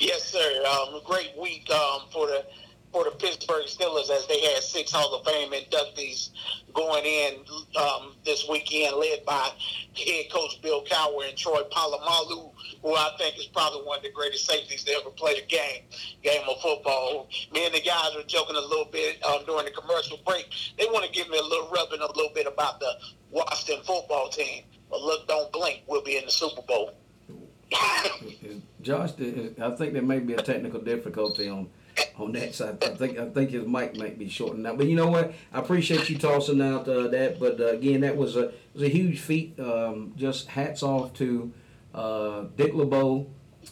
Yes, 0.00 0.24
sir. 0.24 0.64
Um, 0.66 1.00
great 1.06 1.32
week 1.40 1.70
um, 1.70 2.02
for 2.12 2.26
the 2.26 2.44
for 2.92 3.04
the 3.04 3.10
Pittsburgh 3.12 3.64
Steelers 3.64 4.10
as 4.10 4.26
they 4.26 4.38
had 4.40 4.62
six 4.62 4.92
Hall 4.92 5.14
of 5.14 5.24
Fame 5.24 5.52
inductees 5.52 6.28
going 6.74 7.04
in 7.04 7.36
um, 7.80 8.14
this 8.24 8.46
weekend, 8.48 8.96
led 8.96 9.24
by 9.24 9.48
head 9.96 10.30
coach 10.30 10.60
Bill 10.60 10.84
Cowher 10.84 11.26
and 11.26 11.36
Troy 11.36 11.62
Polamalu, 11.70 12.51
who 12.82 12.94
I 12.94 13.10
think 13.18 13.38
is 13.38 13.46
probably 13.46 13.82
one 13.82 13.98
of 13.98 14.02
the 14.02 14.10
greatest 14.10 14.46
safeties 14.46 14.84
to 14.84 14.92
ever 14.92 15.10
play 15.10 15.40
the 15.40 15.46
game, 15.46 15.82
game 16.22 16.42
of 16.48 16.60
football. 16.60 17.28
Me 17.52 17.66
and 17.66 17.74
the 17.74 17.80
guys 17.80 18.10
were 18.16 18.22
joking 18.24 18.56
a 18.56 18.60
little 18.60 18.88
bit 18.90 19.22
um, 19.24 19.44
during 19.46 19.64
the 19.64 19.70
commercial 19.70 20.18
break. 20.26 20.46
They 20.78 20.86
want 20.86 21.04
to 21.04 21.12
give 21.12 21.28
me 21.28 21.38
a 21.38 21.42
little 21.42 21.68
rubbing 21.68 22.00
a 22.00 22.06
little 22.06 22.32
bit 22.34 22.46
about 22.46 22.80
the 22.80 22.92
Washington 23.30 23.84
football 23.84 24.28
team. 24.28 24.64
But 24.90 25.00
look, 25.00 25.26
don't 25.26 25.50
blink. 25.52 25.82
We'll 25.86 26.02
be 26.02 26.16
in 26.16 26.24
the 26.24 26.30
Super 26.30 26.62
Bowl. 26.62 26.92
Josh, 28.82 29.10
I 29.12 29.70
think 29.70 29.92
there 29.94 30.02
may 30.02 30.18
be 30.18 30.34
a 30.34 30.42
technical 30.42 30.80
difficulty 30.80 31.48
on 31.48 31.68
on 32.18 32.32
that 32.32 32.54
side. 32.54 32.82
I 32.82 32.88
think 32.88 33.18
I 33.18 33.28
think 33.28 33.50
his 33.50 33.66
mic 33.66 33.96
might 33.96 34.18
be 34.18 34.28
shortened 34.28 34.66
out. 34.66 34.78
But 34.78 34.86
you 34.86 34.96
know 34.96 35.08
what? 35.08 35.32
I 35.52 35.60
appreciate 35.60 36.08
you 36.08 36.18
tossing 36.18 36.60
out 36.60 36.88
uh, 36.88 37.08
that. 37.08 37.38
But 37.38 37.60
uh, 37.60 37.68
again, 37.68 38.00
that 38.00 38.16
was 38.16 38.36
a 38.36 38.52
was 38.74 38.82
a 38.82 38.88
huge 38.88 39.20
feat. 39.20 39.58
Um, 39.58 40.12
just 40.16 40.48
hats 40.48 40.82
off 40.82 41.14
to 41.14 41.52
uh, 41.94 42.44
Dick 42.56 42.74
LeBeau, 42.74 43.26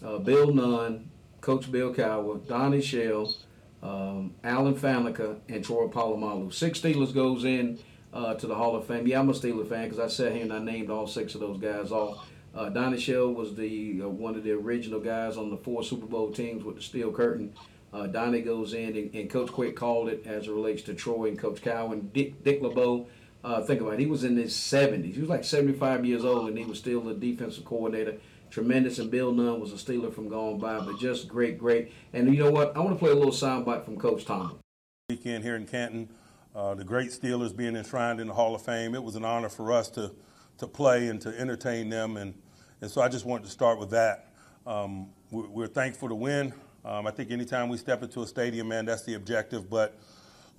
uh, 0.05 0.19
Bill 0.19 0.53
Nunn, 0.53 1.11
Coach 1.41 1.71
Bill 1.71 1.95
Cowher, 1.95 2.47
Donnie 2.47 2.83
Shell, 2.83 3.35
um, 3.83 4.35
Alan 4.45 4.75
Faneca, 4.75 5.39
and 5.49 5.65
Troy 5.65 5.87
Polamalu. 5.87 6.53
Six 6.53 6.81
Steelers 6.81 7.15
goes 7.15 7.45
in 7.45 7.79
uh, 8.13 8.35
to 8.35 8.47
the 8.47 8.55
Hall 8.55 8.77
of 8.77 8.87
Fame. 8.87 9.07
Yeah, 9.07 9.21
I'm 9.21 9.31
a 9.31 9.33
Steeler 9.33 9.69
fan 9.69 9.89
because 9.89 9.99
I 9.99 10.09
sat 10.09 10.33
here 10.33 10.43
and 10.43 10.53
I 10.53 10.59
named 10.59 10.91
all 10.91 11.07
six 11.07 11.35
of 11.35 11.41
those 11.41 11.59
guys 11.59 11.91
off. 11.91 12.29
Uh, 12.55 12.69
Donnie 12.69 12.99
Shell 12.99 13.33
was 13.33 13.55
the 13.55 14.03
uh, 14.03 14.09
one 14.09 14.35
of 14.35 14.43
the 14.43 14.53
original 14.53 15.01
guys 15.01 15.37
on 15.37 15.51
the 15.51 15.57
four 15.57 15.85
Super 15.85 16.07
Bowl 16.07 16.33
teams 16.33 16.65
with 16.65 16.77
the 16.77 16.83
steel 16.83 17.13
curtain. 17.13 17.55
Uh, 17.93 18.07
Donnie 18.07 18.43
goes 18.43 18.73
in, 18.73 18.97
and, 18.97 19.15
and, 19.15 19.29
Coach 19.29 19.51
Quick 19.51 19.75
called 19.75 20.09
it 20.09 20.25
as 20.25 20.47
it 20.47 20.53
relates 20.53 20.83
to 20.83 20.95
Troy 20.95 21.27
and 21.27 21.39
Coach 21.39 21.61
Cowan. 21.61 22.11
Dick, 22.15 22.45
Dick 22.45 22.63
LeBeau, 22.63 23.09
uh, 23.43 23.63
think 23.63 23.81
about 23.81 23.95
it, 23.95 24.01
he 24.01 24.07
was 24.07 24.25
in 24.25 24.37
his 24.37 24.53
70s. 24.55 25.15
He 25.15 25.21
was 25.21 25.31
like 25.31 25.45
75 25.45 26.05
years 26.05 26.25
old, 26.25 26.49
and 26.49 26.59
he 26.59 26.65
was 26.65 26.79
still 26.79 27.01
the 27.01 27.15
defensive 27.15 27.65
coordinator. 27.65 28.17
Tremendous, 28.51 28.99
and 28.99 29.11
Bill 29.11 29.33
Nunn 29.33 29.61
was 29.61 29.73
a 29.73 29.77
Steeler 29.77 30.13
from 30.13 30.29
gone 30.29 30.59
by, 30.59 30.81
but 30.81 30.99
just 30.99 31.29
great, 31.29 31.57
great. 31.57 31.93
And 32.13 32.35
you 32.35 32.43
know 32.43 32.51
what? 32.51 32.77
I 32.77 32.81
want 32.81 32.91
to 32.91 32.99
play 32.99 33.13
a 33.13 33.15
little 33.15 33.33
soundbite 33.33 33.85
from 33.85 33.97
Coach 33.97 34.25
Tomlin. 34.25 34.57
Weekend 35.09 35.45
here 35.45 35.55
in 35.55 35.67
Canton, 35.67 36.09
uh, 36.55 36.75
the 36.75 36.85
great 36.85 37.11
Steelers 37.11 37.57
being 37.57 37.77
enshrined 37.77 38.21
in 38.21 38.27
the 38.27 38.35
Hall 38.35 38.55
of 38.55 38.63
Fame. 38.63 38.95
It 38.95 39.03
was 39.03 39.15
an 39.15 39.25
honor 39.25 39.49
for 39.49 39.73
us 39.73 39.89
to 39.91 40.13
to 40.59 40.67
play 40.67 41.09
and 41.09 41.21
to 41.23 41.31
entertain 41.39 41.89
them, 41.89 42.17
and 42.17 42.35
and 42.81 42.91
so 42.91 43.01
I 43.01 43.09
just 43.09 43.25
wanted 43.25 43.45
to 43.45 43.51
start 43.51 43.79
with 43.79 43.91
that. 43.91 44.33
Um, 44.67 45.11
we're, 45.31 45.49
we're 45.49 45.67
thankful 45.67 46.09
to 46.09 46.15
win. 46.15 46.53
Um, 46.85 47.07
I 47.07 47.11
think 47.11 47.31
anytime 47.31 47.69
we 47.69 47.77
step 47.77 48.03
into 48.03 48.23
a 48.23 48.27
stadium, 48.27 48.69
man, 48.69 48.85
that's 48.85 49.03
the 49.03 49.15
objective. 49.15 49.71
But 49.71 49.99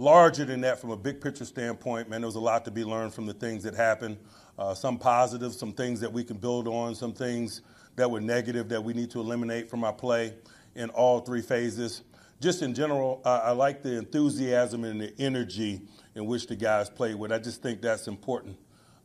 larger 0.02 0.46
than 0.46 0.62
that, 0.62 0.80
from 0.82 0.90
a 0.90 0.98
big 0.98 1.22
picture 1.22 1.46
standpoint, 1.46 2.10
man, 2.10 2.22
there 2.22 2.28
was 2.28 2.36
a 2.36 2.40
lot 2.40 2.66
to 2.66 2.72
be 2.72 2.84
learned 2.84 3.14
from 3.14 3.28
the 3.28 3.34
things 3.34 3.64
that 3.64 3.76
happened. 3.76 4.18
Uh, 4.58 4.74
some 4.74 4.98
positive, 4.98 5.54
some 5.54 5.72
things 5.72 6.00
that 6.00 6.12
we 6.12 6.24
can 6.24 6.38
build 6.38 6.68
on, 6.68 6.96
some 6.96 7.14
things 7.14 7.62
that 7.96 8.10
were 8.10 8.20
negative 8.20 8.68
that 8.70 8.84
we 8.84 8.94
need 8.94 9.12
to 9.12 9.20
eliminate 9.20 9.70
from 9.70 9.84
our 9.84 9.94
play 9.94 10.34
in 10.76 10.90
all 10.90 11.20
three 11.20 11.42
phases. 11.42 12.02
Just 12.40 12.64
in 12.64 12.74
general, 12.74 13.22
I, 13.24 13.38
I 13.38 13.52
like 13.52 13.84
the 13.84 13.98
enthusiasm 13.98 14.84
and 14.84 15.00
the 15.00 15.14
energy 15.20 15.82
in 16.16 16.26
which 16.26 16.48
the 16.48 16.56
guys 16.56 16.90
played 16.90 17.16
with. 17.16 17.32
I 17.32 17.38
just 17.38 17.62
think 17.62 17.82
that's 17.82 18.08
important. 18.08 18.58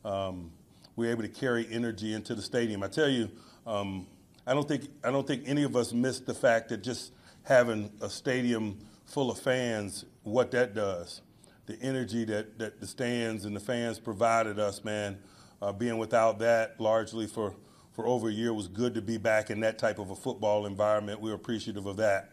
Um, 0.03 0.51
we're 0.95 1.11
able 1.11 1.21
to 1.21 1.29
carry 1.29 1.67
energy 1.69 2.13
into 2.13 2.33
the 2.33 2.41
stadium. 2.41 2.81
I 2.81 2.87
tell 2.87 3.09
you, 3.09 3.29
um, 3.67 4.07
I 4.47 4.53
don't 4.55 4.67
think 4.67 4.89
I 5.03 5.11
don't 5.11 5.27
think 5.27 5.43
any 5.45 5.63
of 5.63 5.75
us 5.75 5.93
missed 5.93 6.25
the 6.25 6.33
fact 6.33 6.69
that 6.69 6.81
just 6.81 7.11
having 7.43 7.91
a 8.01 8.09
stadium 8.09 8.79
full 9.05 9.31
of 9.31 9.39
fans, 9.39 10.05
what 10.27 10.51
that 10.51 10.73
does, 10.73 11.21
the 11.65 11.79
energy 11.81 12.25
that, 12.25 12.59
that 12.59 12.79
the 12.79 12.87
stands 12.87 13.45
and 13.45 13.55
the 13.55 13.59
fans 13.59 13.99
provided 13.99 14.59
us, 14.59 14.83
man. 14.83 15.19
Uh, 15.59 15.71
being 15.71 15.97
without 15.97 16.37
that 16.37 16.79
largely 16.79 17.25
for 17.25 17.55
for 17.93 18.05
over 18.05 18.29
a 18.29 18.31
year 18.31 18.53
was 18.53 18.67
good 18.67 18.93
to 18.93 19.01
be 19.01 19.17
back 19.17 19.49
in 19.49 19.59
that 19.61 19.79
type 19.79 19.97
of 19.97 20.11
a 20.11 20.15
football 20.15 20.67
environment. 20.67 21.19
We're 21.19 21.33
appreciative 21.33 21.87
of 21.87 21.97
that. 21.97 22.31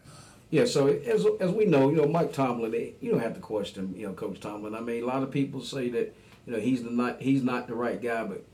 Yeah, 0.51 0.65
so 0.65 0.87
as, 0.87 1.25
as 1.39 1.49
we 1.51 1.65
know, 1.65 1.89
you 1.89 1.95
know, 1.95 2.05
Mike 2.05 2.31
Tomlin, 2.31 2.93
you 3.01 3.11
don't 3.11 3.19
have 3.19 3.33
to 3.33 3.39
question, 3.39 3.91
you 3.97 4.05
know, 4.05 4.13
Coach 4.13 4.39
Tomlin. 4.39 4.75
I 4.75 4.79
mean, 4.79 5.01
a 5.01 5.07
lot 5.07 5.23
of 5.23 5.31
people 5.31 5.59
say 5.61 5.89
that, 5.89 6.15
you 6.45 6.53
know, 6.53 6.59
he's 6.59 6.83
the 6.83 6.91
not 6.91 7.19
he's 7.19 7.41
not 7.41 7.67
the 7.67 7.73
right 7.73 7.99
guy, 7.99 8.23
but 8.25 8.45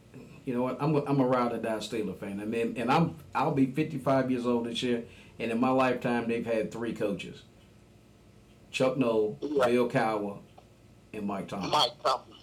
you 0.45 0.53
know 0.53 0.63
what? 0.63 0.78
I'm 0.80 0.95
a, 0.95 1.03
I'm 1.03 1.20
a 1.20 1.28
ride 1.28 1.51
or 1.51 1.57
die 1.57 1.76
Steeler 1.76 2.18
fan. 2.18 2.39
I 2.39 2.45
mean, 2.45 2.76
and 2.78 2.89
I'm 2.89 3.18
I'll 3.36 3.51
be 3.51 3.65
55 3.65 4.32
years 4.32 4.45
old 4.45 4.68
this 4.68 4.82
year, 4.82 5.03
and 5.38 5.51
in 5.51 5.59
my 5.59 5.70
lifetime, 5.70 6.30
they've 6.30 6.45
had 6.45 6.72
three 6.72 6.93
coaches: 6.93 7.43
Chuck 8.72 8.97
Noll, 8.97 9.38
right. 9.57 9.72
Bill 9.72 9.89
Cowher, 9.89 10.39
and 11.13 11.26
Mike 11.28 11.47
Tomlin. 11.47 11.69
Mike 11.72 11.91
Tomlin. 12.03 12.38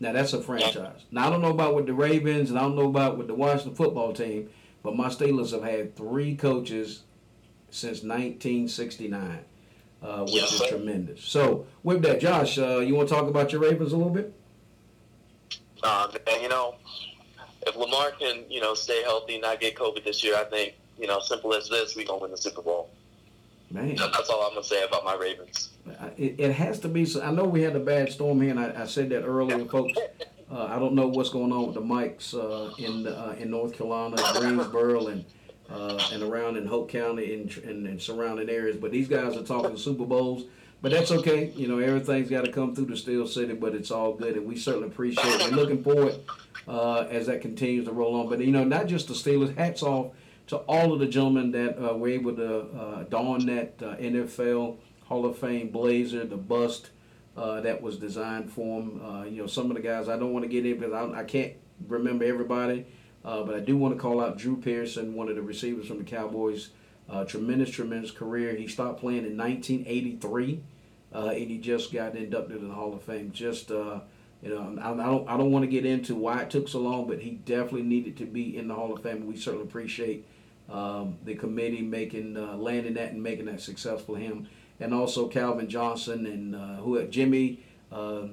Now 0.00 0.12
that's 0.12 0.32
a 0.32 0.42
franchise. 0.42 1.04
Now 1.10 1.26
I 1.26 1.30
don't 1.30 1.42
know 1.42 1.50
about 1.50 1.74
with 1.74 1.86
the 1.86 1.94
Ravens, 1.94 2.50
and 2.50 2.58
I 2.58 2.62
don't 2.62 2.76
know 2.76 2.88
about 2.88 3.16
with 3.18 3.26
the 3.26 3.34
Washington 3.34 3.74
football 3.74 4.12
team, 4.12 4.48
but 4.82 4.96
my 4.96 5.08
Steelers 5.08 5.50
have 5.52 5.62
had 5.64 5.96
three 5.96 6.36
coaches 6.36 7.02
since 7.70 8.02
1969. 8.02 9.44
uh, 10.00 10.20
which 10.22 10.34
Yes, 10.34 10.52
is 10.52 10.58
sir. 10.60 10.68
tremendous. 10.68 11.24
So 11.24 11.66
with 11.82 12.02
that, 12.02 12.20
Josh, 12.20 12.56
uh, 12.58 12.78
you 12.78 12.94
want 12.94 13.08
to 13.08 13.14
talk 13.14 13.26
about 13.28 13.50
your 13.50 13.60
Ravens 13.60 13.92
a 13.92 13.96
little 13.96 14.12
bit? 14.12 14.32
And 15.82 16.42
you 16.42 16.48
know, 16.48 16.76
if 17.66 17.74
Lamar 17.76 18.12
can, 18.12 18.44
you 18.48 18.60
know, 18.60 18.74
stay 18.74 19.02
healthy, 19.02 19.34
and 19.34 19.42
not 19.42 19.58
get 19.60 19.74
COVID 19.74 20.04
this 20.04 20.22
year, 20.22 20.36
I 20.36 20.44
think, 20.44 20.74
you 21.00 21.06
know, 21.08 21.18
simple 21.20 21.52
as 21.54 21.68
this, 21.68 21.96
we're 21.96 22.06
gonna 22.06 22.20
win 22.22 22.30
the 22.30 22.36
Super 22.36 22.62
Bowl. 22.62 22.90
Man, 23.70 23.96
That's 23.96 24.30
all 24.30 24.42
I'm 24.44 24.54
gonna 24.54 24.64
say 24.64 24.82
about 24.84 25.04
my 25.04 25.14
Ravens. 25.14 25.70
it, 26.16 26.36
it 26.38 26.52
has 26.52 26.80
to 26.80 26.88
be. 26.88 27.04
So 27.04 27.22
I 27.22 27.30
know 27.30 27.44
we 27.44 27.62
had 27.62 27.76
a 27.76 27.80
bad 27.80 28.10
storm 28.10 28.40
here, 28.40 28.50
and 28.50 28.60
I, 28.60 28.82
I 28.82 28.86
said 28.86 29.10
that 29.10 29.24
earlier, 29.24 29.64
folks. 29.66 29.98
Uh, 30.50 30.64
I 30.64 30.78
don't 30.78 30.94
know 30.94 31.06
what's 31.08 31.28
going 31.28 31.52
on 31.52 31.66
with 31.66 31.74
the 31.74 31.82
mics 31.82 32.32
uh, 32.34 32.74
in 32.82 33.06
uh, 33.06 33.34
in 33.38 33.50
North 33.50 33.76
Carolina, 33.76 34.16
Greensboro, 34.38 35.08
and 35.08 35.24
uh, 35.68 36.00
and 36.12 36.22
around 36.22 36.56
in 36.56 36.66
Hoke 36.66 36.88
County 36.88 37.34
and, 37.34 37.54
and, 37.58 37.86
and 37.86 38.00
surrounding 38.00 38.48
areas. 38.48 38.78
But 38.78 38.90
these 38.90 39.08
guys 39.08 39.36
are 39.36 39.42
talking 39.42 39.76
Super 39.76 40.06
Bowls. 40.06 40.44
But 40.80 40.92
that's 40.92 41.10
okay. 41.10 41.50
You 41.56 41.66
know, 41.66 41.78
everything's 41.78 42.30
got 42.30 42.44
to 42.44 42.52
come 42.52 42.74
through 42.74 42.86
the 42.86 42.96
Steel 42.96 43.26
City, 43.26 43.52
but 43.52 43.74
it's 43.74 43.90
all 43.90 44.12
good, 44.14 44.36
and 44.36 44.46
we 44.46 44.56
certainly 44.56 44.86
appreciate 44.86 45.26
it. 45.26 45.50
We're 45.50 45.56
looking 45.56 45.82
forward 45.82 46.14
uh, 46.68 47.00
as 47.10 47.26
that 47.26 47.42
continues 47.42 47.86
to 47.86 47.92
roll 47.92 48.14
on. 48.20 48.28
But 48.28 48.38
you 48.40 48.52
know, 48.52 48.64
not 48.64 48.86
just 48.86 49.08
the 49.08 49.14
Steelers. 49.14 49.56
Hats 49.58 49.82
off 49.82 50.12
to 50.48 50.56
all 50.56 50.92
of 50.92 50.98
the 50.98 51.06
gentlemen 51.06 51.52
that 51.52 51.78
uh, 51.78 51.94
were 51.94 52.08
able 52.08 52.34
to 52.34 52.60
uh, 52.60 53.04
don 53.04 53.46
that 53.46 53.74
uh, 53.82 53.96
NFL 53.96 54.78
Hall 55.04 55.26
of 55.26 55.38
Fame 55.38 55.68
blazer, 55.68 56.24
the 56.24 56.36
bust 56.36 56.90
uh, 57.36 57.60
that 57.60 57.80
was 57.80 57.98
designed 57.98 58.50
for 58.50 58.80
them. 58.80 59.02
Uh, 59.04 59.24
you 59.24 59.42
know, 59.42 59.46
some 59.46 59.70
of 59.70 59.76
the 59.76 59.82
guys 59.82 60.08
I 60.08 60.18
don't 60.18 60.32
want 60.32 60.44
to 60.44 60.48
get 60.48 60.66
in 60.66 60.78
because 60.78 60.92
I, 60.92 61.20
I 61.20 61.24
can't 61.24 61.52
remember 61.86 62.24
everybody, 62.24 62.86
uh, 63.24 63.42
but 63.42 63.54
I 63.54 63.60
do 63.60 63.76
want 63.76 63.94
to 63.94 64.00
call 64.00 64.20
out 64.20 64.38
Drew 64.38 64.56
Pearson, 64.56 65.14
one 65.14 65.28
of 65.28 65.36
the 65.36 65.42
receivers 65.42 65.86
from 65.86 65.98
the 65.98 66.04
Cowboys. 66.04 66.70
Tremendous, 67.26 67.70
tremendous 67.70 68.10
career. 68.10 68.54
He 68.54 68.68
stopped 68.68 69.00
playing 69.00 69.24
in 69.24 69.34
1983, 69.36 70.60
uh, 71.14 71.28
and 71.28 71.50
he 71.50 71.56
just 71.56 71.90
got 71.90 72.14
inducted 72.14 72.58
in 72.58 72.68
the 72.68 72.74
Hall 72.74 72.92
of 72.92 73.02
Fame. 73.02 73.32
Just 73.32 73.70
you 73.70 74.02
know, 74.42 74.78
I, 74.80 74.92
I 74.92 75.06
don't, 75.06 75.28
I 75.28 75.36
don't 75.36 75.50
want 75.50 75.64
to 75.64 75.70
get 75.70 75.86
into 75.86 76.14
why 76.14 76.42
it 76.42 76.50
took 76.50 76.68
so 76.68 76.80
long, 76.80 77.06
but 77.06 77.20
he 77.20 77.30
definitely 77.30 77.82
needed 77.82 78.18
to 78.18 78.26
be 78.26 78.56
in 78.56 78.68
the 78.68 78.74
Hall 78.74 78.92
of 78.92 79.02
Fame. 79.02 79.26
We 79.26 79.36
certainly 79.36 79.66
appreciate 79.66 80.26
um, 80.70 81.16
the 81.24 81.34
committee 81.34 81.82
making 81.82 82.36
uh, 82.36 82.56
landing 82.56 82.94
that 82.94 83.12
and 83.12 83.22
making 83.22 83.46
that 83.46 83.60
successful 83.60 84.14
him, 84.14 84.48
and 84.80 84.92
also 84.94 85.28
Calvin 85.28 85.68
Johnson 85.68 86.26
and 86.26 86.54
uh, 86.54 86.76
who 86.82 87.02
Jimmy 87.06 87.60
uh, 87.90 88.28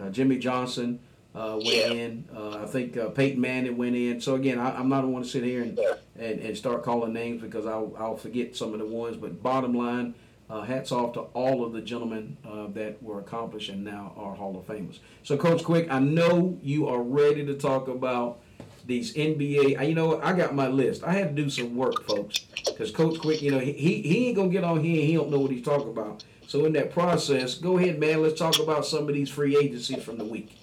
uh, 0.00 0.10
Jimmy 0.10 0.38
Johnson 0.38 1.00
uh, 1.34 1.52
went 1.54 1.66
Yeah. 1.66 1.90
in. 1.92 2.24
Uh, 2.34 2.58
I 2.62 2.66
think 2.66 2.96
uh, 2.96 3.08
Peyton 3.08 3.40
Manning 3.40 3.76
went 3.76 3.96
in. 3.96 4.20
So 4.20 4.34
again, 4.34 4.58
I, 4.58 4.76
I'm 4.78 4.88
not 4.88 5.06
want 5.06 5.24
to 5.24 5.30
sit 5.30 5.44
here 5.44 5.62
and, 5.62 5.78
and 6.18 6.40
and 6.40 6.56
start 6.56 6.82
calling 6.82 7.12
names 7.12 7.40
because 7.42 7.66
I'll 7.66 7.94
I'll 7.98 8.16
forget 8.16 8.54
some 8.56 8.72
of 8.72 8.78
the 8.78 8.86
ones. 8.86 9.16
But 9.16 9.42
bottom 9.42 9.74
line. 9.74 10.14
Uh, 10.48 10.62
hats 10.62 10.92
off 10.92 11.12
to 11.14 11.22
all 11.34 11.64
of 11.64 11.72
the 11.72 11.80
gentlemen 11.80 12.36
uh, 12.48 12.68
that 12.68 13.02
were 13.02 13.18
accomplished 13.18 13.68
and 13.68 13.82
now 13.82 14.12
are 14.16 14.32
Hall 14.32 14.56
of 14.56 14.64
Famers. 14.64 15.00
So, 15.24 15.36
Coach 15.36 15.64
Quick, 15.64 15.88
I 15.90 15.98
know 15.98 16.56
you 16.62 16.86
are 16.86 17.02
ready 17.02 17.44
to 17.46 17.54
talk 17.54 17.88
about 17.88 18.38
these 18.86 19.14
NBA. 19.14 19.86
You 19.86 19.94
know. 19.94 20.20
I 20.20 20.32
got 20.32 20.54
my 20.54 20.68
list. 20.68 21.04
I 21.04 21.12
had 21.12 21.36
to 21.36 21.42
do 21.42 21.50
some 21.50 21.76
work, 21.76 22.04
folks, 22.04 22.40
because 22.66 22.90
Coach 22.90 23.18
Quick, 23.20 23.42
you 23.42 23.50
know, 23.50 23.58
he, 23.58 23.72
he 23.72 24.02
he 24.02 24.28
ain't 24.28 24.36
gonna 24.36 24.48
get 24.48 24.64
on 24.64 24.82
here 24.82 25.00
and 25.00 25.08
he 25.08 25.14
don't 25.14 25.30
know 25.30 25.40
what 25.40 25.50
he's 25.50 25.64
talking 25.64 25.88
about. 25.88 26.24
So 26.46 26.64
in 26.64 26.72
that 26.74 26.92
process, 26.92 27.56
go 27.56 27.78
ahead, 27.78 27.98
man. 27.98 28.22
Let's 28.22 28.38
talk 28.38 28.58
about 28.58 28.86
some 28.86 29.08
of 29.08 29.14
these 29.14 29.28
free 29.28 29.56
agencies 29.56 30.02
from 30.02 30.16
the 30.16 30.24
week. 30.24 30.56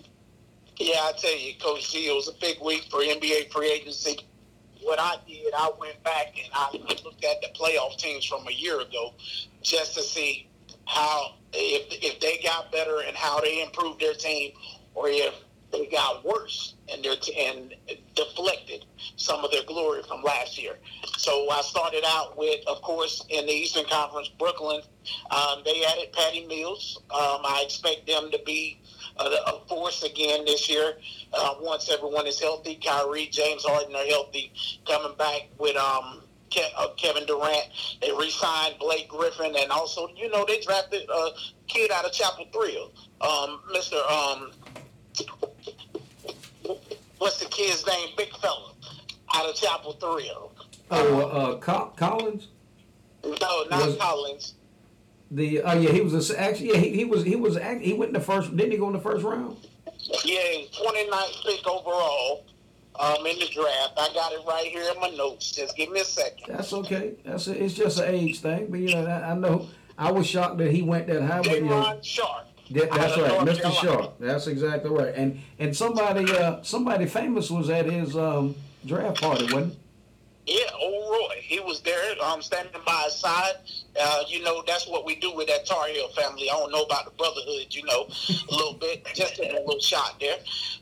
Yeah, 0.78 0.96
I 0.96 1.12
tell 1.18 1.38
you, 1.38 1.54
Coach 1.60 1.92
G, 1.92 2.08
it 2.08 2.16
was 2.16 2.30
a 2.30 2.34
big 2.40 2.58
week 2.62 2.88
for 2.90 3.02
NBA 3.02 3.52
free 3.52 3.72
agency. 3.72 4.18
What 4.82 5.00
I 5.00 5.16
did, 5.28 5.54
I 5.56 5.72
went 5.80 6.02
back 6.04 6.36
and 6.42 6.50
I 6.54 6.72
looked 7.04 7.24
at 7.24 7.42
the 7.42 7.48
playoff 7.54 7.98
teams 7.98 8.26
from 8.26 8.48
a 8.48 8.52
year 8.52 8.82
ago 8.82 9.14
just 9.62 9.94
to 9.96 10.02
see 10.02 10.48
how 10.86 11.36
if 11.54 12.04
if 12.04 12.20
they 12.20 12.40
got 12.44 12.72
better 12.72 13.02
and 13.08 13.16
how 13.16 13.40
they 13.40 13.62
improved 13.62 14.02
their 14.02 14.14
team, 14.14 14.52
or 14.96 15.10
if 15.10 15.34
they 15.74 15.88
got 15.88 16.24
worse 16.24 16.76
and 16.92 17.04
their 17.04 17.16
t- 17.16 17.36
and 17.36 17.74
deflected 18.16 18.86
some 19.18 19.44
of 19.44 19.52
their 19.52 19.64
glory 19.64 20.04
from 20.04 20.22
last 20.22 20.62
year. 20.62 20.78
So 21.18 21.50
I 21.50 21.62
started 21.62 22.04
out 22.06 22.38
with, 22.38 22.66
of 22.68 22.82
course, 22.82 23.26
in 23.30 23.46
the 23.48 23.52
Eastern 23.52 23.86
Conference, 23.86 24.30
Brooklyn. 24.40 24.82
Um, 25.32 25.64
they 25.66 25.84
added 25.84 26.14
Patty 26.14 26.46
Mills. 26.46 27.02
Um, 27.10 27.42
I 27.44 27.64
expect 27.66 28.08
them 28.08 28.30
to 28.32 28.40
be 28.46 28.80
a, 29.18 29.24
a 29.24 29.62
force 29.68 30.04
again 30.04 30.46
this 30.46 30.70
year 30.70 30.94
uh, 31.34 31.56
once 31.60 31.90
everyone 31.90 32.28
is 32.28 32.40
healthy. 32.40 32.76
Kyrie, 32.76 33.28
James 33.28 33.66
Harden 33.66 33.96
are 33.96 34.06
healthy, 34.06 34.54
coming 34.88 35.18
back 35.18 35.50
with 35.58 35.76
um, 35.76 36.22
uh, 36.78 36.88
Kevin 36.98 37.26
Durant. 37.26 37.66
They 38.02 38.12
re-signed 38.12 38.76
Blake 38.80 39.08
Griffin, 39.08 39.56
and 39.58 39.72
also, 39.72 40.08
you 40.16 40.30
know, 40.30 40.46
they 40.48 40.62
drafted 40.62 41.10
a 41.10 41.30
kid 41.68 41.92
out 41.92 42.06
of 42.06 42.12
Chapel 42.12 42.46
Thrill, 42.52 42.92
um, 43.22 43.62
Mr. 43.74 44.00
Um, 44.12 44.52
what's 47.24 47.40
the 47.40 47.46
kid's 47.46 47.88
name? 47.88 48.10
Big 48.18 48.36
fella 48.38 48.74
out 49.34 49.50
of 49.50 49.56
Chapel 49.56 49.94
Thrill. 49.94 50.52
Oh, 50.92 51.22
uh, 51.22 51.72
uh, 51.72 51.90
Collins. 51.96 52.50
No, 53.24 53.64
not 53.70 53.88
Was- 53.88 53.98
Collins. 53.98 54.54
The 55.32 55.62
oh 55.62 55.80
yeah, 55.80 55.92
he 55.92 56.02
was 56.02 56.30
a, 56.30 56.40
actually 56.40 56.68
yeah 56.68 56.78
he, 56.78 56.90
he 56.90 57.06
was 57.06 57.24
he 57.24 57.36
was 57.36 57.58
he 57.82 57.94
went 57.94 58.10
in 58.10 58.14
the 58.14 58.20
first 58.20 58.56
didn't 58.56 58.72
he 58.72 58.78
go 58.78 58.88
in 58.88 58.94
the 58.94 59.00
first 59.00 59.24
round? 59.24 59.58
Yeah, 60.24 60.68
29th 60.74 61.44
pick 61.44 61.66
overall 61.66 62.46
um, 63.00 63.26
in 63.26 63.40
the 63.40 63.48
draft. 63.48 63.94
I 63.98 64.12
got 64.14 64.32
it 64.34 64.42
right 64.46 64.68
here 64.68 64.92
in 64.94 65.00
my 65.00 65.10
notes. 65.10 65.52
Just 65.52 65.76
give 65.76 65.92
me 65.92 66.02
a 66.02 66.06
second. 66.06 66.54
That's 66.54 66.72
okay. 66.74 67.16
That's 67.26 67.48
a, 67.48 67.64
it's 67.64 67.74
just 67.74 67.98
an 67.98 68.14
age 68.14 68.42
thing, 68.42 68.68
but 68.70 68.80
you 68.80 68.94
know 68.94 69.06
I, 69.08 69.32
I 69.32 69.34
know 69.34 69.70
I 69.98 70.12
was 70.12 70.28
shocked 70.28 70.60
that 70.60 70.72
he 70.72 70.84
went 70.84 71.08
that 71.08 71.24
high, 71.24 71.42
but 71.42 71.56
you 71.56 71.66
know. 71.66 72.00
Sharp. 72.04 72.53
That, 72.74 72.92
that's 72.92 73.18
right, 73.18 73.28
North 73.28 73.58
Mr. 73.58 73.62
Carolina. 73.62 73.82
Sharp. 73.82 74.16
That's 74.20 74.48
exactly 74.48 74.90
right. 74.90 75.14
And 75.16 75.40
and 75.60 75.76
somebody 75.76 76.32
uh 76.32 76.62
somebody 76.64 77.06
famous 77.06 77.50
was 77.52 77.70
at 77.70 77.86
his 77.86 78.16
um 78.18 78.56
draft 78.86 79.22
party, 79.22 79.46
wasn't? 79.46 79.78
Yeah, 80.46 80.66
old 80.78 81.10
Roy. 81.10 81.36
He 81.40 81.60
was 81.62 81.82
there, 81.82 82.16
um, 82.22 82.42
standing 82.42 82.82
by 82.86 83.04
his 83.06 83.16
side. 83.16 83.54
Uh, 84.00 84.24
you 84.28 84.44
know, 84.44 84.62
that's 84.68 84.88
what 84.88 85.06
we 85.06 85.16
do 85.16 85.34
with 85.34 85.48
that 85.48 85.66
Tar 85.66 85.88
Heel 85.88 86.10
family. 86.10 86.50
I 86.50 86.54
don't 86.54 86.72
know 86.72 86.84
about 86.84 87.06
the 87.06 87.12
brotherhood, 87.12 87.68
you 87.70 87.84
know, 87.86 88.08
a 88.30 88.54
little 88.54 88.74
bit, 88.74 89.06
just 89.16 89.40
a 89.40 89.44
little 89.44 89.80
shot 89.80 90.20
there. 90.20 90.38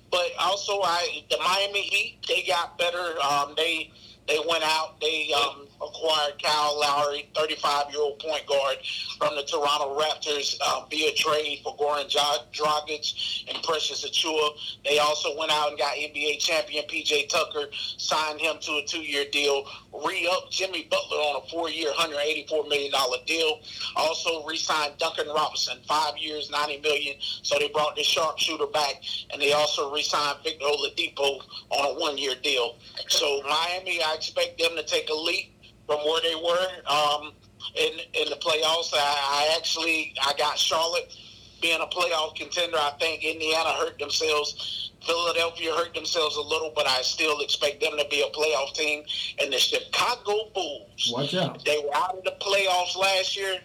But 0.09 0.31
also, 0.39 0.81
I 0.81 1.23
the 1.29 1.37
Miami 1.37 1.81
Heat, 1.81 2.17
they 2.27 2.43
got 2.43 2.77
better. 2.77 3.21
Um, 3.21 3.53
they 3.55 3.91
they 4.27 4.39
went 4.47 4.63
out. 4.63 4.99
They 4.99 5.31
um, 5.33 5.67
acquired 5.81 6.41
Kyle 6.41 6.79
Lowry, 6.79 7.29
35 7.35 7.91
year 7.91 8.01
old 8.01 8.19
point 8.19 8.45
guard 8.45 8.77
from 9.17 9.35
the 9.35 9.43
Toronto 9.43 9.99
Raptors, 9.99 10.57
uh, 10.61 10.85
via 10.89 11.11
trade 11.13 11.61
for 11.63 11.75
Goran 11.77 12.09
Dra- 12.09 12.45
Dragic 12.53 13.45
and 13.53 13.61
Precious 13.63 14.07
Achiuwa. 14.07 14.51
They 14.85 14.99
also 14.99 15.37
went 15.37 15.51
out 15.51 15.69
and 15.69 15.77
got 15.77 15.95
NBA 15.95 16.39
champion 16.39 16.85
PJ 16.85 17.29
Tucker, 17.29 17.67
signed 17.97 18.39
him 18.39 18.57
to 18.61 18.71
a 18.77 18.85
two 18.85 19.01
year 19.01 19.25
deal, 19.31 19.65
re 20.05 20.27
upped 20.31 20.51
Jimmy 20.51 20.87
Butler 20.89 21.17
on 21.17 21.41
a 21.43 21.47
four 21.49 21.69
year, 21.69 21.91
$184 21.91 22.67
million 22.67 22.91
deal. 23.25 23.59
Also 23.95 24.45
re 24.45 24.57
signed 24.57 24.93
Duncan 24.97 25.27
Robinson, 25.27 25.79
five 25.87 26.17
years, 26.17 26.49
90 26.49 26.81
million. 26.81 27.15
So 27.19 27.57
they 27.57 27.69
brought 27.69 27.95
the 27.95 28.03
sharpshooter 28.03 28.67
back, 28.67 29.01
and 29.31 29.41
they 29.41 29.53
also 29.53 29.91
re 29.93 30.03
signed 30.03 30.37
Victor 30.43 30.65
Oladipo 30.65 31.41
on 31.69 31.95
a 31.95 31.99
one 31.99 32.17
year 32.17 32.35
deal. 32.41 32.75
So 33.07 33.41
Miami, 33.43 34.01
I 34.01 34.13
expect 34.15 34.59
them 34.59 34.71
to 34.75 34.83
take 34.83 35.09
a 35.09 35.13
leap 35.13 35.53
from 35.91 35.99
where 36.07 36.21
they 36.21 36.35
were 36.35 36.67
um, 36.87 37.33
in 37.75 37.91
in 38.13 38.29
the 38.29 38.37
playoffs. 38.37 38.93
I, 38.93 38.97
I 38.97 39.55
actually 39.57 40.13
I 40.21 40.33
got 40.37 40.57
Charlotte 40.57 41.13
being 41.61 41.81
a 41.81 41.85
playoff 41.85 42.35
contender. 42.35 42.77
I 42.77 42.91
think 42.99 43.23
Indiana 43.23 43.71
hurt 43.73 43.99
themselves. 43.99 44.91
Philadelphia 45.05 45.73
hurt 45.73 45.93
themselves 45.93 46.35
a 46.37 46.41
little, 46.41 46.71
but 46.75 46.87
I 46.87 47.01
still 47.01 47.39
expect 47.41 47.81
them 47.81 47.93
to 47.97 48.05
be 48.09 48.21
a 48.21 48.29
playoff 48.37 48.73
team. 48.73 49.03
And 49.39 49.51
the 49.51 49.57
Chicago 49.57 50.49
Bulls, 50.53 51.11
Watch 51.11 51.33
out. 51.33 51.65
they 51.65 51.79
were 51.79 51.93
out 51.95 52.17
of 52.17 52.23
the 52.23 52.35
playoffs 52.39 52.95
last 52.95 53.35
year, 53.35 53.59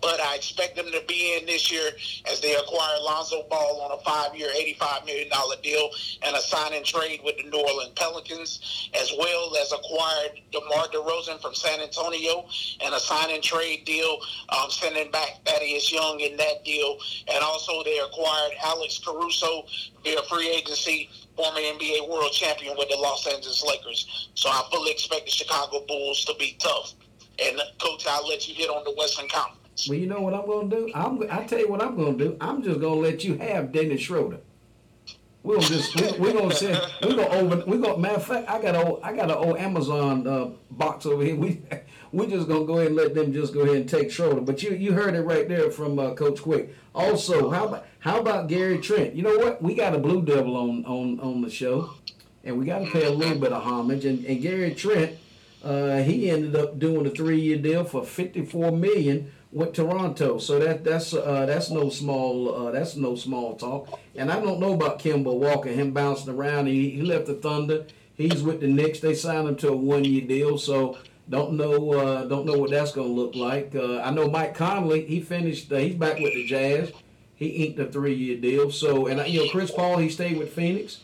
but 0.00 0.20
I 0.20 0.34
expect 0.34 0.76
them 0.76 0.86
to 0.86 1.02
be 1.06 1.36
in 1.38 1.46
this 1.46 1.70
year 1.70 1.90
as 2.30 2.40
they 2.40 2.54
acquire 2.54 2.98
Lonzo 3.00 3.44
Ball 3.48 3.80
on 3.82 3.98
a 3.98 4.02
five-year, 4.02 4.48
$85 4.48 5.06
million 5.06 5.28
deal 5.62 5.90
and 6.22 6.34
a 6.34 6.40
sign-and 6.40 6.84
trade 6.84 7.20
with 7.24 7.36
the 7.36 7.44
New 7.44 7.58
Orleans 7.58 7.92
Pelicans, 7.96 8.90
as 8.94 9.12
well 9.18 9.54
as 9.56 9.72
acquired 9.72 10.40
DeMar 10.50 10.88
DeRozan 10.88 11.40
from 11.40 11.54
San 11.54 11.80
Antonio 11.80 12.46
and 12.84 12.94
a 12.94 13.00
sign-and 13.00 13.42
trade 13.42 13.84
deal, 13.84 14.18
um, 14.48 14.70
sending 14.70 15.10
back 15.10 15.40
Thaddeus 15.44 15.92
Young 15.92 16.20
in 16.20 16.36
that 16.36 16.64
deal. 16.64 16.98
And 17.32 17.42
also 17.44 17.82
they 17.84 17.98
acquired 17.98 18.52
Alex 18.64 19.00
Caruso 19.04 19.66
via 20.02 20.22
free 20.28 20.50
agency, 20.50 21.10
former 21.36 21.60
NBA 21.60 22.08
world 22.08 22.32
champion 22.32 22.76
with 22.76 22.88
the 22.88 22.96
Los 22.96 23.26
Angeles 23.26 23.64
Lakers. 23.64 24.30
So 24.34 24.48
I 24.48 24.66
fully 24.72 24.90
expect 24.90 25.26
the 25.26 25.30
Chicago 25.30 25.84
Bulls 25.86 26.24
to 26.24 26.34
be 26.38 26.56
tough. 26.58 26.94
And 27.42 27.60
coach, 27.80 28.06
I'll 28.06 28.26
let 28.28 28.48
you 28.48 28.54
hit 28.54 28.68
on 28.68 28.84
the 28.84 28.92
Western 28.92 29.28
Conference. 29.28 29.61
Well, 29.88 29.98
you 29.98 30.06
know 30.06 30.20
what 30.20 30.34
I'm 30.34 30.46
gonna 30.46 30.68
do? 30.68 30.90
I'm 30.94 31.22
I 31.30 31.44
tell 31.44 31.58
you 31.58 31.68
what 31.68 31.82
I'm 31.82 31.96
gonna 31.96 32.16
do. 32.16 32.36
I'm 32.40 32.62
just 32.62 32.80
gonna 32.80 33.00
let 33.00 33.24
you 33.24 33.36
have 33.38 33.72
Dennis 33.72 34.00
Schroeder. 34.00 34.38
We're 35.42 35.56
gonna 35.56 35.66
just 35.66 36.00
we, 36.00 36.18
we 36.18 36.32
gonna 36.32 36.54
send 36.54 36.80
we're 37.02 37.16
gonna 37.16 37.28
over 37.28 37.64
we 37.66 37.78
gonna 37.78 37.98
matter 37.98 38.16
of 38.16 38.24
fact 38.24 38.48
I 38.48 38.62
got 38.62 38.76
a 38.76 39.00
I 39.02 39.12
got 39.12 39.30
an 39.30 39.36
old 39.36 39.58
Amazon 39.58 40.26
uh, 40.26 40.50
box 40.70 41.04
over 41.04 41.24
here. 41.24 41.34
We 41.34 41.62
we're 42.12 42.28
just 42.28 42.46
gonna 42.46 42.64
go 42.64 42.74
ahead 42.74 42.88
and 42.88 42.96
let 42.96 43.14
them 43.14 43.32
just 43.32 43.52
go 43.52 43.62
ahead 43.62 43.76
and 43.76 43.88
take 43.88 44.12
Schroeder. 44.12 44.40
But 44.40 44.62
you 44.62 44.70
you 44.70 44.92
heard 44.92 45.14
it 45.14 45.22
right 45.22 45.48
there 45.48 45.70
from 45.70 45.98
uh, 45.98 46.14
Coach 46.14 46.42
Quick. 46.42 46.74
Also, 46.94 47.50
how 47.50 47.66
about 47.66 47.86
how 47.98 48.20
about 48.20 48.48
Gary 48.48 48.78
Trent? 48.78 49.14
You 49.14 49.22
know 49.22 49.36
what? 49.38 49.60
We 49.60 49.74
got 49.74 49.94
a 49.94 49.98
Blue 49.98 50.22
Devil 50.22 50.56
on 50.56 50.84
on 50.84 51.18
on 51.18 51.42
the 51.42 51.50
show, 51.50 51.94
and 52.44 52.56
we 52.56 52.64
got 52.64 52.80
to 52.80 52.90
pay 52.90 53.04
a 53.06 53.10
little 53.10 53.38
bit 53.38 53.52
of 53.52 53.64
homage. 53.64 54.04
And, 54.04 54.24
and 54.24 54.40
Gary 54.40 54.74
Trent, 54.74 55.18
uh, 55.64 55.98
he 55.98 56.30
ended 56.30 56.54
up 56.54 56.78
doing 56.78 57.04
a 57.04 57.10
three 57.10 57.40
year 57.40 57.56
deal 57.58 57.82
for 57.82 58.04
fifty 58.04 58.44
four 58.44 58.70
million 58.70 59.32
with 59.52 59.74
Toronto. 59.74 60.38
So 60.38 60.58
that 60.58 60.82
that's 60.82 61.14
uh, 61.14 61.46
that's 61.46 61.70
no 61.70 61.90
small 61.90 62.54
uh, 62.54 62.70
that's 62.70 62.96
no 62.96 63.14
small 63.14 63.54
talk. 63.56 64.00
And 64.16 64.32
I 64.32 64.40
don't 64.40 64.58
know 64.58 64.72
about 64.72 64.98
Kemba 64.98 65.32
Walker, 65.32 65.68
him 65.68 65.92
bouncing 65.92 66.34
around. 66.34 66.66
He, 66.66 66.90
he 66.90 67.02
left 67.02 67.26
the 67.26 67.34
Thunder. 67.34 67.86
He's 68.14 68.42
with 68.42 68.60
the 68.60 68.68
Knicks. 68.68 69.00
They 69.00 69.14
signed 69.14 69.48
him 69.48 69.56
to 69.56 69.68
a 69.68 69.76
one 69.76 70.04
year 70.04 70.26
deal. 70.26 70.58
So 70.58 70.98
don't 71.28 71.54
know 71.54 71.92
uh, 71.92 72.24
don't 72.24 72.46
know 72.46 72.58
what 72.58 72.70
that's 72.70 72.92
to 72.92 73.02
look 73.02 73.34
like. 73.34 73.74
Uh, 73.74 74.00
I 74.00 74.10
know 74.10 74.28
Mike 74.28 74.54
Conley. 74.54 75.06
He 75.06 75.20
finished. 75.20 75.70
Uh, 75.70 75.76
he's 75.76 75.94
back 75.94 76.18
with 76.18 76.32
the 76.32 76.46
Jazz. 76.46 76.92
He 77.34 77.48
inked 77.66 77.78
a 77.78 77.86
three 77.86 78.14
year 78.14 78.38
deal. 78.38 78.70
So 78.70 79.06
and 79.06 79.26
you 79.28 79.44
know 79.44 79.50
Chris 79.50 79.70
Paul. 79.70 79.98
He 79.98 80.08
stayed 80.08 80.38
with 80.38 80.52
Phoenix. 80.52 81.00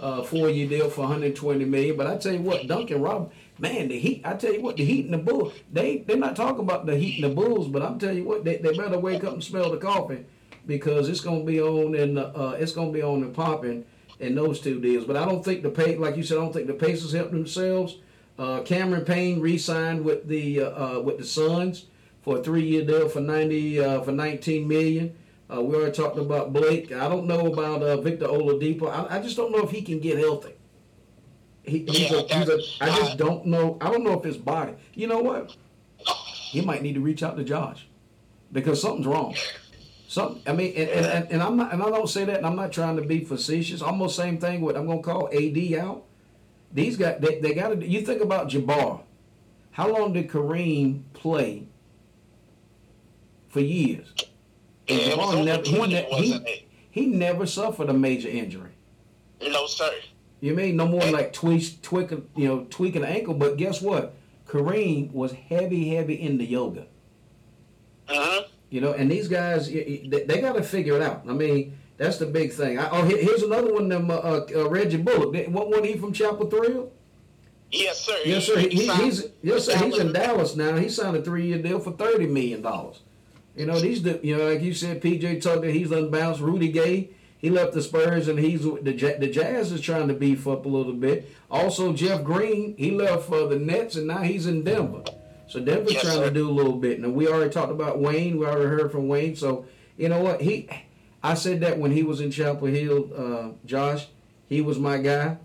Uh, 0.00 0.20
four 0.20 0.48
year 0.48 0.68
deal 0.68 0.90
for 0.90 1.02
120 1.02 1.64
million. 1.64 1.96
But 1.96 2.08
I 2.08 2.16
tell 2.16 2.32
you 2.32 2.40
what, 2.40 2.66
Duncan 2.66 3.00
Robinson 3.00 3.32
man, 3.58 3.88
the 3.88 3.98
Heat. 3.98 4.22
I 4.24 4.34
tell 4.34 4.52
you 4.52 4.62
what, 4.62 4.76
the 4.76 4.84
Heat 4.84 5.04
and 5.04 5.14
the 5.14 5.18
Bulls. 5.18 5.52
They 5.72 5.98
they're 5.98 6.16
not 6.16 6.36
talking 6.36 6.60
about 6.60 6.86
the 6.86 6.96
Heat 6.96 7.22
and 7.22 7.30
the 7.30 7.34
Bulls, 7.34 7.68
but 7.68 7.82
I'm 7.82 7.98
telling 7.98 8.18
you 8.18 8.24
what, 8.24 8.44
they, 8.44 8.56
they 8.56 8.76
better 8.76 8.98
wake 8.98 9.24
up 9.24 9.34
and 9.34 9.44
smell 9.44 9.70
the 9.70 9.76
coffee 9.76 10.24
because 10.66 11.08
it's 11.08 11.20
gonna 11.20 11.44
be 11.44 11.60
on 11.60 11.94
and 11.94 12.18
uh, 12.18 12.56
it's 12.58 12.72
gonna 12.72 12.92
be 12.92 13.02
on 13.02 13.22
and 13.22 13.34
popping 13.34 13.84
in 14.20 14.34
those 14.34 14.60
two 14.60 14.80
deals. 14.80 15.04
But 15.04 15.16
I 15.16 15.24
don't 15.24 15.44
think 15.44 15.62
the 15.62 15.70
pay, 15.70 15.96
like 15.96 16.16
you 16.16 16.22
said, 16.22 16.38
I 16.38 16.40
don't 16.40 16.52
think 16.52 16.66
the 16.66 16.74
Pacers 16.74 17.12
helped 17.12 17.32
themselves. 17.32 17.98
Uh, 18.38 18.62
Cameron 18.62 19.04
Payne 19.04 19.40
re-signed 19.40 20.04
with 20.04 20.26
the 20.26 20.62
uh, 20.62 20.96
uh 20.96 21.00
with 21.00 21.18
the 21.18 21.24
Suns 21.24 21.86
for 22.22 22.38
a 22.38 22.42
three-year 22.42 22.84
deal 22.84 23.08
for 23.08 23.20
ninety 23.20 23.80
uh, 23.80 24.00
for 24.02 24.12
19 24.12 24.66
million. 24.66 25.14
Uh, 25.52 25.60
we 25.60 25.74
already 25.74 25.92
talked 25.92 26.16
about 26.16 26.52
Blake. 26.52 26.92
I 26.92 27.08
don't 27.08 27.26
know 27.26 27.52
about 27.52 28.02
Victor 28.02 28.26
Oladipo. 28.26 28.88
I, 28.88 29.18
I 29.18 29.20
just 29.20 29.36
don't 29.36 29.52
know 29.52 29.62
if 29.62 29.70
he 29.70 29.82
can 29.82 29.98
get 29.98 30.18
healthy. 30.18 30.54
He, 31.64 31.84
he's, 31.88 32.10
yeah, 32.10 32.18
a, 32.18 32.34
he's 32.34 32.48
a, 32.48 32.84
I 32.84 32.88
just 32.96 33.16
don't 33.16 33.46
know. 33.46 33.78
I 33.80 33.90
don't 33.90 34.02
know 34.02 34.18
if 34.18 34.24
his 34.24 34.36
body. 34.36 34.74
You 34.94 35.06
know 35.06 35.20
what? 35.20 35.56
He 36.50 36.60
might 36.60 36.82
need 36.82 36.94
to 36.94 37.00
reach 37.00 37.22
out 37.22 37.36
to 37.36 37.44
Josh 37.44 37.86
because 38.50 38.80
something's 38.82 39.06
wrong. 39.06 39.34
Something. 40.08 40.42
I 40.46 40.52
mean, 40.52 40.74
and, 40.76 40.90
and, 40.90 41.32
and 41.32 41.42
I'm 41.42 41.56
not, 41.56 41.72
and 41.72 41.82
I 41.82 41.88
don't 41.88 42.08
say 42.08 42.24
that, 42.24 42.36
and 42.36 42.46
I'm 42.46 42.56
not 42.56 42.72
trying 42.72 42.96
to 42.96 43.02
be 43.02 43.24
facetious. 43.24 43.80
Almost 43.80 44.16
same 44.16 44.38
thing 44.38 44.60
with 44.60 44.76
I'm 44.76 44.86
gonna 44.86 45.02
call 45.02 45.28
AD 45.32 45.74
out. 45.74 46.04
These 46.72 46.96
guys, 46.96 47.18
they, 47.20 47.38
they 47.40 47.54
got 47.54 47.68
to. 47.80 47.86
You 47.86 48.02
think 48.02 48.20
about 48.20 48.48
Jabbar. 48.48 49.02
How 49.70 49.88
long 49.88 50.12
did 50.12 50.28
Kareem 50.28 51.02
play? 51.14 51.68
For 53.48 53.60
years. 53.60 54.12
And 54.88 55.00
yeah, 55.00 55.12
Jabbar 55.12 55.44
never, 55.44 55.62
he, 55.62 56.32
he, 56.32 56.66
he 56.90 57.06
never 57.06 57.46
suffered 57.46 57.88
a 57.88 57.94
major 57.94 58.28
injury. 58.28 58.70
No, 59.40 59.66
sir. 59.66 59.90
You 60.42 60.54
mean 60.54 60.74
no 60.74 60.88
more 60.88 61.06
like 61.06 61.32
tweak, 61.32 61.80
tweak, 61.82 62.10
you 62.10 62.48
know, 62.48 62.66
tweaking 62.68 63.04
an 63.04 63.08
ankle. 63.08 63.32
But 63.32 63.56
guess 63.56 63.80
what? 63.80 64.16
Kareem 64.48 65.12
was 65.12 65.30
heavy, 65.32 65.94
heavy 65.94 66.20
into 66.20 66.44
yoga. 66.44 66.86
Uh-huh. 68.08 68.42
You 68.68 68.80
know, 68.80 68.92
and 68.92 69.08
these 69.08 69.28
guys, 69.28 69.70
they, 69.70 70.40
got 70.40 70.56
to 70.56 70.64
figure 70.64 70.96
it 70.96 71.02
out. 71.02 71.22
I 71.28 71.32
mean, 71.32 71.78
that's 71.96 72.18
the 72.18 72.26
big 72.26 72.52
thing. 72.52 72.80
I, 72.80 72.90
oh, 72.90 73.04
here's 73.04 73.44
another 73.44 73.72
one. 73.72 73.88
Them 73.88 74.10
uh, 74.10 74.14
uh, 74.14 74.68
Reggie 74.68 74.96
Bullock. 74.96 75.46
What 75.46 75.70
one? 75.70 75.84
He 75.84 75.96
from 75.96 76.12
Chapel 76.12 76.50
Thrill? 76.50 76.90
Yes, 77.70 78.00
sir. 78.00 78.16
Yes, 78.24 78.44
sir. 78.44 78.58
He, 78.58 78.68
he, 78.68 78.88
he's 78.94 79.26
yes, 79.42 79.66
sir. 79.66 79.76
He's 79.76 79.98
in 79.98 80.12
Dallas 80.12 80.56
now. 80.56 80.74
He 80.74 80.88
signed 80.88 81.16
a 81.16 81.22
three-year 81.22 81.62
deal 81.62 81.78
for 81.78 81.92
thirty 81.92 82.26
million 82.26 82.62
dollars. 82.62 83.02
You 83.54 83.66
know, 83.66 83.78
these, 83.78 84.02
you 84.02 84.36
know, 84.36 84.48
like 84.48 84.62
you 84.62 84.74
said, 84.74 85.00
PJ 85.00 85.40
Tucker. 85.40 85.68
He's 85.68 85.92
unbalanced. 85.92 86.40
Rudy 86.40 86.68
Gay 86.68 87.10
he 87.42 87.50
left 87.50 87.72
the 87.72 87.82
Spurs 87.82 88.28
and 88.28 88.38
he's 88.38 88.62
the 88.62 88.92
the 89.18 89.28
Jazz 89.28 89.72
is 89.72 89.80
trying 89.80 90.08
to 90.08 90.14
beef 90.14 90.46
up 90.46 90.64
a 90.64 90.68
little 90.68 90.92
bit. 90.94 91.28
Also, 91.50 91.92
Jeff 91.92 92.22
Green 92.22 92.74
he 92.78 92.92
left 92.92 93.26
for 93.26 93.48
the 93.48 93.58
Nets 93.58 93.96
and 93.96 94.06
now 94.06 94.22
he's 94.22 94.46
in 94.46 94.62
Denver. 94.62 95.02
So 95.48 95.60
Denver's 95.60 95.94
yes, 95.94 96.02
trying 96.02 96.18
sir. 96.18 96.24
to 96.28 96.30
do 96.30 96.48
a 96.48 96.52
little 96.52 96.78
bit. 96.78 97.00
Now 97.00 97.10
we 97.10 97.26
already 97.28 97.50
talked 97.50 97.72
about 97.72 97.98
Wayne. 97.98 98.38
We 98.38 98.46
already 98.46 98.68
heard 98.68 98.92
from 98.92 99.08
Wayne. 99.08 99.36
So 99.36 99.66
you 99.98 100.08
know 100.08 100.20
what 100.20 100.40
he, 100.40 100.70
I 101.22 101.34
said 101.34 101.60
that 101.60 101.78
when 101.78 101.90
he 101.90 102.04
was 102.04 102.20
in 102.20 102.30
Chapel 102.30 102.68
Hill, 102.68 103.10
uh, 103.14 103.48
Josh, 103.66 104.06
he 104.48 104.60
was 104.60 104.78
my 104.78 104.98
guy. 104.98 105.36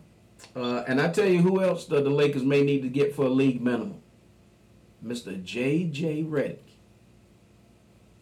Uh, 0.55 0.83
and 0.87 1.01
I 1.01 1.09
tell 1.09 1.27
you 1.27 1.41
who 1.41 1.63
else 1.63 1.85
the, 1.85 2.01
the 2.01 2.11
Lakers 2.11 2.43
may 2.43 2.61
need 2.61 2.83
to 2.83 2.89
get 2.89 3.15
for 3.15 3.25
a 3.25 3.29
league 3.29 3.59
minimum. 3.59 4.01
Mr. 5.03 5.43
J.J. 5.43 6.23
Redick. 6.23 6.59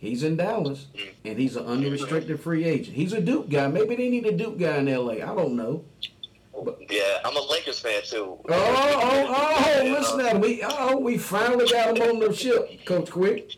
He's 0.06 0.24
in 0.24 0.38
Dallas, 0.38 0.88
and 1.24 1.38
he's 1.38 1.56
an 1.56 1.66
unrestricted 1.66 2.40
free 2.40 2.64
agent. 2.64 2.96
He's 2.96 3.14
a 3.14 3.22
Duke 3.22 3.50
guy. 3.50 3.68
Maybe 3.68 3.96
they 3.96 4.10
need 4.10 4.26
a 4.26 4.32
Duke 4.32 4.60
guy 4.60 4.78
in 4.78 4.88
L.A. 4.88 5.22
I 5.22 5.34
don't 5.36 5.56
know. 5.56 5.84
But, 6.64 6.80
yeah, 6.90 7.20
I'm 7.26 7.36
a 7.36 7.42
Lakers 7.42 7.80
fan 7.80 8.02
too. 8.04 8.38
Oh, 8.48 8.50
oh, 8.50 9.26
oh! 9.30 9.84
Yeah, 9.84 9.92
listen, 9.92 10.22
uh, 10.22 10.40
we 10.40 10.64
oh 10.64 10.98
we 10.98 11.18
finally 11.18 11.68
got 11.68 11.98
him 11.98 12.10
on 12.10 12.20
the 12.20 12.34
ship, 12.34 12.86
Coach 12.86 13.12
Quick. 13.12 13.56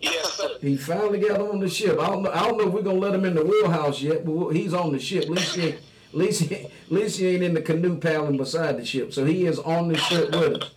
Yes, 0.00 0.34
sir. 0.34 0.50
He 0.60 0.76
finally 0.76 1.18
got 1.18 1.40
on 1.40 1.58
the 1.58 1.68
ship. 1.68 1.98
I 1.98 2.06
don't 2.06 2.22
know. 2.22 2.30
I 2.30 2.46
don't 2.46 2.58
know 2.58 2.68
if 2.68 2.74
we're 2.74 2.82
gonna 2.82 2.98
let 2.98 3.14
him 3.14 3.24
in 3.24 3.34
the 3.34 3.44
wheelhouse 3.44 4.00
yet, 4.00 4.24
but 4.24 4.50
he's 4.50 4.72
on 4.72 4.92
the 4.92 5.00
ship. 5.00 5.24
At 5.24 5.30
least 5.30 5.54
he, 5.56 5.68
at 5.70 5.78
least 6.12 6.42
he, 6.42 6.54
at 6.54 6.70
least 6.90 7.18
he 7.18 7.26
ain't 7.28 7.42
in 7.42 7.54
the 7.54 7.62
canoe 7.62 7.98
paddling 7.98 8.36
beside 8.36 8.78
the 8.78 8.84
ship. 8.84 9.12
So 9.12 9.24
he 9.24 9.46
is 9.46 9.58
on 9.58 9.88
the 9.88 9.96
ship 9.96 10.30
with 10.32 10.62
us. 10.62 10.70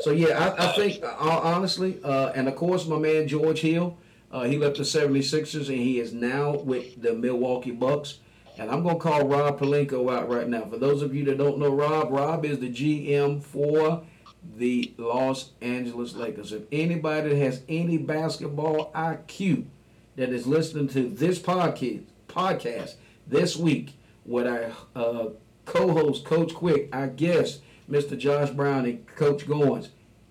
So 0.00 0.10
yeah, 0.10 0.38
I, 0.38 0.68
I 0.68 0.72
think 0.72 1.02
uh, 1.02 1.14
honestly, 1.18 1.98
uh, 2.04 2.32
and 2.34 2.48
of 2.48 2.56
course, 2.56 2.86
my 2.86 2.98
man 2.98 3.26
George 3.28 3.60
Hill. 3.60 3.96
Uh, 4.30 4.44
he 4.44 4.56
left 4.56 4.76
the 4.76 4.84
76ers 4.84 5.68
and 5.68 5.78
he 5.78 5.98
is 5.98 6.12
now 6.12 6.56
with 6.56 7.00
the 7.02 7.14
Milwaukee 7.14 7.72
Bucks. 7.72 8.18
And 8.58 8.70
I'm 8.70 8.82
going 8.82 8.96
to 8.96 9.00
call 9.00 9.26
Rob 9.26 9.58
Pelinka 9.58 10.12
out 10.12 10.28
right 10.28 10.48
now. 10.48 10.66
For 10.66 10.76
those 10.76 11.02
of 11.02 11.14
you 11.14 11.24
that 11.24 11.38
don't 11.38 11.58
know 11.58 11.70
Rob, 11.70 12.10
Rob 12.10 12.44
is 12.44 12.58
the 12.58 12.70
GM 12.70 13.42
for 13.42 14.02
the 14.56 14.92
Los 14.98 15.50
Angeles 15.60 16.14
Lakers. 16.14 16.52
If 16.52 16.62
anybody 16.70 17.38
has 17.40 17.62
any 17.68 17.98
basketball 17.98 18.92
IQ 18.94 19.66
that 20.16 20.30
is 20.30 20.46
listening 20.46 20.88
to 20.88 21.08
this 21.08 21.38
podcast, 21.38 22.04
podcast 22.28 22.94
this 23.26 23.56
week 23.56 23.94
with 24.24 24.46
our 24.46 24.72
uh, 24.94 25.30
co-host 25.64 26.24
Coach 26.24 26.54
Quick, 26.54 26.94
I 26.94 27.06
guess 27.06 27.60
Mr. 27.90 28.16
Josh 28.16 28.50
Brown 28.50 28.84
and 28.84 29.06
Coach 29.16 29.46
Goins, 29.46 29.88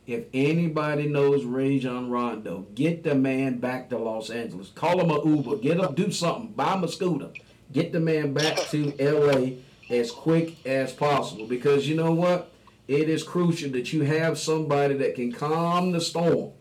if 0.09 0.25
anybody 0.33 1.07
knows 1.07 1.45
Rajon 1.45 2.09
Rondo, 2.09 2.65
get 2.73 3.03
the 3.03 3.13
man 3.13 3.59
back 3.59 3.89
to 3.89 3.97
Los 3.99 4.31
Angeles. 4.31 4.69
Call 4.69 4.99
him 4.99 5.11
a 5.11 5.23
Uber. 5.23 5.57
Get 5.57 5.79
him, 5.79 5.93
do 5.93 6.11
something. 6.11 6.51
Buy 6.53 6.73
him 6.73 6.83
a 6.83 6.87
scooter. 6.87 7.29
Get 7.71 7.91
the 7.91 7.99
man 7.99 8.33
back 8.33 8.57
to 8.71 8.91
LA 8.99 9.57
as 9.95 10.09
quick 10.09 10.65
as 10.65 10.91
possible. 10.91 11.45
Because 11.45 11.87
you 11.87 11.95
know 11.95 12.11
what? 12.11 12.51
It 12.87 13.07
is 13.07 13.21
crucial 13.21 13.69
that 13.73 13.93
you 13.93 14.01
have 14.01 14.39
somebody 14.39 14.95
that 14.95 15.13
can 15.13 15.31
calm 15.31 15.91
the 15.91 16.01
storm. 16.01 16.53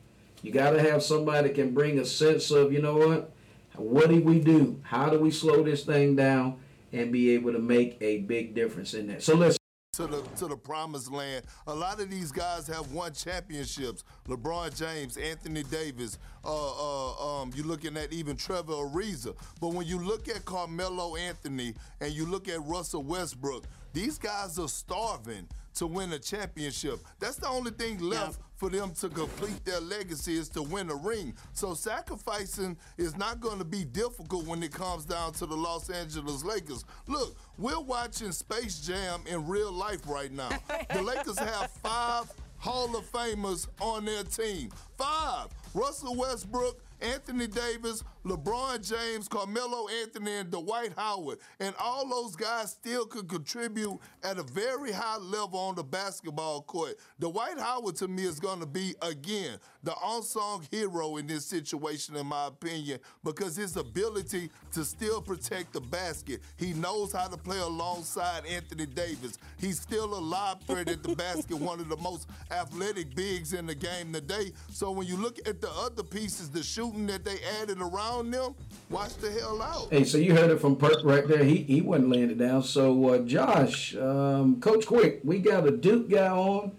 You 0.42 0.52
got 0.52 0.72
to 0.72 0.82
have 0.82 1.02
somebody 1.02 1.48
that 1.48 1.54
can 1.54 1.72
bring 1.72 1.98
a 1.98 2.04
sense 2.04 2.50
of, 2.50 2.70
you 2.70 2.82
know 2.82 2.98
what? 2.98 3.32
What 3.76 4.10
do 4.10 4.20
we 4.20 4.40
do? 4.40 4.78
How 4.82 5.08
do 5.08 5.18
we 5.18 5.30
slow 5.30 5.62
this 5.62 5.84
thing 5.84 6.16
down 6.16 6.60
and 6.92 7.10
be 7.10 7.30
able 7.30 7.52
to 7.52 7.58
make 7.58 7.96
a 8.02 8.18
big 8.18 8.54
difference 8.54 8.92
in 8.92 9.06
that? 9.06 9.22
So 9.22 9.36
listen 9.36 9.57
to 9.98 10.06
the 10.06 10.22
to 10.36 10.46
the 10.46 10.56
promised 10.56 11.10
land. 11.10 11.44
A 11.66 11.74
lot 11.74 12.00
of 12.00 12.08
these 12.08 12.30
guys 12.30 12.68
have 12.68 12.92
won 12.92 13.12
championships. 13.12 14.04
LeBron 14.28 14.78
James, 14.78 15.16
Anthony 15.16 15.64
Davis. 15.64 16.18
Uh, 16.44 16.50
uh, 16.50 17.40
um, 17.40 17.50
you're 17.56 17.66
looking 17.66 17.96
at 17.96 18.12
even 18.12 18.36
Trevor 18.36 18.74
Ariza. 18.74 19.34
But 19.60 19.74
when 19.74 19.88
you 19.88 19.98
look 19.98 20.28
at 20.28 20.44
Carmelo 20.44 21.16
Anthony 21.16 21.74
and 22.00 22.12
you 22.12 22.26
look 22.26 22.48
at 22.48 22.62
Russell 22.62 23.02
Westbrook, 23.02 23.64
these 23.92 24.18
guys 24.18 24.56
are 24.60 24.68
starving 24.68 25.48
to 25.74 25.88
win 25.88 26.12
a 26.12 26.18
championship. 26.20 27.00
That's 27.18 27.36
the 27.36 27.48
only 27.48 27.72
thing 27.72 27.98
left 27.98 28.38
yeah. 28.38 28.44
For 28.58 28.68
them 28.68 28.90
to 28.92 29.08
complete 29.08 29.64
their 29.64 29.80
legacy 29.80 30.36
is 30.36 30.48
to 30.50 30.62
win 30.62 30.90
a 30.90 30.94
ring. 30.94 31.32
So 31.52 31.74
sacrificing 31.74 32.76
is 32.98 33.16
not 33.16 33.40
going 33.40 33.58
to 33.58 33.64
be 33.64 33.84
difficult 33.84 34.46
when 34.46 34.62
it 34.62 34.72
comes 34.72 35.04
down 35.04 35.32
to 35.34 35.46
the 35.46 35.54
Los 35.54 35.88
Angeles 35.88 36.44
Lakers. 36.44 36.84
Look, 37.06 37.36
we're 37.56 37.80
watching 37.80 38.32
Space 38.32 38.80
Jam 38.80 39.22
in 39.26 39.46
real 39.46 39.72
life 39.72 40.00
right 40.06 40.32
now. 40.32 40.50
the 40.92 41.02
Lakers 41.02 41.38
have 41.38 41.70
five 41.70 42.30
Hall 42.58 42.96
of 42.96 43.10
Famers 43.10 43.68
on 43.80 44.04
their 44.04 44.24
team. 44.24 44.70
Five. 44.96 45.46
Russell 45.74 46.16
Westbrook, 46.16 46.80
Anthony 47.00 47.46
Davis, 47.46 48.02
LeBron 48.28 48.86
James, 48.86 49.26
Carmelo 49.26 49.88
Anthony, 50.02 50.32
and 50.32 50.50
Dwight 50.50 50.92
Howard. 50.96 51.38
And 51.60 51.74
all 51.80 52.06
those 52.08 52.36
guys 52.36 52.72
still 52.72 53.06
could 53.06 53.28
contribute 53.28 53.98
at 54.22 54.38
a 54.38 54.42
very 54.42 54.92
high 54.92 55.16
level 55.16 55.58
on 55.58 55.74
the 55.74 55.82
basketball 55.82 56.62
court. 56.62 56.96
Dwight 57.18 57.58
Howard, 57.58 57.96
to 57.96 58.08
me, 58.08 58.24
is 58.24 58.38
going 58.38 58.60
to 58.60 58.66
be, 58.66 58.94
again, 59.00 59.58
the 59.82 59.94
unsung 60.04 60.66
hero 60.70 61.16
in 61.16 61.26
this 61.26 61.46
situation, 61.46 62.16
in 62.16 62.26
my 62.26 62.48
opinion, 62.48 62.98
because 63.24 63.56
his 63.56 63.76
ability 63.76 64.50
to 64.72 64.84
still 64.84 65.22
protect 65.22 65.72
the 65.72 65.80
basket. 65.80 66.42
He 66.56 66.74
knows 66.74 67.12
how 67.12 67.28
to 67.28 67.36
play 67.36 67.58
alongside 67.58 68.44
Anthony 68.44 68.86
Davis. 68.86 69.38
He's 69.58 69.80
still 69.80 70.12
a 70.14 70.20
lob 70.20 70.62
threat 70.64 70.88
at 70.88 71.02
the 71.02 71.14
basket, 71.14 71.56
one 71.56 71.80
of 71.80 71.88
the 71.88 71.96
most 71.96 72.28
athletic 72.50 73.14
bigs 73.14 73.54
in 73.54 73.66
the 73.66 73.74
game 73.74 74.12
today. 74.12 74.52
So 74.70 74.90
when 74.90 75.06
you 75.06 75.16
look 75.16 75.38
at 75.48 75.62
the 75.62 75.70
other 75.70 76.02
pieces, 76.02 76.50
the 76.50 76.62
shooting 76.62 77.06
that 77.06 77.24
they 77.24 77.38
added 77.62 77.80
around 77.80 78.17
them, 78.22 78.54
watch 78.90 79.14
the 79.16 79.30
hell 79.30 79.60
out. 79.60 79.88
Hey, 79.90 80.04
so 80.04 80.18
you 80.18 80.34
heard 80.34 80.50
it 80.50 80.60
from 80.60 80.76
Perk 80.76 81.04
right 81.04 81.26
there. 81.26 81.44
He 81.44 81.56
he 81.62 81.80
wasn't 81.80 82.10
laying 82.10 82.30
it 82.30 82.38
down. 82.38 82.62
So 82.62 83.10
uh, 83.10 83.18
Josh, 83.18 83.96
um, 83.96 84.60
Coach 84.60 84.86
Quick, 84.86 85.20
we 85.24 85.38
got 85.38 85.66
a 85.66 85.70
Duke 85.70 86.08
guy 86.08 86.28
on, 86.28 86.72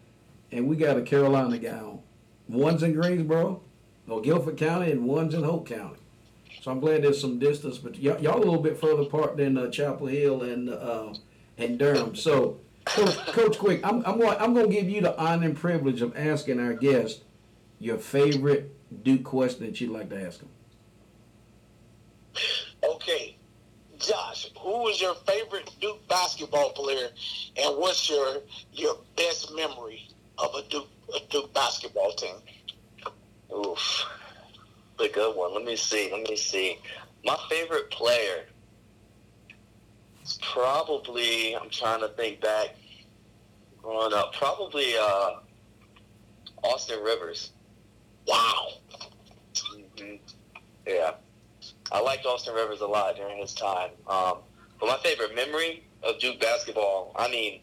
and 0.52 0.68
we 0.68 0.76
got 0.76 0.98
a 0.98 1.02
Carolina 1.02 1.58
guy 1.58 1.80
on. 1.80 2.00
One's 2.48 2.84
in 2.84 2.94
Greensboro, 2.94 3.62
or 4.08 4.22
Guilford 4.22 4.58
County, 4.58 4.92
and 4.92 5.06
one's 5.06 5.34
in 5.34 5.44
Hoke 5.44 5.68
County. 5.68 5.98
So 6.62 6.72
I'm 6.72 6.80
glad 6.80 7.04
there's 7.04 7.22
some 7.22 7.40
distance, 7.40 7.78
but 7.78 7.98
y'all, 7.98 8.20
y'all 8.22 8.38
a 8.38 8.40
little 8.40 8.62
bit 8.62 8.78
further 8.78 9.04
apart 9.04 9.38
than 9.38 9.58
uh, 9.58 9.70
Chapel 9.70 10.08
Hill 10.08 10.44
and 10.44 10.70
uh, 10.70 11.14
and 11.58 11.78
Durham. 11.78 12.16
So, 12.16 12.60
Coach, 12.86 13.58
Quick, 13.58 13.86
I'm 13.86 14.04
I'm 14.06 14.20
going 14.20 14.38
I'm 14.40 14.54
going 14.54 14.70
to 14.70 14.76
give 14.76 14.90
you 14.90 15.02
the 15.02 15.18
honor 15.18 15.46
and 15.46 15.56
privilege 15.56 16.02
of 16.02 16.18
asking 16.18 16.60
our 16.60 16.74
guest 16.74 17.24
your 17.80 17.98
favorite 17.98 18.76
Duke 19.04 19.24
question 19.24 19.66
that 19.66 19.80
you'd 19.80 19.92
like 19.92 20.10
to 20.10 20.22
ask 20.22 20.42
him. 20.42 20.50
Okay, 23.10 23.38
Josh, 23.98 24.52
who 24.60 24.84
was 24.84 25.02
your 25.02 25.16
favorite 25.16 25.72
Duke 25.82 26.08
basketball 26.08 26.70
player, 26.74 27.10
and 27.58 27.78
what's 27.78 28.08
your 28.08 28.38
your 28.72 28.98
best 29.16 29.52
memory 29.56 30.08
of 30.38 30.54
a 30.54 30.62
Duke 30.70 30.88
a 31.16 31.20
Duke 31.32 31.52
basketball 31.54 32.12
team? 32.12 32.36
Oof. 33.52 34.06
The 35.00 35.10
good 35.10 35.36
one. 35.36 35.56
Let 35.56 35.64
me 35.64 35.76
see. 35.76 36.12
Let 36.12 36.30
me 36.30 36.36
see. 36.36 36.78
My 37.26 37.36
favorite 37.50 37.90
player 37.90 38.46
is 40.24 40.38
probably, 40.42 41.56
I'm 41.56 41.70
trying 41.72 42.02
to 42.02 42.10
think 42.10 42.42
back 42.42 42.76
growing 43.82 44.14
up, 44.14 44.34
probably 44.34 44.96
uh, 44.98 45.32
Austin 46.64 47.02
Rivers. 47.02 47.54
Wow. 48.28 48.68
hmm 49.98 50.16
Yeah. 50.86 51.14
I 51.92 52.02
liked 52.02 52.26
Austin 52.26 52.54
Rivers 52.54 52.82
a 52.82 52.88
lot 52.88 53.16
during 53.16 53.38
his 53.38 53.54
time. 53.54 53.92
Um, 54.08 54.38
but 54.80 54.88
my 54.88 54.98
favorite 55.04 55.36
memory 55.36 55.84
of 56.04 56.20
Duke 56.20 56.40
basketball, 56.40 57.12
I 57.16 57.30
mean, 57.30 57.62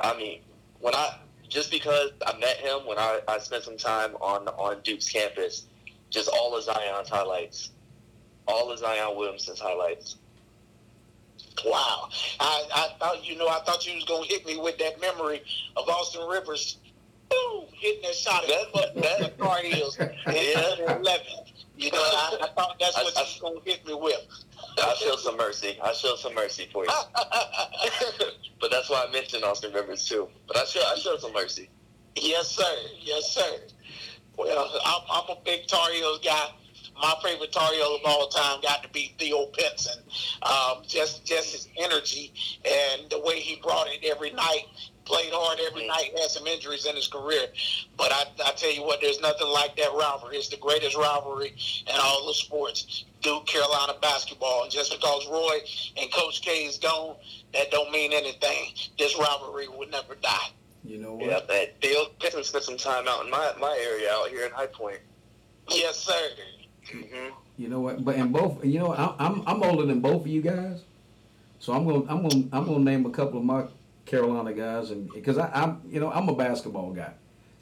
I 0.00 0.16
mean, 0.16 0.40
when 0.80 0.94
I 0.94 1.18
just 1.48 1.70
because 1.70 2.10
I 2.26 2.36
met 2.38 2.56
him 2.56 2.86
when 2.86 2.98
I, 2.98 3.20
I 3.28 3.38
spent 3.38 3.64
some 3.64 3.76
time 3.76 4.14
on 4.16 4.48
on 4.48 4.80
Duke's 4.82 5.08
campus, 5.08 5.66
just 6.10 6.28
all 6.28 6.56
of 6.56 6.64
Zion's 6.64 7.08
highlights, 7.08 7.70
all 8.48 8.70
of 8.70 8.78
Zion 8.78 9.16
Williamson's 9.16 9.60
highlights. 9.60 10.16
Wow. 11.64 12.08
I, 12.40 12.64
I 12.74 12.88
thought 12.98 13.28
you 13.28 13.36
know 13.36 13.48
I 13.48 13.60
thought 13.60 13.86
you 13.86 13.94
was 13.94 14.04
gonna 14.04 14.26
hit 14.26 14.46
me 14.46 14.56
with 14.56 14.78
that 14.78 15.00
memory 15.00 15.42
of 15.76 15.88
Austin 15.88 16.26
Rivers 16.28 16.78
boom, 17.28 17.64
hitting 17.72 18.02
that 18.02 18.14
shot 18.14 18.44
at 18.44 18.72
that, 18.74 18.94
that, 19.02 19.38
Tar 19.38 19.58
Heels 19.58 19.96
Yeah. 19.98 20.96
11. 20.98 21.26
You 21.76 21.90
know, 21.90 21.98
I, 21.98 22.38
I 22.42 22.46
thought 22.54 22.76
that's 22.80 22.96
what 22.96 23.16
I- 23.16 23.20
you 23.20 23.26
was 23.26 23.38
gonna 23.40 23.60
hit 23.64 23.86
me 23.86 23.94
with. 23.94 24.20
I 24.78 24.94
show 24.94 25.16
some 25.16 25.36
mercy. 25.36 25.78
I 25.82 25.92
show 25.92 26.16
some 26.16 26.34
mercy 26.34 26.68
for 26.72 26.84
you. 26.84 26.90
but 28.60 28.70
that's 28.70 28.88
why 28.90 29.04
I 29.08 29.12
mentioned 29.12 29.44
Austin 29.44 29.72
Rivers 29.72 30.06
too. 30.06 30.28
But 30.46 30.56
I 30.56 30.64
show 30.64 30.80
I 30.80 30.96
show 30.96 31.16
some 31.18 31.32
mercy. 31.32 31.68
Yes, 32.16 32.48
sir. 32.50 32.76
Yes, 33.00 33.32
sir. 33.32 33.60
Well, 34.36 34.70
I'm, 34.84 35.02
I'm 35.10 35.36
a 35.36 35.40
big 35.44 35.66
Tar 35.66 35.90
Heels 35.92 36.20
guy. 36.24 36.48
My 37.00 37.14
favorite 37.24 37.52
Tar 37.52 37.72
Heel 37.72 37.96
of 37.96 38.00
all 38.04 38.28
time 38.28 38.60
got 38.62 38.82
to 38.84 38.88
be 38.90 39.14
Theo 39.18 39.46
Pinson. 39.46 40.02
Um, 40.42 40.82
just, 40.86 41.24
just 41.26 41.52
his 41.52 41.68
energy 41.76 42.32
and 42.64 43.10
the 43.10 43.20
way 43.20 43.40
he 43.40 43.60
brought 43.60 43.88
it 43.88 44.04
every 44.04 44.30
night. 44.32 44.66
Played 45.04 45.32
hard 45.32 45.58
every 45.60 45.86
night. 45.86 46.10
Had 46.18 46.30
some 46.30 46.46
injuries 46.46 46.86
in 46.86 46.96
his 46.96 47.08
career, 47.08 47.46
but 47.96 48.10
I, 48.10 48.24
I 48.46 48.52
tell 48.52 48.72
you 48.72 48.82
what, 48.84 49.00
there's 49.02 49.20
nothing 49.20 49.48
like 49.48 49.76
that 49.76 49.92
rivalry. 49.92 50.36
It's 50.36 50.48
the 50.48 50.56
greatest 50.56 50.96
rivalry 50.96 51.48
in 51.86 51.94
all 52.00 52.26
the 52.26 52.34
sports. 52.34 53.04
Duke 53.20 53.46
Carolina 53.46 53.94
basketball, 54.00 54.62
and 54.64 54.72
just 54.72 54.90
because 54.92 55.26
Roy 55.30 55.58
and 56.00 56.10
Coach 56.12 56.42
K 56.42 56.64
is 56.66 56.78
gone, 56.78 57.16
that 57.52 57.70
don't 57.70 57.90
mean 57.92 58.12
anything. 58.12 58.72
This 58.98 59.18
rivalry 59.18 59.68
will 59.68 59.88
never 59.88 60.14
die. 60.14 60.48
You 60.84 60.98
know 60.98 61.14
what? 61.14 61.26
Yeah, 61.26 61.40
man. 61.48 61.66
Theo 61.80 62.06
Pinson 62.20 62.44
spent 62.44 62.64
some 62.64 62.76
time 62.76 63.08
out 63.08 63.24
in 63.24 63.30
my, 63.30 63.52
my 63.60 63.78
area 63.82 64.10
out 64.12 64.28
here 64.28 64.44
in 64.44 64.52
High 64.52 64.66
Point. 64.66 64.98
Yes, 65.68 65.98
sir. 65.98 66.28
hmm 66.90 67.28
You 67.56 67.68
know 67.68 67.80
what? 67.80 68.04
But 68.04 68.16
in 68.16 68.32
both, 68.32 68.64
you 68.64 68.78
know, 68.78 68.92
I, 68.92 69.14
I'm 69.18 69.42
I'm 69.46 69.62
older 69.62 69.86
than 69.86 70.00
both 70.00 70.22
of 70.22 70.26
you 70.26 70.42
guys, 70.42 70.80
so 71.58 71.72
I'm 71.72 71.86
gonna 71.86 72.04
I'm 72.10 72.22
gonna 72.28 72.44
I'm 72.52 72.66
gonna 72.66 72.84
name 72.84 73.06
a 73.06 73.10
couple 73.10 73.38
of 73.38 73.44
my 73.44 73.64
Carolina 74.06 74.52
guys, 74.52 74.90
and 74.90 75.10
because 75.12 75.38
I'm 75.38 75.80
you 75.88 76.00
know 76.00 76.10
I'm 76.10 76.28
a 76.28 76.34
basketball 76.34 76.92
guy, 76.92 77.12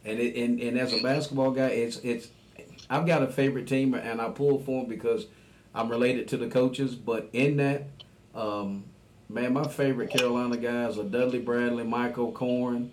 and 0.05 0.19
it, 0.19 0.37
and 0.37 0.61
and 0.61 0.79
as 0.79 0.93
a 0.93 1.03
basketball 1.03 1.51
guy, 1.53 1.69
it's 1.69 1.99
it's 1.99 2.29
I've 2.91 3.07
got 3.07 3.23
a 3.23 3.29
favorite 3.29 3.67
team, 3.67 3.95
and 3.95 4.21
I 4.21 4.29
pull 4.31 4.61
for 4.61 4.83
them 4.83 4.89
because 4.89 5.27
I'm 5.75 5.89
related 5.89 6.29
to 6.29 6.37
the 6.37 6.49
coaches. 6.49 6.95
But 6.95 7.29
in 7.33 7.57
that, 7.59 7.85
um, 8.35 8.85
man, 9.29 9.53
my 9.53 9.69
favorite 9.69 10.11
Carolina 10.11 10.57
guys 10.57 10.99
are 10.99 11.05
Dudley 11.05 11.39
Bradley, 11.39 11.85
Mike 11.85 12.19
O'Koren, 12.19 12.91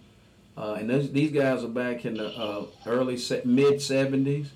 uh, 0.58 0.74
and 0.74 0.90
those, 0.90 1.12
these 1.12 1.32
guys 1.32 1.64
are 1.64 1.70
back 1.70 2.06
in 2.06 2.16
the 2.16 2.28
uh, 2.28 2.66
early 2.86 3.16
mid 3.46 3.76
'70s 3.76 4.48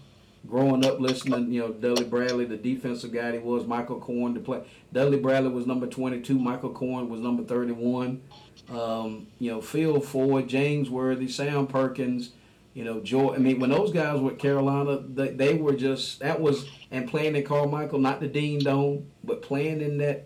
growing 0.48 0.86
up 0.86 1.00
listening, 1.00 1.52
you 1.52 1.62
know, 1.62 1.72
Dudley 1.72 2.06
Bradley, 2.06 2.46
the 2.46 2.58
defensive 2.58 3.14
guy 3.14 3.34
he 3.34 3.40
was, 3.40 3.66
Mike 3.66 3.90
O'Koren, 3.90 4.34
to 4.34 4.40
play. 4.40 4.62
Dudley 4.92 5.20
Bradley 5.20 5.50
was 5.50 5.66
number 5.66 5.88
22, 5.88 6.38
Mike 6.38 6.64
O'Koren 6.64 7.08
was 7.08 7.22
number 7.22 7.44
31. 7.44 8.22
Um, 8.70 9.28
you 9.40 9.52
know, 9.52 9.62
Phil 9.62 10.00
Ford, 10.00 10.48
James 10.48 10.90
Worthy, 10.90 11.28
Sam 11.28 11.68
Perkins, 11.68 12.32
you 12.74 12.84
know, 12.84 13.00
Joy. 13.00 13.36
I 13.36 13.38
mean, 13.38 13.60
when 13.60 13.70
those 13.70 13.92
guys 13.92 14.20
were 14.20 14.32
at 14.32 14.40
Carolina, 14.40 15.00
they, 15.02 15.30
they 15.30 15.54
were 15.56 15.74
just, 15.74 16.20
that 16.20 16.40
was, 16.40 16.70
and 16.92 17.10
playing 17.10 17.36
in 17.36 17.44
Carmichael, 17.44 18.00
not 18.00 18.20
the 18.20 18.28
Dean 18.28 18.60
Dome, 18.60 19.08
but 19.24 19.42
playing 19.42 19.82
in 19.82 19.98
that 20.00 20.26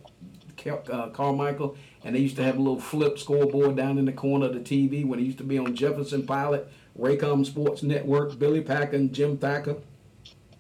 uh, 0.92 1.10
Carmichael, 1.10 1.78
and 2.04 2.16
they 2.16 2.20
used 2.20 2.36
to 2.38 2.44
have 2.44 2.58
a 2.58 2.62
little 2.62 2.80
flip 2.80 3.20
scoreboard 3.20 3.76
down 3.76 3.98
in 3.98 4.06
the 4.06 4.12
corner 4.12 4.48
of 4.48 4.54
the 4.54 4.60
TV 4.60 5.06
when 5.06 5.20
it 5.20 5.24
used 5.24 5.38
to 5.38 5.44
be 5.44 5.58
on 5.58 5.76
Jefferson 5.76 6.26
Pilot, 6.26 6.68
Raycom 7.00 7.46
Sports 7.46 7.84
Network, 7.84 8.38
Billy 8.40 8.62
Packer 8.62 8.96
and 8.96 9.14
Jim 9.14 9.38
Thacker 9.38 9.78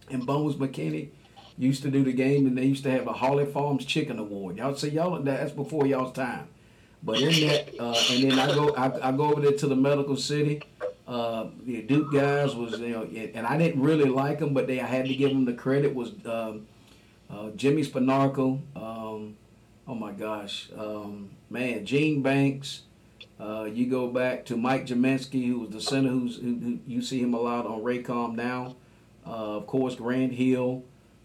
and 0.10 0.26
Bones 0.26 0.56
McKinney 0.56 1.10
used 1.58 1.82
to 1.84 1.90
do 1.90 2.04
the 2.04 2.14
game, 2.14 2.46
and 2.46 2.58
they 2.58 2.66
used 2.66 2.84
to 2.84 2.92
have 2.92 3.08
a 3.08 3.14
Holly 3.14 3.46
Farms 3.46 3.86
Chicken 3.86 4.20
Award. 4.20 4.58
Y'all 4.58 4.76
see, 4.76 4.90
y'all 4.90 5.20
that's 5.22 5.52
before 5.52 5.86
y'all's 5.86 6.14
time. 6.14 6.48
But 7.04 7.22
in 7.22 7.48
that, 7.48 7.80
uh, 7.80 7.96
and 8.12 8.24
then 8.24 8.40
I 8.40 8.48
go 8.48 8.76
I, 8.76 9.10
I 9.10 9.12
go 9.12 9.32
over 9.32 9.42
there 9.42 9.54
to 9.54 9.68
the 9.68 9.76
Medical 9.76 10.16
City. 10.16 10.62
Uh, 11.08 11.48
the 11.66 11.82
Duke 11.84 12.12
guys 12.12 12.56
was 12.56 12.80
you 12.80 12.90
know, 12.90 13.04
and 13.34 13.46
I 13.48 13.58
didn't 13.58 13.82
really 13.82 14.10
like 14.10 14.40
them, 14.40 14.54
but 14.54 14.68
they 14.68 14.82
I 14.82 14.86
had 14.86 15.06
to 15.06 15.16
give 15.16 15.30
them 15.30 15.46
the 15.46 15.54
credit. 15.54 15.94
Was 15.94 16.12
um, 16.26 16.68
uh, 17.30 17.50
Jimmy 17.56 17.84
Spanarkel? 17.84 18.60
Um, 18.76 19.38
oh 19.88 19.96
my 19.96 20.12
gosh, 20.12 20.70
um, 20.78 21.30
man, 21.50 21.86
Gene 21.86 22.22
Banks. 22.22 22.82
Uh, 23.40 23.66
you 23.72 23.86
go 23.86 24.08
back 24.08 24.46
to 24.46 24.58
Mike 24.58 24.88
Gminski, 24.88 25.48
who 25.48 25.60
was 25.60 25.70
the 25.70 25.80
center, 25.80 26.10
who's 26.10 26.38
who, 26.38 26.56
who 26.56 26.80
you 26.88 27.04
see 27.04 27.22
him 27.22 27.36
a 27.36 27.40
lot 27.40 27.68
on 27.68 27.82
Raycom 27.82 28.36
now. 28.36 28.76
Uh, 29.28 29.58
of 29.58 29.68
course, 29.68 29.96
Grant 29.96 30.34
Hill. 30.34 30.84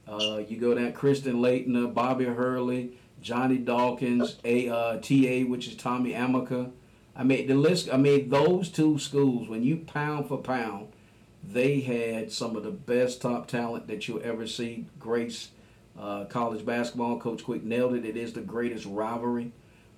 Uh, 0.08 0.42
you 0.48 0.58
go 0.58 0.74
down 0.74 0.92
Christian 0.92 1.36
Laettner, 1.36 1.92
Bobby 1.92 2.24
Hurley, 2.24 2.98
Johnny 3.20 3.58
Dawkins, 3.58 4.36
a 4.44 4.68
uh, 4.68 4.96
TA, 4.98 5.48
which 5.48 5.68
is 5.68 5.76
Tommy 5.76 6.12
Amaker. 6.12 6.72
I 7.14 7.22
mean 7.22 7.46
the 7.46 7.54
list. 7.54 7.88
I 7.92 7.96
mean 7.96 8.28
those 8.28 8.68
two 8.68 8.98
schools. 8.98 9.48
When 9.48 9.62
you 9.62 9.76
pound 9.76 10.26
for 10.28 10.38
pound, 10.38 10.88
they 11.44 11.80
had 11.80 12.32
some 12.32 12.56
of 12.56 12.64
the 12.64 12.70
best 12.70 13.22
top 13.22 13.46
talent 13.46 13.86
that 13.86 14.08
you'll 14.08 14.22
ever 14.24 14.46
see. 14.46 14.86
Grace 14.98 15.50
uh, 15.98 16.24
college 16.24 16.66
basketball. 16.66 17.20
Coach 17.20 17.44
Quick 17.44 17.62
nailed 17.62 17.94
it. 17.94 18.04
It 18.04 18.16
is 18.16 18.32
the 18.32 18.40
greatest 18.40 18.86
rivalry. 18.86 19.52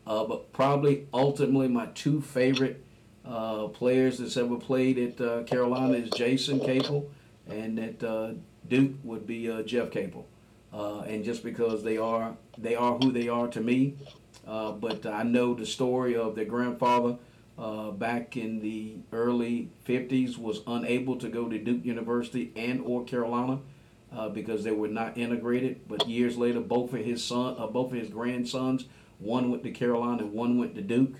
Uh, 0.06 0.24
but 0.24 0.52
probably 0.52 1.06
ultimately 1.14 1.68
my 1.68 1.86
two 1.94 2.20
favorite 2.20 2.84
uh, 3.24 3.68
players 3.68 4.18
that's 4.18 4.36
ever 4.36 4.56
played 4.56 4.98
at 4.98 5.46
Carolina 5.46 5.94
is 5.94 6.10
Jason 6.10 6.60
Capel 6.60 7.10
and 7.48 7.78
that 7.78 8.02
uh, 8.02 8.32
Duke 8.68 8.92
would 9.02 9.26
be 9.26 9.50
uh, 9.50 9.62
Jeff 9.62 9.90
Capel. 9.90 10.26
Uh, 10.72 11.00
and 11.00 11.24
just 11.24 11.44
because 11.44 11.84
they 11.84 11.96
are 11.98 12.36
they 12.58 12.74
are 12.74 12.98
who 12.98 13.12
they 13.12 13.28
are 13.28 13.46
to 13.48 13.60
me, 13.60 13.94
uh, 14.46 14.72
but 14.72 15.06
I 15.06 15.22
know 15.22 15.54
the 15.54 15.66
story 15.66 16.16
of 16.16 16.34
their 16.34 16.44
grandfather 16.46 17.16
uh, 17.56 17.90
back 17.92 18.36
in 18.36 18.60
the 18.60 18.96
early 19.12 19.70
50s 19.84 20.36
was 20.36 20.62
unable 20.66 21.16
to 21.16 21.28
go 21.28 21.48
to 21.48 21.58
Duke 21.58 21.84
University 21.84 22.52
and 22.56 22.80
or 22.84 23.04
Carolina. 23.04 23.60
uh, 24.12 24.28
because 24.28 24.62
they 24.64 24.70
were 24.70 24.88
not 24.88 25.16
integrated. 25.18 25.80
But 25.88 26.08
years 26.08 26.36
later, 26.36 26.60
both 26.60 26.92
of 26.92 27.04
his 27.04 27.24
son, 27.24 27.56
both 27.72 27.92
of 27.92 27.98
his 27.98 28.08
grandsons, 28.10 28.86
one 29.18 29.50
went 29.50 29.62
to 29.64 29.70
Carolina 29.70 30.22
and 30.22 30.32
one 30.32 30.58
went 30.58 30.74
to 30.76 30.82
Duke, 30.82 31.14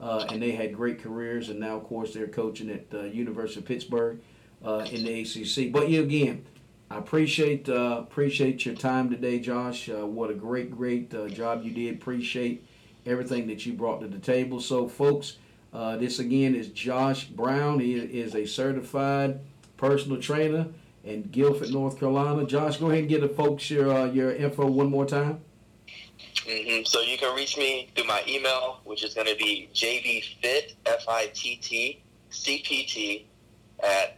uh, 0.00 0.26
and 0.30 0.40
they 0.42 0.52
had 0.52 0.74
great 0.74 1.02
careers. 1.02 1.48
And 1.48 1.60
now, 1.60 1.76
of 1.76 1.84
course, 1.84 2.14
they're 2.14 2.26
coaching 2.28 2.70
at 2.70 2.86
uh, 2.94 3.02
University 3.04 3.60
of 3.60 3.66
Pittsburgh 3.66 4.20
uh, 4.64 4.86
in 4.90 5.04
the 5.04 5.22
ACC. 5.22 5.72
But 5.72 5.88
you 5.88 6.02
again, 6.02 6.44
I 6.90 6.98
appreciate 6.98 7.68
uh, 7.68 7.98
appreciate 8.00 8.64
your 8.64 8.74
time 8.74 9.10
today, 9.10 9.38
Josh. 9.38 9.88
Uh, 9.88 10.06
what 10.06 10.30
a 10.30 10.34
great, 10.34 10.70
great 10.70 11.12
uh, 11.14 11.28
job 11.28 11.62
you 11.62 11.70
did. 11.70 11.94
Appreciate 11.94 12.66
everything 13.04 13.46
that 13.48 13.66
you 13.66 13.74
brought 13.74 14.00
to 14.00 14.08
the 14.08 14.18
table. 14.18 14.60
So, 14.60 14.88
folks, 14.88 15.36
uh, 15.72 15.96
this 15.96 16.18
again 16.18 16.54
is 16.54 16.68
Josh 16.68 17.24
Brown. 17.24 17.80
He 17.80 17.94
is 17.94 18.34
a 18.34 18.46
certified 18.46 19.40
personal 19.76 20.20
trainer 20.20 20.68
in 21.04 21.22
Guilford, 21.22 21.70
North 21.70 21.98
Carolina. 21.98 22.46
Josh, 22.46 22.78
go 22.78 22.86
ahead 22.86 23.00
and 23.00 23.08
give 23.08 23.20
the 23.20 23.28
folks 23.28 23.70
your 23.70 23.92
uh, 23.92 24.06
your 24.06 24.32
info 24.32 24.66
one 24.66 24.90
more 24.90 25.06
time. 25.06 25.40
Mm-hmm. 26.46 26.84
So 26.84 27.00
you 27.00 27.18
can 27.18 27.34
reach 27.34 27.58
me 27.58 27.90
through 27.94 28.06
my 28.06 28.22
email, 28.26 28.80
which 28.84 29.04
is 29.04 29.12
going 29.12 29.26
to 29.26 29.36
be 29.36 29.68
jbfitt, 29.74 30.74
F-I-T-T, 30.86 32.02
C-P-T, 32.30 33.26
at 33.82 34.17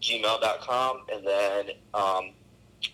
gmail.com. 0.00 1.02
And 1.12 1.26
then 1.26 1.70
um, 1.94 2.30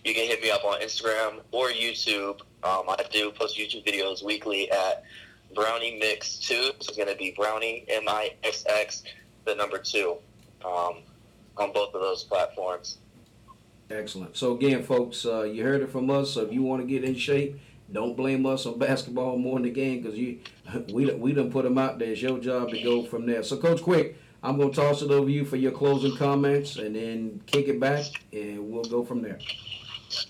you 0.03 0.13
can 0.13 0.27
hit 0.27 0.41
me 0.41 0.51
up 0.51 0.63
on 0.63 0.79
Instagram 0.81 1.41
or 1.51 1.69
YouTube. 1.69 2.41
Um, 2.63 2.89
I 2.89 3.03
do 3.11 3.31
post 3.31 3.57
YouTube 3.57 3.85
videos 3.85 4.23
weekly 4.23 4.71
at 4.71 5.03
Brownie 5.53 5.97
Mix 5.99 6.37
2. 6.37 6.53
So 6.55 6.69
it's 6.69 6.97
going 6.97 7.09
to 7.09 7.15
be 7.15 7.31
Brownie, 7.31 7.85
M-I-X-X, 7.89 9.03
the 9.45 9.55
number 9.55 9.77
2, 9.77 10.17
um, 10.65 10.95
on 11.57 11.71
both 11.73 11.93
of 11.93 12.01
those 12.01 12.23
platforms. 12.23 12.97
Excellent. 13.89 14.35
So 14.35 14.55
again, 14.55 14.81
folks, 14.83 15.25
uh, 15.25 15.43
you 15.43 15.63
heard 15.63 15.81
it 15.81 15.91
from 15.91 16.09
us. 16.09 16.31
So 16.31 16.41
if 16.41 16.51
you 16.51 16.63
want 16.63 16.81
to 16.81 16.87
get 16.87 17.03
in 17.03 17.15
shape, 17.15 17.59
don't 17.91 18.17
blame 18.17 18.45
us 18.45 18.65
on 18.65 18.79
basketball 18.79 19.37
more 19.37 19.55
than 19.55 19.63
the 19.63 19.69
game 19.69 20.01
because 20.01 20.17
you 20.17 20.39
we 20.93 21.13
we 21.13 21.33
done 21.33 21.51
put 21.51 21.63
them 21.63 21.77
out 21.77 21.99
there. 21.99 22.11
It's 22.11 22.21
your 22.21 22.39
job 22.39 22.69
to 22.71 22.81
go 22.81 23.03
from 23.03 23.25
there. 23.25 23.43
So 23.43 23.57
Coach 23.57 23.81
Quick, 23.81 24.17
I'm 24.45 24.59
gonna 24.59 24.71
toss 24.71 25.01
it 25.01 25.09
over 25.09 25.25
to 25.25 25.31
you 25.31 25.43
for 25.43 25.55
your 25.55 25.71
closing 25.71 26.15
comments 26.15 26.75
and 26.75 26.95
then 26.95 27.41
kick 27.47 27.67
it 27.67 27.79
back 27.79 28.05
and 28.31 28.69
we'll 28.69 28.83
go 28.83 29.03
from 29.03 29.23
there. 29.23 29.39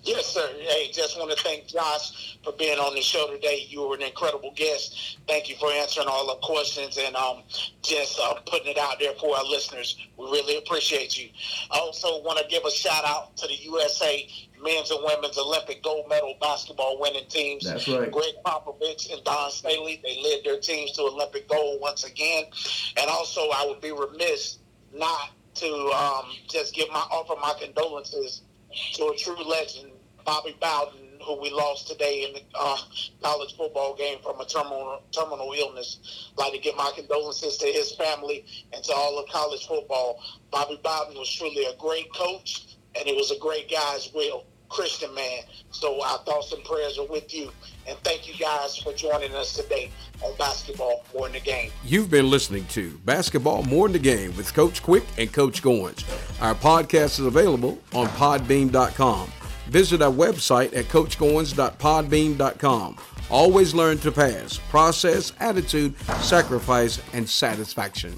Yes, 0.04 0.28
sir. 0.28 0.48
Hey, 0.58 0.90
just 0.92 1.20
want 1.20 1.36
to 1.36 1.44
thank 1.44 1.68
Josh 1.68 2.40
for 2.44 2.54
being 2.54 2.80
on 2.80 2.96
the 2.96 3.02
show 3.02 3.30
today. 3.30 3.66
You 3.68 3.88
were 3.88 3.96
an 3.96 4.04
incredible 4.04 4.54
guest. 4.56 5.20
Thank 5.28 5.50
you 5.50 5.56
for 5.58 5.70
answering 5.70 6.08
all 6.08 6.28
the 6.28 6.36
questions 6.42 6.98
and 6.98 7.16
um, 7.16 7.44
just 7.84 8.20
uh, 8.20 8.36
putting 8.46 8.68
it 8.68 8.78
out 8.78 9.00
there 9.00 9.14
for 9.20 9.36
our 9.36 9.44
listeners. 9.44 9.98
We 10.18 10.26
really 10.26 10.58
appreciate 10.58 11.18
you. 11.18 11.30
I 11.72 11.80
also 11.80 12.22
want 12.24 12.40
to 12.40 12.46
give 12.48 12.64
a 12.66 12.72
shout 12.72 13.04
out 13.06 13.36
to 13.38 13.48
the 13.48 13.56
USA 13.56 14.28
men's 14.66 14.92
and 14.92 15.00
women's 15.04 15.38
Olympic 15.38 15.84
gold 15.84 16.10
medal 16.10 16.36
basketball 16.42 17.00
winning 17.00 17.28
teams. 17.30 17.64
That's 17.64 17.88
right. 17.88 18.12
Gregg 18.12 18.34
Popovich 18.46 19.14
and 19.14 19.24
Dawn 19.24 19.52
Staley, 19.52 20.02
they 20.04 20.22
led 20.24 20.44
their 20.44 20.60
teams 20.60 20.92
to 20.94 21.04
Olympic 21.04 21.48
gold 21.48 21.80
once 21.80 22.04
again. 22.04 22.44
And 22.98 23.10
also, 23.10 23.42
I 23.42 23.66
would 23.68 23.80
be 23.80 23.92
remiss 23.92 24.58
not 24.94 25.30
to 25.56 25.68
um, 25.68 26.26
just 26.50 26.74
give 26.74 26.90
my 26.90 27.06
offer 27.12 27.36
my 27.40 27.54
condolences 27.60 28.42
to 28.94 29.08
a 29.08 29.16
true 29.16 29.42
legend, 29.44 29.92
Bobby 30.26 30.58
Bowden, 30.60 31.06
who 31.26 31.40
we 31.42 31.50
lost 31.50 31.88
today 31.88 32.24
in 32.24 32.34
the 32.34 32.42
uh, 32.54 32.78
college 33.24 33.56
football 33.56 33.96
game 33.96 34.20
from 34.22 34.40
a 34.40 34.46
terminal 34.46 35.02
terminal 35.12 35.54
illness. 35.58 36.32
I'd 36.38 36.42
like 36.42 36.54
to 36.54 36.60
give 36.60 36.76
my 36.76 36.92
condolences 36.96 37.58
to 37.58 37.68
his 37.68 37.94
family 37.96 38.46
and 38.74 38.84
to 38.84 38.94
all 38.94 39.18
of 39.20 39.30
college 39.30 39.66
football. 39.66 40.22
Bobby 40.52 40.80
Bowden 40.84 41.18
was 41.18 41.34
truly 41.34 41.66
a 41.66 41.76
great 41.78 42.14
coach, 42.14 42.78
and 42.98 43.08
he 43.08 43.16
was 43.16 43.32
a 43.32 43.40
great 43.40 43.70
guy 43.72 43.96
as 43.96 44.12
well. 44.14 44.44
Christian 44.70 45.14
man. 45.14 45.42
So 45.72 46.02
our 46.04 46.20
thoughts 46.20 46.54
and 46.54 46.64
prayers 46.64 46.98
are 46.98 47.08
with 47.08 47.34
you. 47.34 47.52
And 47.88 47.98
thank 48.00 48.28
you 48.28 48.34
guys 48.36 48.78
for 48.78 48.94
joining 48.94 49.34
us 49.36 49.56
today 49.56 49.92
on 50.24 50.36
Basketball 50.38 51.04
More 51.14 51.28
in 51.28 51.34
the 51.34 51.40
Game. 51.40 51.72
You've 51.84 52.10
been 52.10 52.30
listening 52.30 52.66
to 52.68 52.92
Basketball 53.06 53.64
More 53.64 53.88
in 53.88 53.94
the 53.94 54.00
Game 54.00 54.36
with 54.36 54.54
Coach 54.54 54.84
Quick 54.84 55.04
and 55.18 55.32
Coach 55.32 55.62
Goins. 55.62 56.04
Our 56.42 56.56
podcast 56.56 57.20
is 57.20 57.26
available 57.26 57.78
on 57.94 58.08
podbean.com. 58.08 59.32
Visit 59.68 60.02
our 60.02 60.12
website 60.12 60.76
at 60.76 60.86
coachgoins.podbean.com. 60.86 62.98
Always 63.32 63.74
learn 63.74 63.98
to 64.00 64.12
pass, 64.12 64.60
process, 64.70 65.32
attitude, 65.40 66.00
sacrifice, 66.22 67.02
and 67.14 67.28
satisfaction. 67.28 68.14